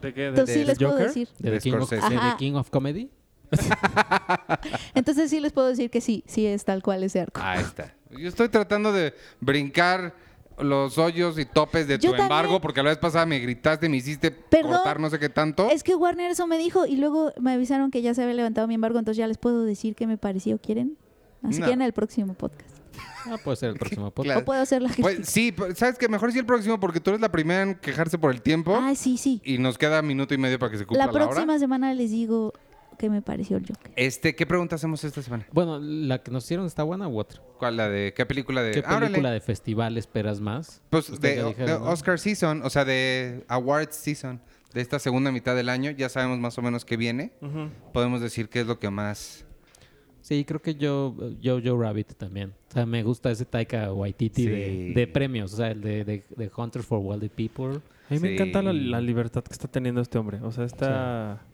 ¿De 0.00 0.14
qué? 0.14 0.26
Entonces 0.28 0.54
sí 0.54 0.60
de 0.60 0.66
les 0.66 0.78
puedo 0.78 0.92
Joker? 0.92 1.06
decir. 1.08 1.28
¿De, 1.38 1.50
de 1.50 1.56
The 1.58 1.62
King 1.62 1.72
of, 1.74 1.86
Scorsese. 1.88 2.02
de 2.14 2.20
The 2.20 2.26
Ajá. 2.26 2.36
King 2.38 2.52
of 2.54 2.70
Comedy? 2.70 3.10
Entonces 4.94 5.30
sí 5.30 5.40
les 5.40 5.52
puedo 5.52 5.68
decir 5.68 5.90
que 5.90 6.00
sí, 6.00 6.24
sí 6.26 6.46
es 6.46 6.64
tal 6.64 6.82
cual 6.82 7.02
ese 7.02 7.20
arco. 7.20 7.40
Ahí 7.42 7.60
está. 7.60 7.94
Yo 8.10 8.28
estoy 8.28 8.48
tratando 8.48 8.92
de 8.92 9.14
brincar 9.40 10.14
los 10.58 10.98
hoyos 10.98 11.38
y 11.38 11.46
topes 11.46 11.86
de 11.88 11.98
Yo 11.98 12.10
tu 12.14 12.20
embargo 12.22 12.60
porque 12.60 12.82
la 12.82 12.90
vez 12.90 12.98
pasada 12.98 13.24
me 13.24 13.38
gritaste, 13.38 13.88
me 13.88 13.96
hiciste 13.96 14.30
Perdón. 14.30 14.72
cortar 14.72 15.00
no 15.00 15.08
sé 15.08 15.18
qué 15.18 15.28
tanto. 15.30 15.70
Es 15.70 15.82
que 15.82 15.94
Warner 15.94 16.30
eso 16.30 16.46
me 16.46 16.58
dijo 16.58 16.84
y 16.86 16.96
luego 16.96 17.32
me 17.40 17.52
avisaron 17.52 17.90
que 17.90 18.02
ya 18.02 18.12
se 18.14 18.22
había 18.22 18.34
levantado 18.34 18.66
mi 18.68 18.74
embargo, 18.74 18.98
entonces 18.98 19.16
ya 19.18 19.26
les 19.26 19.38
puedo 19.38 19.64
decir 19.64 19.94
qué 19.94 20.06
me 20.06 20.18
pareció, 20.18 20.58
¿quieren? 20.58 20.98
Así 21.42 21.60
No. 21.60 21.66
que 21.66 21.72
en 21.72 21.80
el 21.82 21.92
próximo 21.94 22.34
podcast. 22.34 22.68
Ah, 23.26 23.36
puede 23.42 23.56
ser 23.56 23.70
el 23.70 23.76
próximo 23.78 24.10
podcast. 24.10 24.24
Claro. 24.26 24.40
O 24.40 24.44
puedo 24.44 24.60
hacer 24.60 24.82
la 24.82 24.88
gestión. 24.88 25.14
Pues 25.16 25.28
sí, 25.28 25.52
pues, 25.52 25.78
sabes 25.78 25.96
que 25.96 26.08
mejor 26.08 26.30
sí 26.32 26.38
el 26.38 26.44
próximo 26.46 26.78
porque 26.78 27.00
tú 27.00 27.10
eres 27.10 27.22
la 27.22 27.30
primera 27.32 27.62
en 27.62 27.74
quejarse 27.76 28.18
por 28.18 28.30
el 28.30 28.42
tiempo 28.42 28.78
Ay, 28.78 28.96
sí, 28.96 29.16
sí. 29.16 29.40
y 29.44 29.56
nos 29.56 29.78
queda 29.78 30.02
minuto 30.02 30.34
y 30.34 30.38
medio 30.38 30.58
para 30.58 30.72
que 30.72 30.78
se 30.78 30.84
cumpla 30.84 31.06
La 31.06 31.12
la, 31.12 31.18
próxima 31.18 31.52
hora. 31.54 31.58
semana 31.58 31.94
les 31.94 32.10
digo 32.10 32.52
¿qué 33.00 33.08
me 33.08 33.22
pareció 33.22 33.56
el 33.56 33.66
Joker? 33.66 33.90
Este, 33.96 34.34
¿qué 34.36 34.44
pregunta 34.44 34.76
hacemos 34.76 35.02
esta 35.04 35.22
semana? 35.22 35.46
Bueno, 35.52 35.78
la 35.80 36.22
que 36.22 36.30
nos 36.30 36.44
hicieron 36.44 36.66
está 36.66 36.82
buena 36.82 37.08
u 37.08 37.18
otra. 37.18 37.40
¿Cuál? 37.58 37.78
¿La 37.78 37.88
de 37.88 38.12
qué 38.14 38.26
película 38.26 38.62
de...? 38.62 38.72
¿Qué 38.72 38.82
Ah, 38.84 38.90
órale. 38.96 39.06
película 39.06 39.30
de 39.30 39.40
festival 39.40 39.96
esperas 39.96 40.40
más? 40.40 40.82
Pues 40.90 41.18
de. 41.20 41.42
Oscar 41.42 42.18
Season, 42.18 42.60
o 42.62 42.68
sea, 42.68 42.84
de 42.84 43.42
Awards 43.48 43.96
Season, 43.96 44.40
de 44.74 44.80
esta 44.82 44.98
segunda 44.98 45.32
mitad 45.32 45.56
del 45.56 45.70
año, 45.70 45.90
ya 45.92 46.10
sabemos 46.10 46.38
más 46.38 46.58
o 46.58 46.62
menos 46.62 46.84
qué 46.84 46.96
viene. 46.98 47.32
Podemos 47.94 48.20
decir 48.20 48.48
qué 48.50 48.60
es 48.60 48.66
lo 48.66 48.78
que 48.78 48.90
más... 48.90 49.46
Sí, 50.22 50.44
creo 50.44 50.60
que 50.60 50.74
yo, 50.74 51.16
yo, 51.40 51.60
Joe 51.64 51.82
Rabbit 51.82 52.12
también. 52.14 52.52
O 52.68 52.72
sea, 52.74 52.84
me 52.84 53.02
gusta 53.02 53.30
ese 53.30 53.46
Taika 53.46 53.90
Waititi 53.92 54.42
Sí. 54.44 54.48
de, 54.48 54.92
de 54.94 55.06
premios, 55.06 55.54
o 55.54 55.56
sea, 55.56 55.70
el 55.70 55.80
de, 55.80 56.04
de, 56.04 56.24
de 56.36 56.50
Hunter 56.54 56.82
for 56.82 56.98
Wealthy 57.00 57.30
People. 57.30 57.80
A 58.10 58.14
mí 58.14 58.20
me 58.20 58.28
Sí. 58.28 58.34
encanta 58.34 58.60
la, 58.62 58.72
la 58.74 59.00
libertad 59.00 59.42
que 59.42 59.52
está 59.54 59.66
teniendo 59.66 60.02
este 60.02 60.18
hombre. 60.18 60.38
O 60.42 60.52
sea, 60.52 60.64
está... 60.66 61.38
Pues 61.40 61.49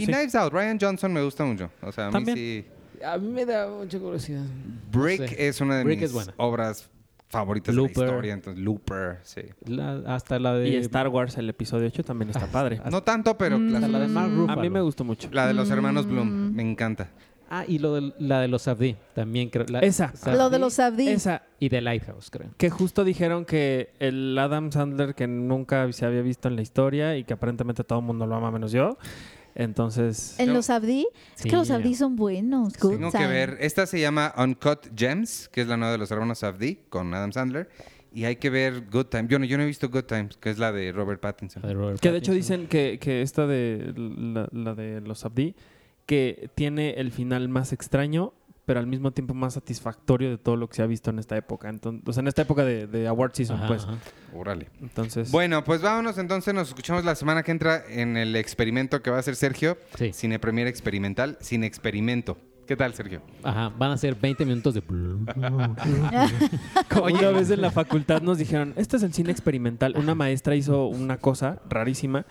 y 0.00 0.06
sí. 0.06 0.12
Knives 0.12 0.34
Out, 0.34 0.52
Ryan 0.52 0.78
Johnson 0.80 1.12
me 1.12 1.22
gusta 1.22 1.44
mucho. 1.44 1.70
O 1.82 1.92
sea, 1.92 2.04
a 2.04 2.08
mí 2.08 2.12
También. 2.12 2.36
sí... 2.36 2.64
A 3.04 3.18
mí 3.18 3.28
me 3.28 3.44
da 3.44 3.68
mucha 3.68 3.98
curiosidad. 3.98 4.44
Brick 4.92 5.20
No 5.20 5.26
sé. 5.28 5.48
es 5.48 5.60
una 5.60 5.76
de 5.78 5.84
Brick 5.84 6.00
mis 6.00 6.14
obras 6.38 6.88
favoritas 7.28 7.74
de 7.74 7.76
Looper. 7.80 7.96
la 7.98 8.04
historia. 8.04 8.32
Entonces, 8.34 8.62
Looper, 8.64 9.18
sí. 9.24 9.42
La- 9.66 10.02
hasta 10.06 10.38
la 10.38 10.54
de... 10.54 10.68
Y 10.68 10.76
Star 10.76 11.08
Wars, 11.08 11.36
el 11.36 11.50
episodio 11.50 11.86
8, 11.88 12.04
también 12.04 12.30
está 12.30 12.46
padre. 12.46 12.80
No 12.90 13.02
tanto, 13.02 13.36
pero 13.36 13.58
Mm. 13.58 13.68
la, 13.72 13.78
Hasta 13.78 13.88
la 13.88 13.98
de 14.00 14.08
Mark 14.08 14.30
A 14.32 14.34
Ruffalo. 14.36 14.60
mí 14.62 14.70
me 14.70 14.80
gustó 14.80 15.04
mucho. 15.04 15.28
la 15.32 15.46
de 15.48 15.54
los 15.54 15.68
hermanos 15.70 16.06
Mm. 16.06 16.10
Bloom, 16.10 16.54
me 16.54 16.62
encanta. 16.62 17.10
Ah, 17.50 17.64
y 17.68 17.78
lo 17.78 17.94
de, 17.94 18.12
la 18.20 18.40
de 18.40 18.48
los 18.48 18.66
Abdi, 18.68 18.96
también 19.14 19.50
creo. 19.50 19.66
la- 19.68 19.80
Esa. 19.80 20.12
Safdie 20.16 20.38
Lo 20.38 20.48
de 20.48 20.58
los 20.58 20.78
Abdi. 20.78 21.08
Esa, 21.08 21.42
Y 21.60 21.68
de 21.68 21.82
Lighthouse, 21.82 22.30
creo. 22.30 22.48
que 22.56 22.70
justo 22.70 23.04
dijeron 23.04 23.44
que 23.44 23.92
el 23.98 24.36
Adam 24.38 24.72
Sandler 24.72 25.14
que 25.14 25.26
nunca 25.26 25.92
se 25.92 26.06
había 26.06 26.22
visto 26.22 26.48
en 26.48 26.56
la 26.56 26.62
historia 26.62 27.16
y 27.18 27.24
que 27.24 27.34
aparentemente 27.34 27.84
todo 27.84 27.98
el 27.98 28.04
mundo 28.06 28.26
lo 28.26 28.34
ama 28.36 28.50
menos 28.50 28.72
yo. 28.72 28.96
Entonces, 29.54 30.38
En 30.38 30.52
los 30.52 30.68
Abdi, 30.70 31.06
es 31.36 31.42
Sí, 31.42 31.48
que 31.48 31.56
los. 31.56 31.70
Abdi 31.70 31.94
son 31.94 32.16
buenos. 32.16 32.76
Good 32.78 32.92
Tengo 32.92 33.12
que 33.12 33.26
ver. 33.26 33.56
Esta 33.60 33.86
se 33.86 34.00
llama 34.00 34.34
Uncut 34.36 34.88
Gems, 34.96 35.48
que 35.48 35.60
es 35.62 35.68
la 35.68 35.76
nueva 35.76 35.92
de 35.92 35.98
los 35.98 36.10
hermanos 36.10 36.38
Safdie 36.40 36.80
con 36.88 37.12
Adam 37.14 37.32
Sandler. 37.32 37.68
Y 38.12 38.24
hay 38.24 38.36
que 38.36 38.48
ver 38.50 38.84
Good 38.90 39.06
Time. 39.06 39.26
Yo 39.28 39.38
no, 39.38 39.44
yo 39.44 39.56
no 39.56 39.64
he 39.64 39.66
visto 39.66 39.88
Good 39.88 40.04
Times, 40.04 40.36
que 40.36 40.50
es 40.50 40.58
la 40.58 40.70
de 40.72 40.92
Robert 40.92 41.20
Pattinson. 41.20 41.62
La 41.62 41.68
de 41.68 41.74
Robert 41.74 42.00
que 42.00 42.12
de 42.12 42.18
hecho 42.18 42.32
dicen 42.32 42.68
que, 42.68 42.98
que 43.00 43.22
esta 43.22 43.46
de 43.46 43.92
la, 43.96 44.48
la 44.52 44.74
de 44.74 45.00
los 45.00 45.24
Abdi, 45.24 45.54
que 46.06 46.48
tiene 46.54 46.90
el 46.92 47.10
final 47.10 47.48
más 47.48 47.72
extraño, 47.72 48.32
pero 48.64 48.80
al 48.80 48.86
mismo 48.86 49.12
tiempo 49.12 49.34
más 49.34 49.54
satisfactorio 49.54 50.30
de 50.30 50.38
todo 50.38 50.56
lo 50.56 50.68
que 50.68 50.76
se 50.76 50.82
ha 50.82 50.86
visto 50.86 51.10
en 51.10 51.18
esta 51.18 51.36
época. 51.36 51.68
Entonces, 51.68 52.02
o 52.06 52.12
sea, 52.12 52.20
en 52.22 52.28
esta 52.28 52.42
época 52.42 52.64
de, 52.64 52.86
de 52.86 53.06
Award 53.08 53.32
Season, 53.34 53.56
Ajá, 53.58 53.66
pues. 53.66 53.84
ajá. 53.84 53.98
Órale. 54.34 54.68
Entonces, 54.80 55.30
Bueno, 55.30 55.62
pues 55.64 55.82
vámonos 55.82 56.18
entonces. 56.18 56.54
Nos 56.54 56.68
escuchamos 56.68 57.04
la 57.04 57.14
semana 57.14 57.42
que 57.42 57.52
entra 57.52 57.82
en 57.88 58.16
el 58.16 58.36
experimento 58.36 59.02
que 59.02 59.10
va 59.10 59.18
a 59.18 59.20
hacer 59.20 59.36
Sergio. 59.36 59.76
Sí. 59.96 60.12
Cine 60.12 60.38
Premier 60.38 60.66
Experimental, 60.66 61.36
sin 61.40 61.64
experimento. 61.64 62.36
¿Qué 62.66 62.76
tal, 62.76 62.94
Sergio? 62.94 63.20
Ajá, 63.42 63.68
van 63.76 63.90
a 63.90 63.98
ser 63.98 64.14
20 64.14 64.46
minutos 64.46 64.72
de... 64.72 64.80
Como 66.88 67.06
una 67.06 67.30
vez 67.30 67.50
en 67.50 67.60
la 67.60 67.70
facultad 67.70 68.22
nos 68.22 68.38
dijeron, 68.38 68.72
este 68.76 68.96
es 68.96 69.02
el 69.02 69.12
cine 69.12 69.30
experimental. 69.30 69.94
Una 69.98 70.14
maestra 70.14 70.54
hizo 70.56 70.86
una 70.86 71.18
cosa 71.18 71.60
rarísima 71.68 72.24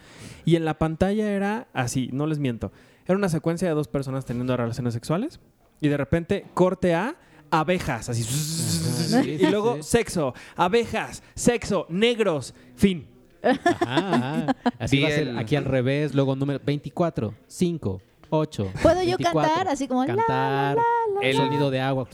y 0.46 0.56
en 0.56 0.66
la 0.66 0.80
pantalla 0.80 1.30
era 1.32 1.68
así, 1.74 2.10
no 2.14 2.26
les 2.26 2.40
miento. 2.40 2.72
Era 3.06 3.18
una 3.18 3.30
secuencia 3.30 3.68
de 3.68 3.74
dos 3.76 3.88
personas 3.88 4.26
teniendo 4.26 4.56
relaciones 4.58 4.94
sexuales 4.94 5.40
y 5.82 5.88
de 5.88 5.98
repente 5.98 6.46
corte 6.54 6.94
a 6.94 7.16
abejas, 7.52 8.10
así. 8.10 8.24
sí, 8.24 9.38
y 9.40 9.46
luego 9.48 9.78
sí. 9.78 9.84
sexo, 9.84 10.34
abejas, 10.56 11.24
sexo, 11.36 11.86
negros, 11.90 12.54
fin. 12.76 13.08
Ajá, 13.44 13.78
ajá. 13.86 14.56
Así 14.80 15.02
va 15.02 15.10
a 15.10 15.12
ser 15.12 15.38
aquí 15.38 15.58
al 15.58 15.66
revés, 15.66 16.16
luego 16.16 16.34
número 16.34 16.62
24, 16.64 17.34
5, 17.46 18.02
8. 18.30 18.72
¿Puedo 18.82 19.04
yo 19.04 19.18
cantar 19.18 19.68
así 19.68 19.88
como 19.88 20.06
la, 20.06 20.16
la, 20.16 20.24
Cantar, 20.24 20.78
la? 20.78 21.28
el 21.28 21.36
sonido 21.36 21.70
de 21.70 21.82
agua. 21.82 22.08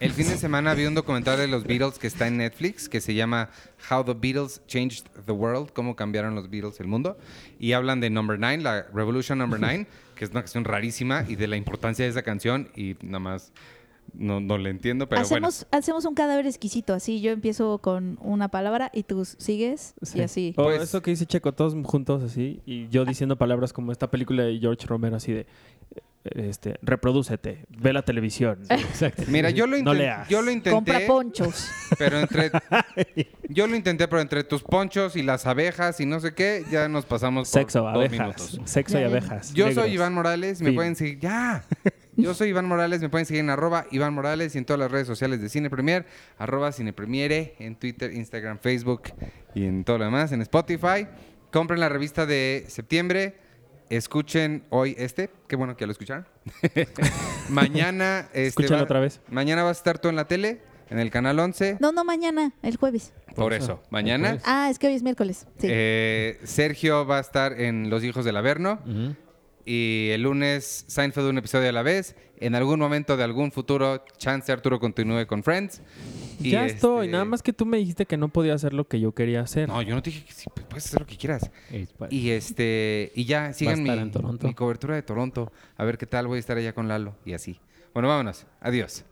El 0.00 0.12
fin 0.12 0.28
de 0.28 0.36
semana 0.36 0.74
vi 0.74 0.86
un 0.86 0.94
documental 0.94 1.38
de 1.38 1.46
los 1.46 1.64
Beatles 1.64 1.98
que 1.98 2.06
está 2.06 2.26
en 2.26 2.38
Netflix 2.38 2.88
que 2.88 3.00
se 3.00 3.14
llama 3.14 3.50
How 3.90 4.04
the 4.04 4.14
Beatles 4.14 4.60
Changed 4.66 5.04
the 5.24 5.32
World, 5.32 5.72
cómo 5.72 5.94
cambiaron 5.94 6.34
los 6.34 6.50
Beatles 6.50 6.80
el 6.80 6.88
mundo. 6.88 7.16
Y 7.58 7.72
hablan 7.72 8.00
de 8.00 8.10
Number 8.10 8.38
Nine, 8.38 8.58
la 8.58 8.82
Revolution 8.92 9.38
Number 9.38 9.60
Nine, 9.72 9.86
que 10.24 10.30
es 10.30 10.30
una 10.32 10.42
canción 10.42 10.64
rarísima 10.64 11.24
y 11.28 11.36
de 11.36 11.46
la 11.46 11.56
importancia 11.56 12.04
de 12.04 12.10
esa 12.10 12.22
canción. 12.22 12.68
Y 12.76 12.96
nada 13.02 13.18
más 13.20 13.52
no, 14.12 14.40
no 14.40 14.58
le 14.58 14.70
entiendo, 14.70 15.08
pero 15.08 15.22
hacemos, 15.22 15.66
hacemos 15.70 16.04
un 16.04 16.14
cadáver 16.14 16.46
exquisito, 16.46 16.92
así 16.94 17.20
yo 17.20 17.32
empiezo 17.32 17.78
con 17.78 18.18
una 18.20 18.48
palabra 18.48 18.90
y 18.92 19.02
tú 19.04 19.24
sigues 19.24 19.94
y 20.14 20.20
así. 20.20 20.54
O 20.56 20.64
Pues- 20.64 20.82
eso 20.82 21.02
que 21.02 21.10
dice 21.10 21.26
Checo, 21.26 21.52
todos 21.52 21.74
juntos 21.84 22.22
así 22.22 22.60
y 22.66 22.88
yo 22.88 23.04
diciendo 23.04 23.36
palabras 23.36 23.72
como 23.72 23.92
esta 23.92 24.10
película 24.10 24.44
de 24.44 24.58
George 24.58 24.86
Romero 24.86 25.16
así 25.16 25.32
de, 25.32 25.46
este, 26.24 26.78
reprodúcete, 26.82 27.66
ve 27.68 27.92
la 27.92 28.02
televisión. 28.02 28.58
Exacto. 28.70 29.24
Mira, 29.28 29.50
yo 29.50 29.66
lo, 29.66 29.76
No 29.78 29.92
leas. 29.94 30.28
yo 30.28 30.40
lo 30.42 30.50
intenté. 30.50 30.70
Compra 30.70 31.00
ponchos. 31.06 31.68
Pero 31.98 32.18
entre. 32.18 32.50
yo 33.48 33.66
lo 33.66 33.76
intenté, 33.76 34.08
pero 34.08 34.22
entre 34.22 34.42
tus 34.44 34.62
ponchos 34.62 35.16
y 35.16 35.22
las 35.22 35.46
abejas 35.46 36.00
y 36.00 36.06
no 36.06 36.20
sé 36.20 36.34
qué, 36.34 36.64
ya 36.70 36.88
nos 36.88 37.04
pasamos 37.04 37.50
por 37.50 37.60
Sexo, 37.60 37.80
dos 37.82 37.94
abejas. 37.94 38.18
minutos. 38.18 38.60
Sexo 38.64 38.98
y 38.98 39.02
abejas. 39.02 39.52
Yo 39.52 39.66
negros. 39.66 39.84
soy 39.84 39.94
Iván 39.94 40.14
Morales, 40.14 40.60
me 40.62 40.68
Fin. 40.68 40.76
pueden 40.76 40.96
seguir. 40.96 41.18
¡Ya! 41.20 41.64
Yo 42.16 42.32
soy 42.32 42.50
Iván 42.50 42.66
Morales, 42.66 43.00
me 43.00 43.08
pueden 43.08 43.26
seguir 43.26 43.40
en 43.40 43.50
arroba 43.50 43.86
Iván 43.90 44.14
Morales 44.14 44.54
y 44.54 44.58
en 44.58 44.64
todas 44.64 44.78
las 44.78 44.88
redes 44.90 45.06
sociales 45.08 45.40
de 45.42 45.48
Cine 45.48 45.68
Premier, 45.68 46.06
arroba 46.38 46.70
Cine 46.70 46.92
Premiere, 46.92 47.56
en 47.58 47.74
Twitter, 47.74 48.12
Instagram, 48.12 48.60
Facebook 48.60 49.02
y 49.52 49.64
en 49.64 49.82
todo 49.82 49.98
lo 49.98 50.04
demás, 50.04 50.30
en 50.30 50.40
Spotify. 50.42 51.08
Compren 51.52 51.80
la 51.80 51.88
revista 51.88 52.24
de 52.24 52.66
septiembre. 52.68 53.34
Escuchen 53.90 54.64
hoy 54.70 54.94
este, 54.98 55.30
qué 55.46 55.56
bueno 55.56 55.76
que 55.76 55.82
ya 55.82 55.86
lo 55.86 55.92
escucharon. 55.92 56.26
mañana, 57.48 58.20
este, 58.32 58.46
Escúchalo 58.48 58.76
va- 58.78 58.82
otra 58.84 59.00
vez. 59.00 59.20
mañana 59.28 59.62
va 59.62 59.68
a 59.70 59.72
estar 59.72 59.98
todo 59.98 60.10
en 60.10 60.16
la 60.16 60.26
tele, 60.26 60.60
en 60.90 60.98
el 60.98 61.10
canal 61.10 61.38
11. 61.38 61.78
No, 61.80 61.92
no, 61.92 62.04
mañana, 62.04 62.52
el 62.62 62.76
jueves. 62.76 63.12
Por 63.36 63.52
eso, 63.52 63.82
mañana. 63.90 64.38
Ah, 64.44 64.68
es 64.70 64.78
que 64.78 64.86
hoy 64.86 64.94
es 64.94 65.02
miércoles. 65.02 65.46
Sí. 65.58 65.66
Eh, 65.70 66.38
Sergio 66.44 67.06
va 67.06 67.18
a 67.18 67.20
estar 67.20 67.60
en 67.60 67.90
Los 67.90 68.04
Hijos 68.04 68.24
del 68.24 68.36
Averno. 68.36 68.80
Ujú. 68.86 69.16
Y 69.66 70.10
el 70.10 70.22
lunes, 70.22 70.84
Seinfeld 70.88 71.28
un 71.28 71.38
episodio 71.38 71.68
a 71.68 71.72
la 71.72 71.82
vez. 71.82 72.16
En 72.38 72.54
algún 72.54 72.78
momento 72.78 73.16
de 73.16 73.24
algún 73.24 73.50
futuro, 73.52 74.04
chance 74.18 74.52
Arturo 74.52 74.78
continúe 74.78 75.26
con 75.26 75.42
Friends. 75.42 75.80
Y 76.40 76.50
ya 76.50 76.66
estoy, 76.66 77.06
este- 77.06 77.12
nada 77.12 77.24
más 77.24 77.42
que 77.42 77.52
tú 77.52 77.64
me 77.64 77.78
dijiste 77.78 78.04
que 78.06 78.16
no 78.16 78.28
podía 78.28 78.54
hacer 78.54 78.74
lo 78.74 78.86
que 78.86 79.00
yo 79.00 79.12
quería 79.12 79.40
hacer. 79.40 79.68
No, 79.68 79.80
yo 79.80 79.94
no 79.94 80.02
te 80.02 80.10
dije 80.10 80.24
que 80.26 80.32
sí, 80.32 80.50
pues, 80.54 80.66
puedes 80.66 80.86
hacer 80.86 81.00
lo 81.00 81.06
que 81.06 81.16
quieras. 81.16 81.50
Y 82.10 82.30
este 82.30 83.12
y 83.14 83.24
ya, 83.24 83.52
sigan 83.52 83.82
mi 83.82 84.54
cobertura 84.54 84.94
de 84.96 85.02
Toronto. 85.02 85.50
A 85.76 85.84
ver 85.84 85.96
qué 85.96 86.06
tal, 86.06 86.26
voy 86.26 86.36
a 86.36 86.40
estar 86.40 86.56
allá 86.58 86.74
con 86.74 86.88
Lalo 86.88 87.16
y 87.24 87.32
así. 87.32 87.58
Bueno, 87.94 88.08
vámonos. 88.08 88.46
Adiós. 88.60 89.04